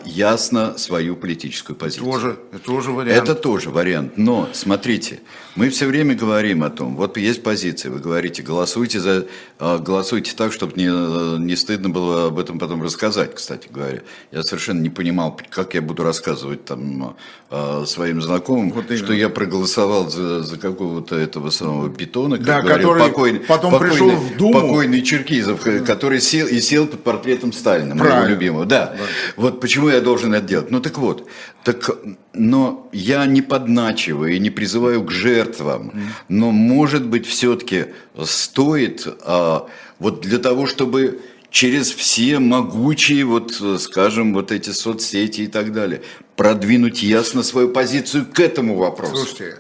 ясно 0.05 0.79
свою 0.79 1.16
политическую 1.16 1.75
позицию. 1.77 2.05
Тоже, 2.05 2.39
это 2.53 2.62
тоже 2.62 2.93
вариант. 2.93 3.22
Это 3.22 3.35
тоже 3.35 3.70
вариант. 3.70 4.12
Но 4.16 4.49
смотрите, 4.53 5.20
мы 5.57 5.68
все 5.70 5.87
время 5.87 6.14
говорим 6.14 6.62
о 6.62 6.70
том, 6.70 6.97
вот 6.97 7.16
есть 7.16 7.43
позиция, 7.43 7.91
вы 7.91 7.99
говорите, 7.99 8.43
голосуйте 8.43 9.01
за, 9.01 9.27
а, 9.59 9.79
голосуйте 9.79 10.33
так, 10.37 10.53
чтобы 10.53 10.75
не, 10.77 11.39
не 11.39 11.57
стыдно 11.57 11.91
было 11.91 12.27
об 12.27 12.39
этом 12.39 12.59
потом 12.59 12.83
рассказать, 12.83 13.35
кстати 13.35 13.68
говоря. 13.68 14.03
Я 14.31 14.43
совершенно 14.43 14.81
не 14.81 14.91
понимал, 14.91 15.41
как 15.51 15.75
я 15.75 15.83
буду 15.83 16.05
рассказывать 16.05 16.64
там 16.64 17.16
а, 17.51 17.85
своим 17.87 18.20
знакомым, 18.20 18.72
вот 18.72 18.97
что 18.97 19.12
я 19.12 19.29
проголосовал 19.29 20.09
за, 20.09 20.43
за 20.43 20.57
какого-то 20.57 21.16
этого 21.16 21.51
самого 21.51 21.89
питона, 21.89 22.37
как 22.37 22.47
да, 22.47 22.62
говорил, 22.62 22.89
который 22.91 23.09
покойный, 23.09 23.41
потом 23.41 23.72
покойный, 23.72 23.93
пришел 23.93 24.11
в 24.11 24.37
Думу. 24.37 24.61
покойный 24.61 25.03
Черкизов, 25.03 25.61
который 25.87 26.20
сел 26.20 26.49
и 26.49 26.61
сел 26.61 26.87
под 26.87 27.05
портретом 27.05 27.53
Сталина, 27.53 27.95
Правильно. 27.95 28.20
моего 28.20 28.29
любимого. 28.29 28.66
Да. 28.66 28.95
да. 28.99 29.05
Вот 29.37 29.61
почему 29.64 29.88
я 29.88 30.02
должен 30.02 30.34
это 30.34 30.46
делать? 30.46 30.70
Ну 30.70 30.78
так 30.78 30.98
вот, 30.98 31.26
так, 31.62 31.90
но 32.34 32.86
я 32.92 33.24
не 33.24 33.40
подначиваю 33.40 34.34
и 34.34 34.38
не 34.38 34.50
призываю 34.50 35.02
к 35.02 35.10
жертвам, 35.10 35.90
но 36.28 36.50
может 36.50 37.06
быть 37.06 37.26
все-таки 37.26 37.86
стоит 38.24 39.08
а, 39.22 39.66
вот 39.98 40.20
для 40.20 40.36
того, 40.36 40.66
чтобы 40.66 41.22
через 41.50 41.90
все 41.90 42.40
могучие, 42.40 43.24
вот, 43.24 43.58
скажем, 43.78 44.34
вот 44.34 44.52
эти 44.52 44.68
соцсети 44.68 45.42
и 45.42 45.46
так 45.46 45.72
далее, 45.72 46.02
продвинуть 46.36 47.02
ясно 47.02 47.42
свою 47.42 47.70
позицию 47.70 48.26
к 48.26 48.40
этому 48.40 48.76
вопросу. 48.76 49.16
Слушайте, 49.16 49.56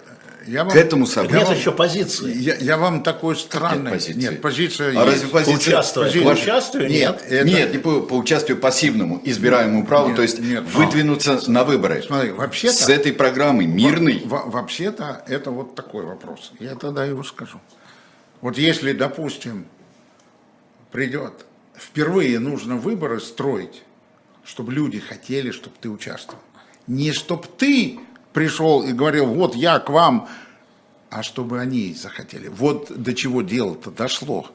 я 0.46 0.64
вам, 0.64 0.72
к 0.72 0.76
этому 0.76 1.06
событию. 1.06 1.40
Нет 1.40 1.56
еще 1.56 1.72
позиции. 1.72 2.32
Я, 2.36 2.56
я 2.56 2.76
вам 2.76 3.02
такой 3.02 3.36
странный. 3.36 3.90
Позиции? 3.92 4.20
Нет, 4.20 4.40
позиция 4.40 4.88
а 4.88 4.92
есть. 4.92 5.06
разве 5.06 5.28
позиция? 5.28 5.56
Участвовать. 5.56 6.12
Позиция... 6.12 6.34
По 6.34 6.38
участию? 6.38 6.88
Нет, 6.88 6.90
нет, 6.90 7.32
это... 7.32 7.48
нет 7.48 7.72
не 7.72 7.78
по, 7.78 8.00
по 8.00 8.14
участию 8.14 8.56
пассивному, 8.56 9.20
избираемому 9.24 9.86
праву, 9.86 10.08
нет, 10.08 10.16
то 10.16 10.22
есть 10.22 10.38
нет, 10.40 10.64
выдвинуться 10.64 11.40
а, 11.46 11.50
на 11.50 11.64
выборы. 11.64 12.02
Смотри, 12.02 12.32
вообще 12.32 12.70
С 12.70 12.88
этой 12.88 13.12
программой, 13.12 13.66
мирной. 13.66 14.22
Во, 14.24 14.44
вообще-то 14.44 15.24
это 15.26 15.50
вот 15.50 15.74
такой 15.74 16.04
вопрос. 16.04 16.52
Я 16.60 16.74
тогда 16.74 17.04
его 17.04 17.22
скажу. 17.22 17.60
Вот 18.40 18.58
если, 18.58 18.92
допустим, 18.92 19.66
придет, 20.92 21.46
впервые 21.76 22.38
нужно 22.38 22.76
выборы 22.76 23.20
строить, 23.20 23.82
чтобы 24.44 24.72
люди 24.72 25.00
хотели, 25.00 25.50
чтобы 25.50 25.76
ты 25.80 25.88
участвовал. 25.88 26.40
Не 26.86 27.12
чтобы 27.12 27.44
ты 27.56 27.98
пришел 28.34 28.82
и 28.82 28.92
говорил, 28.92 29.26
вот 29.26 29.54
я 29.54 29.78
к 29.78 29.88
вам, 29.88 30.28
а 31.08 31.22
чтобы 31.22 31.60
они 31.60 31.94
захотели. 31.94 32.48
Вот 32.48 32.92
до 32.94 33.14
чего 33.14 33.40
дело-то 33.40 33.90
дошло. 33.90 34.50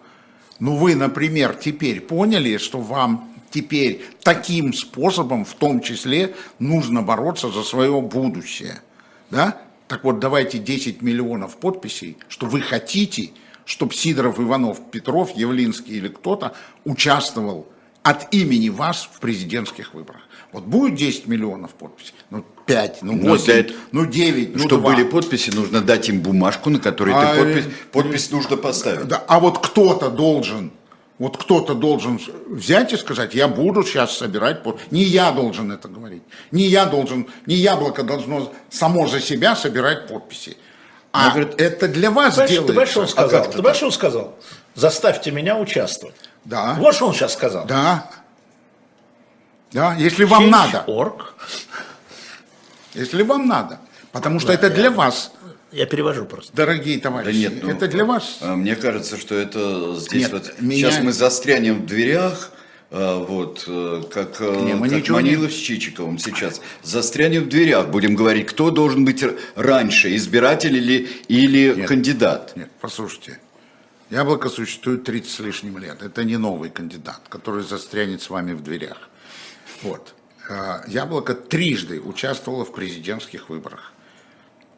Ну 0.59 0.75
вы, 0.75 0.93
например, 0.95 1.55
теперь 1.55 2.01
поняли, 2.01 2.57
что 2.57 2.80
вам 2.80 3.34
теперь 3.49 4.05
таким 4.21 4.73
способом, 4.73 5.45
в 5.45 5.55
том 5.55 5.82
числе, 5.82 6.36
нужно 6.59 7.01
бороться 7.01 7.49
за 7.49 7.63
свое 7.63 7.99
будущее. 8.01 8.82
Да? 9.32 9.61
Так 9.88 10.03
вот, 10.03 10.19
давайте 10.19 10.59
10 10.59 11.01
миллионов 11.01 11.57
подписей, 11.57 12.17
что 12.27 12.45
вы 12.45 12.61
хотите, 12.61 13.32
чтобы 13.63 13.93
Сидоров, 13.93 14.39
Иванов, 14.39 14.91
Петров, 14.91 15.32
Явлинский 15.36 15.93
или 15.93 16.09
кто-то 16.09 16.53
участвовал 16.84 17.65
от 18.03 18.33
имени 18.33 18.69
вас 18.69 19.09
в 19.11 19.19
президентских 19.19 19.93
выборах. 19.93 20.21
Вот 20.51 20.63
будет 20.63 20.95
10 20.95 21.27
миллионов 21.27 21.71
подписей, 21.71 22.13
ну 22.31 22.43
5, 22.65 22.99
ну 23.03 23.19
8, 23.19 23.67
ну, 23.91 24.05
9, 24.05 24.55
ну 24.55 24.59
Чтобы 24.59 24.81
2. 24.81 24.95
были 24.95 25.03
подписи, 25.03 25.51
нужно 25.51 25.81
дать 25.81 26.09
им 26.09 26.21
бумажку, 26.21 26.69
на 26.69 26.79
которой 26.79 27.13
а, 27.13 27.35
ты 27.35 27.43
подпись, 27.43 27.73
подпись 27.91 28.31
нужно 28.31 28.57
поставить. 28.57 29.07
Да, 29.07 29.23
а 29.27 29.39
вот 29.39 29.59
кто-то 29.59 30.09
должен, 30.09 30.71
вот 31.19 31.37
кто-то 31.37 31.75
должен 31.75 32.19
взять 32.47 32.93
и 32.93 32.97
сказать, 32.97 33.35
я 33.35 33.47
буду 33.47 33.83
сейчас 33.83 34.17
собирать 34.17 34.63
подписи. 34.63 34.87
Не 34.89 35.03
я 35.03 35.31
должен 35.31 35.71
это 35.71 35.87
говорить. 35.87 36.23
Не 36.51 36.63
я 36.63 36.85
должен, 36.85 37.27
не 37.45 37.55
яблоко 37.55 38.03
должно 38.03 38.51
само 38.69 39.07
за 39.07 39.19
себя 39.19 39.55
собирать 39.55 40.07
подписи. 40.07 40.57
А 41.11 41.31
говорит, 41.31 41.59
это 41.59 41.87
для 41.87 42.11
вас 42.11 42.35
ты 42.35 42.47
делается. 42.47 42.67
Ты 42.67 42.73
знаешь, 42.73 42.89
что 42.89 43.01
он 43.01 43.07
сказал? 43.07 43.41
А 43.41 43.45
ты 43.45 43.73
что 43.73 43.85
он 43.85 43.91
сказал? 43.91 44.35
Заставьте 44.76 45.32
меня 45.32 45.57
участвовать. 45.57 46.15
Да. 46.45 46.76
Вот 46.80 46.95
что 46.95 47.07
он 47.07 47.13
сейчас 47.13 47.34
сказал. 47.34 47.65
Да. 47.65 48.09
Да, 49.72 49.95
если 49.95 50.24
вам 50.24 50.45
Change. 50.45 50.49
надо. 50.49 50.84
Орг. 50.88 51.36
Если 52.93 53.22
вам 53.24 53.47
надо. 53.47 53.80
Потому 54.11 54.39
что 54.39 54.49
да, 54.49 54.53
это 54.55 54.67
я, 54.67 54.74
для 54.74 54.91
вас. 54.91 55.32
Я 55.72 55.86
перевожу 55.86 56.26
просто. 56.26 56.51
Дорогие 56.55 56.99
товарищи, 56.99 57.43
да 57.43 57.53
нет, 57.53 57.63
ну, 57.63 57.70
это 57.70 57.88
для 57.88 58.05
вас. 58.05 58.39
А, 58.41 58.55
мне 58.55 58.76
кажется, 58.76 59.17
что 59.17 59.36
это 59.36 59.95
здесь 59.95 60.24
нет, 60.24 60.32
вот 60.32 60.53
меня... 60.59 60.89
сейчас 60.89 61.03
мы 61.03 61.11
застрянем 61.11 61.82
в 61.82 61.86
дверях, 61.86 62.51
а, 62.89 63.24
вот, 63.24 63.65
э, 63.67 64.03
как, 64.11 64.38
э, 64.41 64.61
не, 64.61 64.74
мы 64.74 64.89
как 64.89 65.07
Манилов 65.09 65.51
не... 65.51 65.55
с 65.55 65.59
Чичиковым 65.59 66.17
сейчас. 66.17 66.59
Застрянем 66.82 67.43
в 67.43 67.49
дверях, 67.49 67.89
будем 67.89 68.15
говорить, 68.15 68.47
кто 68.47 68.72
должен 68.72 69.05
быть 69.05 69.24
раньше, 69.55 70.15
избиратель 70.15 70.76
или, 70.76 71.07
или 71.28 71.76
нет, 71.76 71.88
кандидат. 71.88 72.53
Нет, 72.55 72.72
послушайте, 72.82 73.38
Яблоко 74.10 74.49
существует 74.49 75.03
30 75.03 75.30
с 75.30 75.39
лишним 75.39 75.78
лет. 75.78 76.01
Это 76.01 76.24
не 76.24 76.38
новый 76.38 76.72
кандидат, 76.72 77.22
который 77.30 77.64
застрянет 77.64 78.22
с 78.22 78.30
вами 78.30 78.53
в 78.53 78.64
дверях. 78.64 79.10
Вот. 79.84 80.16
А, 80.49 80.84
Яблоко 80.88 81.36
трижды 81.36 82.01
участвовало 82.01 82.66
в 82.66 82.74
президентских 82.74 83.49
выборах. 83.49 83.93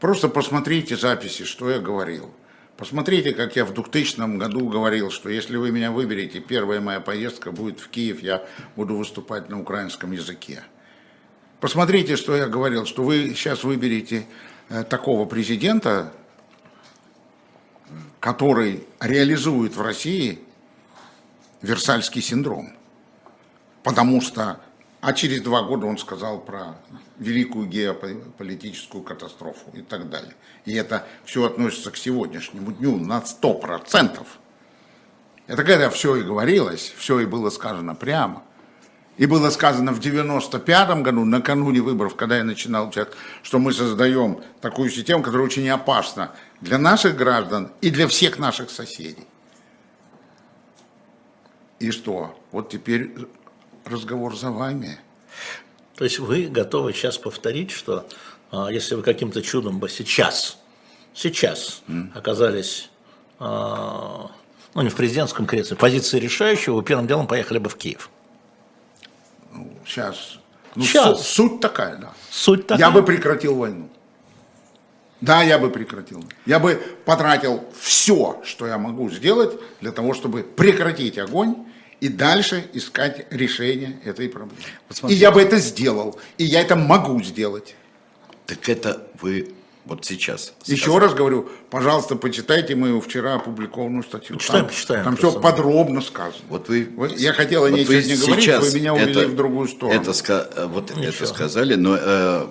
Просто 0.01 0.27
посмотрите 0.27 0.97
записи, 0.97 1.45
что 1.45 1.69
я 1.69 1.79
говорил. 1.79 2.33
Посмотрите, 2.75 3.33
как 3.33 3.55
я 3.55 3.63
в 3.63 3.73
2000 3.73 4.37
году 4.37 4.67
говорил, 4.67 5.11
что 5.11 5.29
если 5.29 5.55
вы 5.55 5.71
меня 5.71 5.91
выберете, 5.91 6.39
первая 6.39 6.81
моя 6.81 6.99
поездка 6.99 7.51
будет 7.51 7.79
в 7.79 7.87
Киев, 7.89 8.21
я 8.21 8.45
буду 8.75 8.97
выступать 8.97 9.49
на 9.49 9.61
украинском 9.61 10.11
языке. 10.11 10.63
Посмотрите, 11.61 12.15
что 12.15 12.35
я 12.35 12.47
говорил, 12.47 12.85
что 12.85 13.03
вы 13.03 13.29
сейчас 13.35 13.63
выберете 13.63 14.25
э, 14.69 14.83
такого 14.83 15.25
президента, 15.25 16.11
который 18.19 18.87
реализует 18.99 19.75
в 19.75 19.81
России 19.81 20.39
Версальский 21.61 22.21
синдром. 22.21 22.73
Потому 23.83 24.21
что 24.21 24.59
а 25.01 25.13
через 25.13 25.41
два 25.41 25.63
года 25.63 25.87
он 25.87 25.97
сказал 25.97 26.39
про 26.39 26.75
великую 27.17 27.67
геополитическую 27.67 29.03
катастрофу 29.03 29.71
и 29.73 29.81
так 29.81 30.09
далее. 30.09 30.35
И 30.65 30.73
это 30.75 31.07
все 31.25 31.45
относится 31.45 31.89
к 31.89 31.97
сегодняшнему 31.97 32.71
дню 32.71 32.97
на 32.97 33.25
сто 33.25 33.55
процентов. 33.55 34.39
Это 35.47 35.63
когда 35.63 35.89
все 35.89 36.17
и 36.17 36.23
говорилось, 36.23 36.93
все 36.95 37.19
и 37.19 37.25
было 37.25 37.49
сказано 37.49 37.95
прямо. 37.95 38.43
И 39.17 39.25
было 39.25 39.49
сказано 39.49 39.91
в 39.91 39.99
95 39.99 41.01
году, 41.01 41.25
накануне 41.25 41.81
выборов, 41.81 42.15
когда 42.15 42.37
я 42.37 42.43
начинал 42.43 42.87
участвовать, 42.87 43.19
что 43.43 43.59
мы 43.59 43.73
создаем 43.73 44.41
такую 44.61 44.89
систему, 44.89 45.21
которая 45.21 45.45
очень 45.45 45.67
опасна 45.69 46.31
для 46.61 46.77
наших 46.77 47.15
граждан 47.15 47.71
и 47.81 47.89
для 47.89 48.07
всех 48.07 48.39
наших 48.39 48.69
соседей. 48.69 49.27
И 51.79 51.91
что? 51.91 52.39
Вот 52.51 52.69
теперь 52.69 53.13
разговор 53.85 54.37
за 54.37 54.51
вами. 54.51 54.99
То 55.95 56.03
есть 56.03 56.19
вы 56.19 56.47
готовы 56.47 56.93
сейчас 56.93 57.17
повторить, 57.17 57.71
что 57.71 58.07
а, 58.51 58.69
если 58.69 58.95
вы 58.95 59.03
каким-то 59.03 59.41
чудом 59.41 59.79
бы 59.79 59.89
сейчас, 59.89 60.57
сейчас 61.13 61.83
mm. 61.87 62.17
оказались, 62.17 62.89
а, 63.39 64.31
ну 64.73 64.81
не 64.81 64.89
в 64.89 64.95
президентском 64.95 65.45
кресле, 65.45 65.75
в 65.75 65.79
позиции 65.79 66.19
решающего, 66.19 66.75
вы 66.75 66.83
первым 66.83 67.07
делом 67.07 67.27
поехали 67.27 67.57
бы 67.57 67.69
в 67.69 67.75
Киев? 67.75 68.09
Ну, 69.53 69.71
сейчас. 69.85 70.39
Ну, 70.75 70.83
сейчас. 70.83 71.17
Суть, 71.17 71.27
суть 71.27 71.59
такая, 71.59 71.97
да. 71.97 72.13
Суть 72.29 72.67
такая. 72.67 72.87
Я 72.87 72.91
бы 72.91 73.03
прекратил 73.03 73.55
войну. 73.55 73.89
Да, 75.21 75.43
я 75.43 75.59
бы 75.59 75.69
прекратил. 75.69 76.23
Я 76.47 76.59
бы 76.59 76.81
потратил 77.05 77.63
все, 77.79 78.41
что 78.43 78.65
я 78.65 78.77
могу 78.77 79.09
сделать 79.11 79.53
для 79.79 79.91
того, 79.91 80.13
чтобы 80.13 80.41
прекратить 80.41 81.19
огонь 81.19 81.67
и 81.99 82.09
дальше 82.09 82.67
искать 82.73 83.27
решение 83.31 83.99
этой 84.03 84.27
проблемы. 84.29 84.63
Вот 84.89 85.11
и 85.11 85.13
я 85.13 85.31
бы 85.31 85.41
это 85.41 85.57
сделал. 85.57 86.19
И 86.39 86.43
я 86.43 86.61
это 86.61 86.75
могу 86.75 87.21
сделать. 87.21 87.75
Так 88.47 88.67
это 88.67 89.07
вы 89.21 89.53
вот 89.85 90.05
сейчас. 90.05 90.53
Сказали. 90.61 90.79
Еще 90.79 90.97
раз 90.97 91.13
говорю, 91.13 91.49
пожалуйста, 91.69 92.15
почитайте 92.15 92.75
мою 92.75 93.01
вчера 93.01 93.35
опубликованную 93.35 94.03
статью. 94.03 94.37
Читаем, 94.37 94.65
там, 94.65 94.75
читаем. 94.75 95.03
Там 95.03 95.17
все 95.17 95.31
подробно 95.39 96.01
сказано. 96.01 96.43
Вот 96.49 96.69
вы, 96.69 96.89
я 97.17 97.33
хотел 97.33 97.63
о 97.63 97.71
ней 97.71 97.85
вот 97.85 97.93
сегодня 97.93 98.17
говорить, 98.17 98.73
вы 98.73 98.79
меня 98.79 98.93
увели 98.93 99.11
это, 99.11 99.27
в 99.27 99.35
другую 99.35 99.67
сторону. 99.67 99.99
Это, 99.99 100.67
вот 100.67 100.91
Ничего. 100.91 101.07
это 101.07 101.25
сказали, 101.25 101.75
но 101.75 101.97
э, 101.99 102.47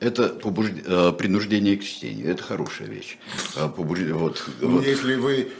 это 0.00 0.30
побужд... 0.30 0.72
Э, 0.84 1.12
принуждение 1.16 1.76
к 1.76 1.84
чтению. 1.84 2.30
Это 2.30 2.42
хорошая 2.42 2.88
вещь. 2.88 3.18
Э, 3.56 3.68
побуж... 3.68 4.00
Вот, 4.00 4.42
ну, 4.60 4.78
вот. 4.78 4.86
Если 4.86 5.14
вы 5.14 5.52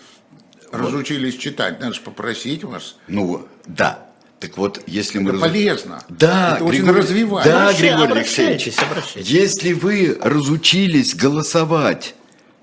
вот. 0.72 0.80
разучились 0.80 1.36
читать, 1.36 1.80
надо 1.80 1.95
же 1.95 2.01
попросить 2.01 2.64
вас. 2.64 2.97
Ну, 3.07 3.47
да. 3.66 4.09
Так 4.41 4.57
вот, 4.57 4.82
если 4.86 5.22
это 5.22 5.34
мы... 5.34 5.38
полезно. 5.38 6.03
Да, 6.09 6.57
это 6.57 6.64
Григорий... 6.64 6.82
очень 6.82 6.99
развивает. 6.99 7.47
Да, 7.47 7.68
Обращай, 7.68 7.91
Григорий 7.91 8.12
Алексеевич, 8.20 8.70
если 9.16 9.72
вы 9.74 10.18
разучились 10.18 11.14
голосовать, 11.14 12.14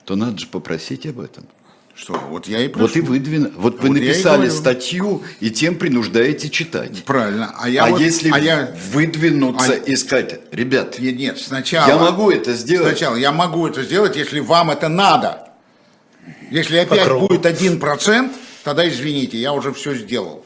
то 0.04 0.16
надо 0.16 0.40
же 0.40 0.48
попросить 0.48 1.06
об 1.06 1.20
этом. 1.20 1.46
Что, 1.94 2.14
вот 2.30 2.48
я 2.48 2.64
и 2.64 2.68
прошу. 2.68 2.88
Вот 2.88 2.96
и 2.96 3.02
выдвин... 3.02 3.54
вот, 3.56 3.76
вот 3.76 3.82
вы 3.84 3.90
написали 3.92 4.48
и 4.48 4.50
статью 4.50 5.22
и 5.40 5.52
тем 5.52 5.76
принуждаете 5.76 6.50
читать. 6.50 7.04
Правильно. 7.04 7.54
А, 7.60 7.70
я 7.70 7.86
а 7.86 7.90
вот, 7.90 8.02
если 8.02 8.32
а 8.32 8.40
я... 8.40 8.76
выдвинуться 8.92 9.74
а... 9.74 9.76
и 9.76 9.96
сказать, 9.96 10.40
ребят, 10.52 10.98
нет, 10.98 11.16
нет, 11.16 11.40
сначала. 11.40 11.88
Я 11.88 11.98
могу 11.98 12.32
это 12.32 12.54
сделать. 12.54 12.98
Сначала 12.98 13.16
я 13.18 13.32
могу 13.32 13.68
это 13.68 13.84
сделать, 13.84 14.16
если 14.16 14.40
вам 14.40 14.72
это 14.72 14.90
надо. 14.90 15.52
Если 16.50 16.78
опять 16.78 17.02
Покров. 17.02 17.28
будет 17.28 17.46
один 17.46 17.80
процент, 17.80 18.34
тогда 18.64 18.88
извините, 18.90 19.38
я 19.38 19.54
уже 19.54 19.72
все 19.74 19.94
сделал. 19.94 20.44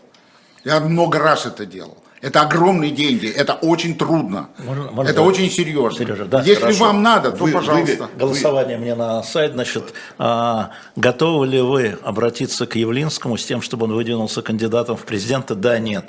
Я 0.63 0.79
много 0.79 1.19
раз 1.19 1.45
это 1.45 1.65
делал. 1.65 1.97
Это 2.21 2.41
огромные 2.41 2.91
деньги, 2.91 3.27
это 3.27 3.53
очень 3.53 3.97
трудно, 3.97 4.49
можно, 4.59 4.91
можно 4.91 5.09
это 5.09 5.23
очень 5.23 5.49
серьезно. 5.49 5.97
Сережа, 5.97 6.25
да, 6.25 6.41
Если 6.41 6.61
хорошо. 6.61 6.85
вам 6.85 7.01
надо, 7.01 7.31
то 7.31 7.43
вы, 7.43 7.51
пожалуйста. 7.51 8.09
Вы, 8.13 8.19
голосование 8.19 8.77
вы... 8.77 8.83
мне 8.83 8.93
на 8.95 9.23
сайт, 9.23 9.53
значит, 9.53 9.93
а, 10.19 10.69
готовы 10.95 11.47
ли 11.47 11.61
вы 11.61 11.97
обратиться 12.03 12.67
к 12.67 12.75
Явлинскому 12.75 13.37
с 13.37 13.45
тем, 13.45 13.63
чтобы 13.63 13.85
он 13.85 13.93
выдвинулся 13.93 14.43
кандидатом 14.43 14.97
в 14.97 15.05
президенты? 15.05 15.55
Да, 15.55 15.79
нет. 15.79 16.05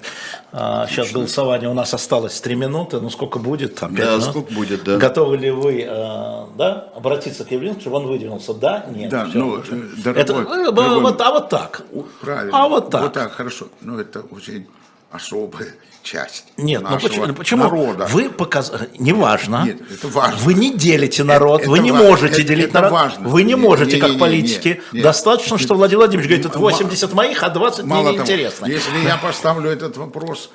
А, 0.52 0.86
сейчас 0.86 1.12
голосование 1.12 1.70
у 1.70 1.74
нас 1.74 1.94
осталось 1.94 2.38
три 2.42 2.56
минуты, 2.56 3.00
ну 3.00 3.08
сколько 3.08 3.38
будет? 3.38 3.76
Там, 3.76 3.94
да, 3.94 4.12
минут. 4.12 4.24
сколько 4.24 4.52
будет, 4.52 4.84
да. 4.84 4.98
Готовы 4.98 5.38
ли 5.38 5.50
вы 5.50 5.86
а, 5.88 6.46
да, 6.58 6.88
обратиться 6.94 7.46
к 7.46 7.50
Явлинскому, 7.50 7.80
чтобы 7.80 7.96
он 7.96 8.06
выдвинулся? 8.08 8.52
Да, 8.52 8.84
нет. 8.94 9.08
Да, 9.08 9.24
все, 9.24 9.38
ну, 9.38 9.62
дорогой, 10.04 10.22
это, 10.22 10.32
дорогой, 10.34 11.00
вот, 11.00 11.20
а 11.22 11.30
вот 11.30 11.48
так. 11.48 11.82
Правильно. 12.20 12.50
А 12.52 12.68
вот 12.68 12.90
так. 12.90 13.00
Вот 13.00 13.12
так, 13.14 13.32
хорошо. 13.32 13.68
Ну 13.80 13.98
это 13.98 14.20
очень 14.20 14.66
особая 15.12 15.74
часть 16.02 16.46
Нет, 16.56 16.82
ну 16.82 16.98
почему, 16.98 17.26
ну 17.26 17.34
почему 17.34 17.64
народа. 17.64 18.06
вы 18.10 18.28
показали, 18.28 18.90
неважно, 18.98 19.62
Нет, 19.64 19.80
это 19.90 20.08
важно. 20.08 20.36
вы 20.38 20.54
не 20.54 20.74
делите 20.74 21.22
народ, 21.22 21.60
это, 21.60 21.70
вы 21.70 21.78
не 21.78 21.92
важно. 21.92 22.08
можете 22.08 22.34
это, 22.34 22.42
делить 22.42 22.64
это 22.66 22.74
народ, 22.74 22.92
важно. 22.92 23.28
вы 23.28 23.42
не 23.44 23.52
нет, 23.52 23.58
можете, 23.58 23.92
нет, 23.92 24.00
как 24.00 24.10
нет, 24.10 24.18
политики, 24.20 24.68
нет, 24.68 24.80
нет, 24.92 25.02
достаточно, 25.04 25.58
что 25.58 25.74
Владимир 25.74 25.98
Владимирович 25.98 26.28
говорит, 26.28 26.46
это 26.46 26.58
80 26.58 27.12
моих, 27.12 27.42
а 27.42 27.50
20 27.50 27.84
мне 27.84 28.02
неинтересно. 28.02 28.66
Если 28.66 28.98
я 29.04 29.16
поставлю 29.16 29.70
этот 29.70 29.96
вопрос 29.96 30.50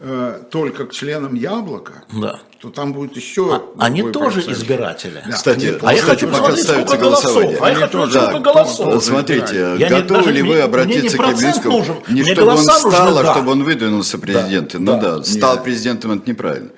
э, 0.00 0.40
только 0.50 0.86
к 0.86 0.92
членам 0.92 1.34
Яблока, 1.34 2.04
да. 2.12 2.38
то 2.60 2.70
там 2.70 2.92
будет 2.92 3.16
еще. 3.16 3.56
А, 3.56 3.84
они 3.84 4.02
тоже 4.02 4.42
процесс. 4.42 4.58
избиратели. 4.58 5.22
Да. 5.26 5.32
Кстати, 5.32 5.78
а 5.82 5.94
я 5.94 6.02
хочу 6.02 6.28
посмотреть, 6.28 6.66
сколько 6.66 6.96
голосов. 6.96 7.62
А 7.62 7.68
я 7.70 7.74
хочу 7.74 7.92
тоже, 7.92 8.20
сколько 8.20 8.40
голосов. 8.40 9.04
Смотрите, 9.04 9.76
я 9.78 9.88
готовы 9.88 10.32
ли 10.32 10.42
вы 10.42 10.60
обратиться 10.60 11.16
к 11.16 11.26
Явлинскому? 11.26 11.84
Не 12.08 12.24
чтобы 12.24 12.52
он 12.52 12.58
стал, 12.58 13.18
а 13.18 13.32
чтобы 13.34 13.52
он 13.52 13.64
выдвинулся 13.64 14.18
президентом. 14.18 14.84
Ну 14.84 15.00
да, 15.00 15.22
стал 15.22 15.62
президентом, 15.62 16.12
это 16.12 16.28
неправильно. 16.30 16.70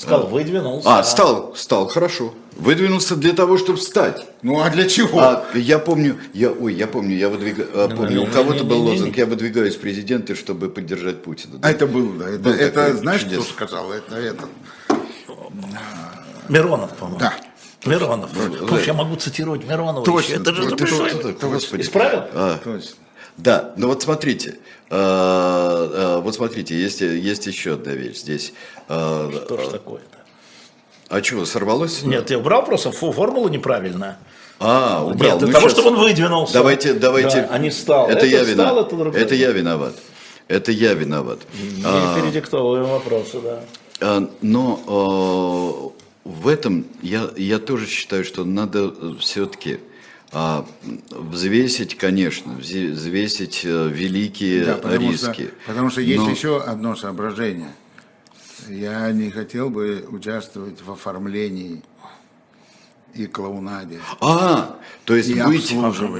Сказал, 0.00 0.28
выдвинулся. 0.28 0.98
А, 0.98 1.04
стал, 1.04 1.54
стал, 1.54 1.86
хорошо. 1.88 2.32
Выдвинулся 2.56 3.16
для 3.16 3.34
того, 3.34 3.58
чтобы 3.58 3.78
стать. 3.78 4.26
Ну 4.40 4.60
а 4.62 4.70
для 4.70 4.88
чего? 4.88 5.20
А, 5.20 5.44
я 5.54 5.78
помню, 5.78 6.16
я, 6.32 6.50
ой, 6.50 6.72
я 6.72 6.86
помню, 6.86 7.16
я 7.16 7.28
выдвигаю, 7.28 7.68
а, 7.74 7.88
помню, 7.88 8.22
у 8.22 8.26
кого-то 8.26 8.64
был 8.64 8.80
лозунг, 8.80 9.18
я 9.18 9.26
выдвигаюсь 9.26 9.76
в 9.76 9.80
президенты, 9.80 10.34
чтобы 10.34 10.70
поддержать 10.70 11.22
Путина. 11.22 11.58
Да? 11.58 11.68
А 11.68 11.70
это 11.70 11.86
был, 11.86 12.14
да, 12.14 12.30
это, 12.30 12.38
был 12.38 12.52
это 12.52 12.96
знаешь, 12.96 13.22
чудес. 13.22 13.44
кто 13.44 13.52
сказал? 13.52 13.92
Это, 13.92 14.16
это. 14.16 14.44
Миронов, 16.48 16.96
по-моему. 16.96 17.20
Да. 17.20 17.34
Миронов. 17.84 18.30
Да. 18.34 18.66
Слушай, 18.68 18.86
я 18.86 18.94
могу 18.94 19.16
цитировать 19.16 19.64
Миронова. 19.66 20.04
Точно. 20.04 20.34
Это 20.34 20.54
же 20.54 20.76
ты 20.76 20.86
что, 20.86 21.32
ты, 21.32 21.46
господи. 21.46 21.82
Исправил? 21.82 22.22
А. 22.32 22.58
Точно. 22.64 22.96
Да, 23.36 23.72
ну 23.76 23.88
вот 23.88 24.02
смотрите, 24.02 24.58
вот 24.90 26.34
смотрите, 26.34 26.74
есть, 26.74 27.00
есть 27.00 27.46
еще 27.46 27.74
одна 27.74 27.92
вещь 27.92 28.18
здесь. 28.18 28.52
Э, 28.88 29.30
что 29.44 29.58
же 29.58 29.70
такое-то? 29.70 30.18
А 31.08 31.20
чего, 31.22 31.44
сорвалось? 31.44 32.02
Нет, 32.02 32.30
я 32.30 32.38
убрал 32.38 32.64
просто 32.64 32.92
формулу 32.92 33.48
неправильно. 33.48 34.18
А, 34.60 35.02
убрал. 35.04 35.32
Нет, 35.32 35.38
для 35.38 35.46
ну, 35.48 35.52
того, 35.52 35.68
чтобы 35.68 35.88
он 35.88 35.96
выдвинулся. 35.96 36.52
Давайте, 36.52 36.92
давайте. 36.94 37.42
Да, 37.42 37.48
а 37.50 37.58
не 37.58 37.70
стал. 37.70 38.08
Это, 38.08 38.18
это 38.18 38.26
я 38.26 38.44
виноват. 38.44 38.92
Это, 38.92 39.18
это 39.18 39.34
я 39.34 39.50
виноват. 39.50 39.94
Это 40.48 40.72
я 40.72 40.94
виноват. 40.94 41.38
Не 41.54 41.82
а, 41.84 42.20
передиктовываем 42.20 42.86
вопросы, 42.86 43.40
да. 43.40 43.64
А, 44.00 44.30
но 44.42 45.94
а, 46.24 46.28
в 46.28 46.46
этом 46.46 46.86
я, 47.02 47.30
я 47.36 47.58
тоже 47.58 47.86
считаю, 47.86 48.24
что 48.24 48.44
надо 48.44 48.92
все-таки 49.18 49.80
а, 50.32 50.64
взвесить, 51.10 51.96
конечно, 51.96 52.54
взвесить 52.54 53.62
э, 53.64 53.88
великие 53.88 54.64
да, 54.64 54.74
потому 54.76 55.10
риски. 55.10 55.46
Что, 55.46 55.52
потому 55.66 55.90
что 55.90 56.00
есть 56.00 56.22
но... 56.22 56.30
еще 56.30 56.60
одно 56.62 56.94
соображение. 56.94 57.72
Я 58.68 59.10
не 59.10 59.30
хотел 59.30 59.70
бы 59.70 60.06
участвовать 60.08 60.82
в 60.82 60.92
оформлении 60.92 61.82
и 63.14 63.26
клоунаде. 63.26 63.98
А, 64.20 64.76
то 65.04 65.16
есть 65.16 65.30
и 65.30 65.42
быть... 65.42 65.74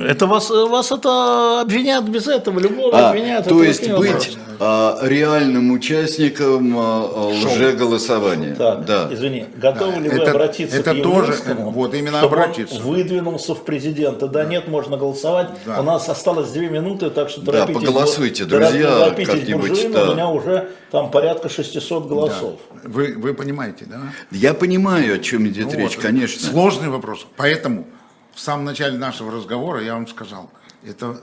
Это 0.07 0.27
вас, 0.27 0.51
вас 0.51 0.93
это 0.93 1.61
обвинят 1.61 2.09
без 2.09 2.27
этого, 2.27 2.59
любого 2.59 2.99
а, 2.99 3.11
обвинят. 3.11 3.47
То 3.49 3.63
есть 3.63 3.91
быть 3.91 4.37
а, 4.59 4.99
реальным 5.03 5.71
участником 5.71 6.75
а, 6.77 7.29
лжеголосования. 7.29 8.55
Так, 8.55 8.85
да. 8.85 9.09
извини, 9.11 9.47
готовы 9.57 9.93
да. 9.93 9.99
ли 10.01 10.09
вы 10.09 10.17
это, 10.17 10.31
обратиться 10.33 10.77
это 10.77 10.95
к 10.95 11.03
тоже, 11.03 11.35
вот 11.57 11.95
именно 11.95 12.21
обратиться. 12.21 12.77
Он 12.77 12.83
выдвинулся 12.83 13.55
в 13.55 13.65
президенты. 13.65 14.27
Да, 14.27 14.43
да. 14.43 14.45
нет, 14.45 14.69
можно 14.69 14.97
голосовать. 14.97 15.51
Да. 15.65 15.81
У 15.81 15.83
нас 15.83 16.09
осталось 16.09 16.51
две 16.51 16.69
минуты, 16.69 17.11
так 17.11 17.31
что 17.31 17.43
торопитесь. 17.43 17.81
Да, 17.81 17.87
поголосуйте, 17.87 18.45
друзья, 18.45 18.99
торопитесь 18.99 19.33
как-нибудь. 19.33 19.93
Да. 19.93 20.11
У 20.11 20.13
меня 20.15 20.29
уже 20.29 20.71
там 20.91 21.11
порядка 21.11 21.49
600 21.49 22.09
голосов. 22.09 22.59
Да. 22.73 22.81
Вы, 22.85 23.15
вы 23.17 23.35
понимаете, 23.35 23.85
да? 23.87 24.01
Я 24.31 24.55
понимаю, 24.55 25.15
о 25.15 25.19
чем 25.19 25.47
идет 25.47 25.73
ну, 25.73 25.79
речь, 25.79 25.97
вот, 25.97 26.03
конечно. 26.03 26.41
Сложный 26.81 26.97
вопрос. 26.97 27.27
Поэтому 27.37 27.87
в 28.35 28.41
самом 28.41 28.65
начале 28.65 28.97
нашего 28.97 29.31
разговора 29.31 29.83
я 29.83 29.93
вам 29.93 30.07
сказал, 30.07 30.51
это 30.83 31.21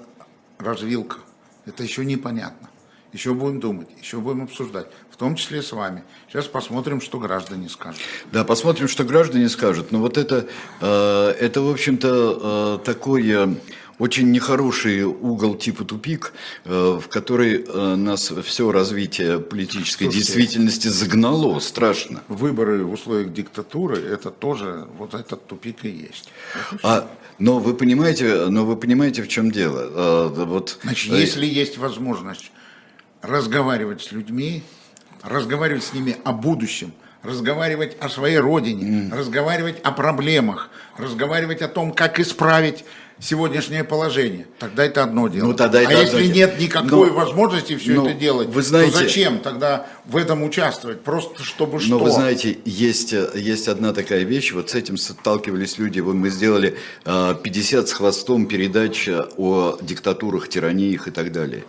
развилка, 0.59 1.17
это 1.65 1.81
еще 1.81 2.05
непонятно. 2.05 2.69
Еще 3.11 3.33
будем 3.33 3.59
думать, 3.59 3.87
еще 3.99 4.17
будем 4.17 4.43
обсуждать, 4.43 4.85
в 5.09 5.17
том 5.17 5.33
числе 5.35 5.63
с 5.63 5.71
вами. 5.71 6.03
Сейчас 6.29 6.45
посмотрим, 6.45 7.01
что 7.01 7.17
граждане 7.17 7.69
скажут. 7.69 7.99
Да, 8.31 8.43
посмотрим, 8.43 8.87
что 8.87 9.03
граждане 9.03 9.49
скажут. 9.49 9.91
Но 9.91 9.97
вот 9.97 10.19
это, 10.19 10.45
э, 10.79 11.35
это 11.39 11.63
в 11.63 11.71
общем-то, 11.71 12.77
э, 12.79 12.85
такое 12.85 13.55
очень 13.99 14.31
нехороший 14.31 15.03
угол 15.03 15.55
типа 15.55 15.83
тупик, 15.83 16.33
э, 16.65 16.99
в 17.01 17.07
который 17.07 17.63
э, 17.63 17.95
нас 17.95 18.31
все 18.43 18.71
развитие 18.71 19.39
политической 19.39 20.03
Слушайте, 20.03 20.25
действительности 20.25 20.87
загнало 20.87 21.59
страшно. 21.59 22.21
Выборы 22.27 22.83
в 22.83 22.91
условиях 22.91 23.33
диктатуры 23.33 23.97
это 23.99 24.29
тоже 24.29 24.87
вот 24.97 25.13
этот 25.13 25.47
тупик 25.47 25.83
и 25.83 25.89
есть. 25.89 26.29
А, 26.83 27.09
но 27.39 27.59
вы 27.59 27.73
понимаете, 27.73 28.45
но 28.49 28.65
вы 28.65 28.75
понимаете, 28.75 29.23
в 29.23 29.27
чем 29.27 29.51
дело? 29.51 29.81
А, 29.89 30.27
вот, 30.29 30.79
Значит, 30.83 31.13
если 31.13 31.45
есть 31.45 31.77
возможность 31.77 32.51
разговаривать 33.21 34.01
с 34.03 34.11
людьми, 34.11 34.63
разговаривать 35.23 35.83
с 35.83 35.93
ними 35.93 36.17
о 36.23 36.33
будущем, 36.33 36.93
разговаривать 37.23 37.97
о 37.99 38.09
своей 38.09 38.37
родине, 38.37 39.09
mm. 39.09 39.15
разговаривать 39.15 39.79
о 39.81 39.91
проблемах, 39.91 40.69
разговаривать 40.97 41.61
о 41.61 41.67
том, 41.67 41.91
как 41.91 42.19
исправить 42.19 42.85
сегодняшнее 43.19 43.83
положение, 43.83 44.47
тогда 44.59 44.85
это 44.85 45.03
одно 45.03 45.27
дело. 45.27 45.47
Ну, 45.47 45.53
тогда 45.53 45.81
это 45.81 45.91
а 45.91 46.01
если 46.01 46.23
дело. 46.23 46.35
нет 46.35 46.59
никакой 46.59 47.09
но, 47.09 47.13
возможности 47.13 47.75
все 47.75 47.93
но, 47.93 48.07
это 48.07 48.19
делать, 48.19 48.49
вы 48.49 48.61
знаете, 48.61 48.91
то 48.91 48.97
зачем 48.99 49.39
тогда 49.39 49.87
в 50.05 50.17
этом 50.17 50.43
участвовать? 50.43 51.01
Просто 51.01 51.43
чтобы 51.43 51.79
что? 51.79 51.91
Но 51.91 51.99
вы 51.99 52.11
знаете, 52.11 52.57
есть, 52.65 53.13
есть 53.33 53.67
одна 53.67 53.93
такая 53.93 54.23
вещь, 54.23 54.51
вот 54.53 54.69
с 54.69 54.75
этим 54.75 54.97
сталкивались 54.97 55.77
люди, 55.77 55.99
мы 55.99 56.29
сделали 56.29 56.77
50 57.05 57.83
а, 57.83 57.87
с 57.87 57.91
хвостом 57.91 58.45
передач 58.45 59.09
о 59.37 59.77
диктатурах, 59.81 60.47
тираниях 60.47 61.07
и 61.07 61.11
так 61.11 61.31
далее. 61.31 61.63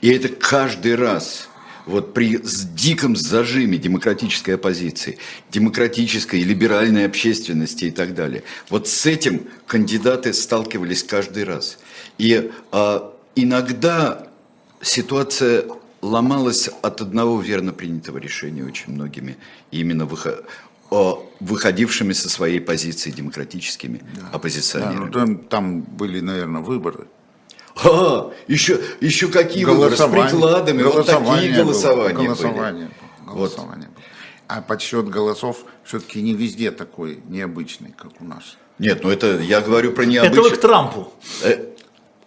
И 0.00 0.10
это 0.10 0.28
каждый 0.28 0.94
раз 0.94 1.48
вот 1.86 2.14
при 2.14 2.40
диком 2.74 3.16
зажиме 3.16 3.78
демократической 3.78 4.52
оппозиции, 4.52 5.18
демократической 5.50 6.40
и 6.40 6.44
либеральной 6.44 7.06
общественности 7.06 7.86
и 7.86 7.90
так 7.90 8.14
далее, 8.14 8.42
вот 8.70 8.88
с 8.88 9.06
этим 9.06 9.46
кандидаты 9.66 10.32
сталкивались 10.32 11.02
каждый 11.02 11.44
раз. 11.44 11.78
И 12.18 12.50
а, 12.72 13.14
иногда 13.34 14.28
ситуация 14.80 15.64
ломалась 16.00 16.68
от 16.82 17.00
одного 17.00 17.40
верно 17.40 17.72
принятого 17.72 18.18
решения 18.18 18.64
очень 18.64 18.92
многими, 18.92 19.36
именно 19.70 20.04
выход, 20.04 20.44
выходившими 21.40 22.12
со 22.12 22.28
своей 22.28 22.60
позиции 22.60 23.10
демократическими 23.10 24.00
да. 24.14 24.28
оппозиционерами. 24.32 25.10
Да, 25.10 25.26
ну, 25.26 25.26
там, 25.26 25.38
там 25.38 25.80
были, 25.82 26.20
наверное, 26.20 26.60
выборы. 26.60 27.06
А, 27.82 28.32
еще, 28.46 28.80
еще 29.00 29.28
какие 29.28 29.64
выборы 29.64 29.96
с 29.96 30.08
прикладами, 30.08 30.82
вот 30.82 31.06
такие 31.06 31.52
голосования, 31.52 31.64
было, 31.64 32.24
голосование 32.24 32.88
были. 32.88 33.34
Голосование 33.34 33.88
вот. 33.94 34.04
А 34.46 34.60
подсчет 34.60 35.08
голосов 35.08 35.64
все-таки 35.84 36.22
не 36.22 36.34
везде 36.34 36.70
такой 36.70 37.20
необычный, 37.28 37.94
как 37.96 38.12
у 38.20 38.24
нас. 38.24 38.56
Нет, 38.78 39.02
ну 39.02 39.10
это 39.10 39.38
я 39.38 39.60
говорю 39.60 39.92
про 39.92 40.04
необычный. 40.04 40.40
Это 40.40 40.50
вы 40.50 40.56
к 40.56 40.60
Трампу. 40.60 41.12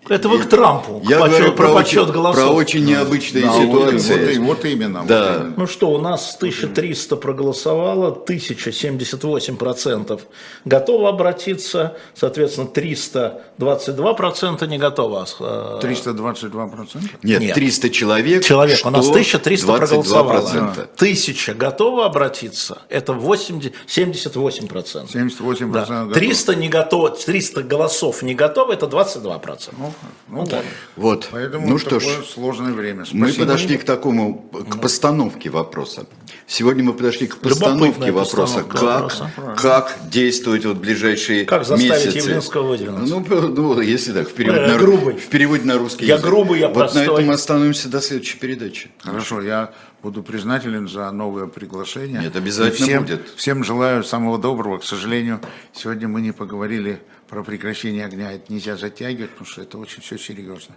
Э, 0.10 0.16
это 0.16 0.30
вы 0.30 0.40
к 0.40 0.50
Трампу. 0.50 1.02
Я 1.08 1.18
к 1.18 1.26
говорю 1.28 1.54
про, 1.54 1.74
подсчет 1.74 2.04
очень, 2.04 2.14
голосов. 2.14 2.44
про 2.44 2.52
очень 2.54 2.86
необычные 2.86 3.44
да, 3.46 3.54
ситуации. 3.54 4.38
Вот, 4.38 4.48
вот, 4.48 4.58
вот 4.58 4.66
именно. 4.66 5.04
Да. 5.08 5.40
Вот. 5.40 5.58
Ну 5.58 5.68
что, 5.68 5.90
у 5.92 5.98
нас 6.00 6.36
1300 6.38 7.16
проголосовало, 7.18 8.12
1078% 8.28 10.22
готовы 10.66 11.08
обратиться, 11.08 11.96
соответственно, 12.14 12.68
322% 12.74 14.68
не 14.68 14.78
готовы. 14.78 15.08
322%? 15.08 15.40
А, 15.44 17.18
Нет, 17.24 17.42
Нет. 17.42 17.54
300 17.54 17.90
человек. 17.90 18.44
Человек, 18.44 18.86
у 18.86 18.90
нас 18.90 19.08
1300 19.08 19.78
проголосовало. 19.78 20.42
Да. 20.54 20.88
1000 20.96 21.54
готовы 21.54 22.04
обратиться, 22.04 22.80
это 22.90 23.14
80, 23.14 23.74
78%. 23.88 25.08
78% 25.14 25.72
да. 25.72 26.14
300, 26.14 26.56
не 26.56 26.70
готовы, 26.70 27.12
300 27.12 27.64
голосов 27.64 28.22
не 28.24 28.36
готовы, 28.36 28.74
это 28.74 28.86
22%. 28.86 29.74
Ну, 29.78 29.94
ну 30.28 30.46
да. 30.46 30.62
Вот. 30.96 31.30
Поэтому 31.32 31.68
ну 31.68 31.78
что 31.78 32.00
ж, 32.00 32.06
сложное 32.26 32.74
время. 32.74 33.06
Спасибо. 33.06 33.26
Мы 33.26 33.34
подошли 33.34 33.78
к 33.78 33.84
такому, 33.84 34.50
к 34.70 34.82
постановке 34.82 35.50
вопроса. 35.50 36.06
Сегодня 36.48 36.84
мы 36.84 36.94
подошли 36.94 37.28
к 37.28 37.38
постановке 37.38 38.12
вопроса, 38.12 38.64
как, 38.64 38.82
вопроса. 38.82 39.32
как 39.58 39.98
действовать 40.10 40.66
вот 40.66 40.78
ближайшие 40.78 41.46
как 41.46 41.66
заставить 41.66 42.16
месяцы. 42.16 42.40
Выдвинуться? 42.62 43.16
Ну, 43.16 43.50
ну, 43.50 43.82
если 43.82 44.14
так, 44.14 44.30
в 44.30 44.34
переводе, 44.34 44.62
э, 44.62 44.68
на, 44.68 44.78
грубый. 44.78 45.16
в 45.16 45.28
переводе 45.28 45.64
на 45.66 45.78
русский 45.78 46.06
я 46.06 46.16
язык. 46.16 46.26
Я 46.26 46.32
грубый, 46.32 46.60
я 46.60 46.68
Вот 46.68 46.76
простой. 46.76 47.06
на 47.06 47.12
этом 47.12 47.26
мы 47.26 47.34
остановимся 47.34 47.90
до 47.90 48.02
следующей 48.02 48.38
передачи. 48.38 48.90
Хорошо, 49.00 49.42
я 49.42 49.72
буду 50.02 50.24
признателен 50.24 50.88
за 50.88 51.10
новое 51.12 51.48
приглашение. 51.48 52.22
Нет, 52.22 52.36
обязательно 52.36 52.86
всем, 52.86 53.04
будет. 53.04 53.30
Всем 53.36 53.64
желаю 53.64 54.04
самого 54.04 54.38
доброго. 54.38 54.78
К 54.78 54.84
сожалению, 54.84 55.42
сегодня 55.74 56.08
мы 56.08 56.22
не 56.22 56.32
поговорили 56.32 57.02
про 57.28 57.44
прекращение 57.44 58.06
огня. 58.06 58.32
Это 58.32 58.52
нельзя 58.52 58.78
затягивать, 58.78 59.32
потому 59.32 59.48
что 59.48 59.62
это 59.62 59.78
очень 59.78 60.02
все 60.02 60.18
серьезно. 60.18 60.76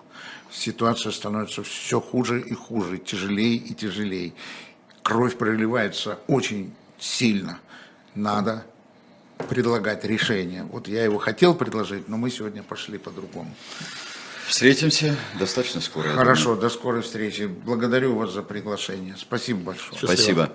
Ситуация 0.50 1.12
становится 1.12 1.62
все 1.62 2.00
хуже 2.00 2.40
и 2.40 2.54
хуже, 2.54 2.98
тяжелее 2.98 3.56
и 3.56 3.74
тяжелее. 3.74 4.32
Кровь 5.02 5.36
проливается 5.36 6.18
очень 6.26 6.72
сильно. 6.98 7.60
Надо 8.14 8.64
предлагать 9.48 10.04
решение. 10.04 10.64
Вот 10.64 10.88
я 10.88 11.04
его 11.04 11.18
хотел 11.18 11.54
предложить, 11.54 12.08
но 12.08 12.16
мы 12.16 12.30
сегодня 12.30 12.62
пошли 12.62 12.98
по-другому. 12.98 13.54
Встретимся 14.50 15.14
достаточно 15.38 15.80
скоро. 15.80 16.08
Хорошо, 16.08 16.56
до 16.56 16.70
скорой 16.70 17.02
встречи. 17.02 17.46
Благодарю 17.46 18.16
вас 18.16 18.32
за 18.32 18.42
приглашение. 18.42 19.14
Спасибо 19.16 19.60
большое. 19.60 19.96
Спасибо. 19.96 20.50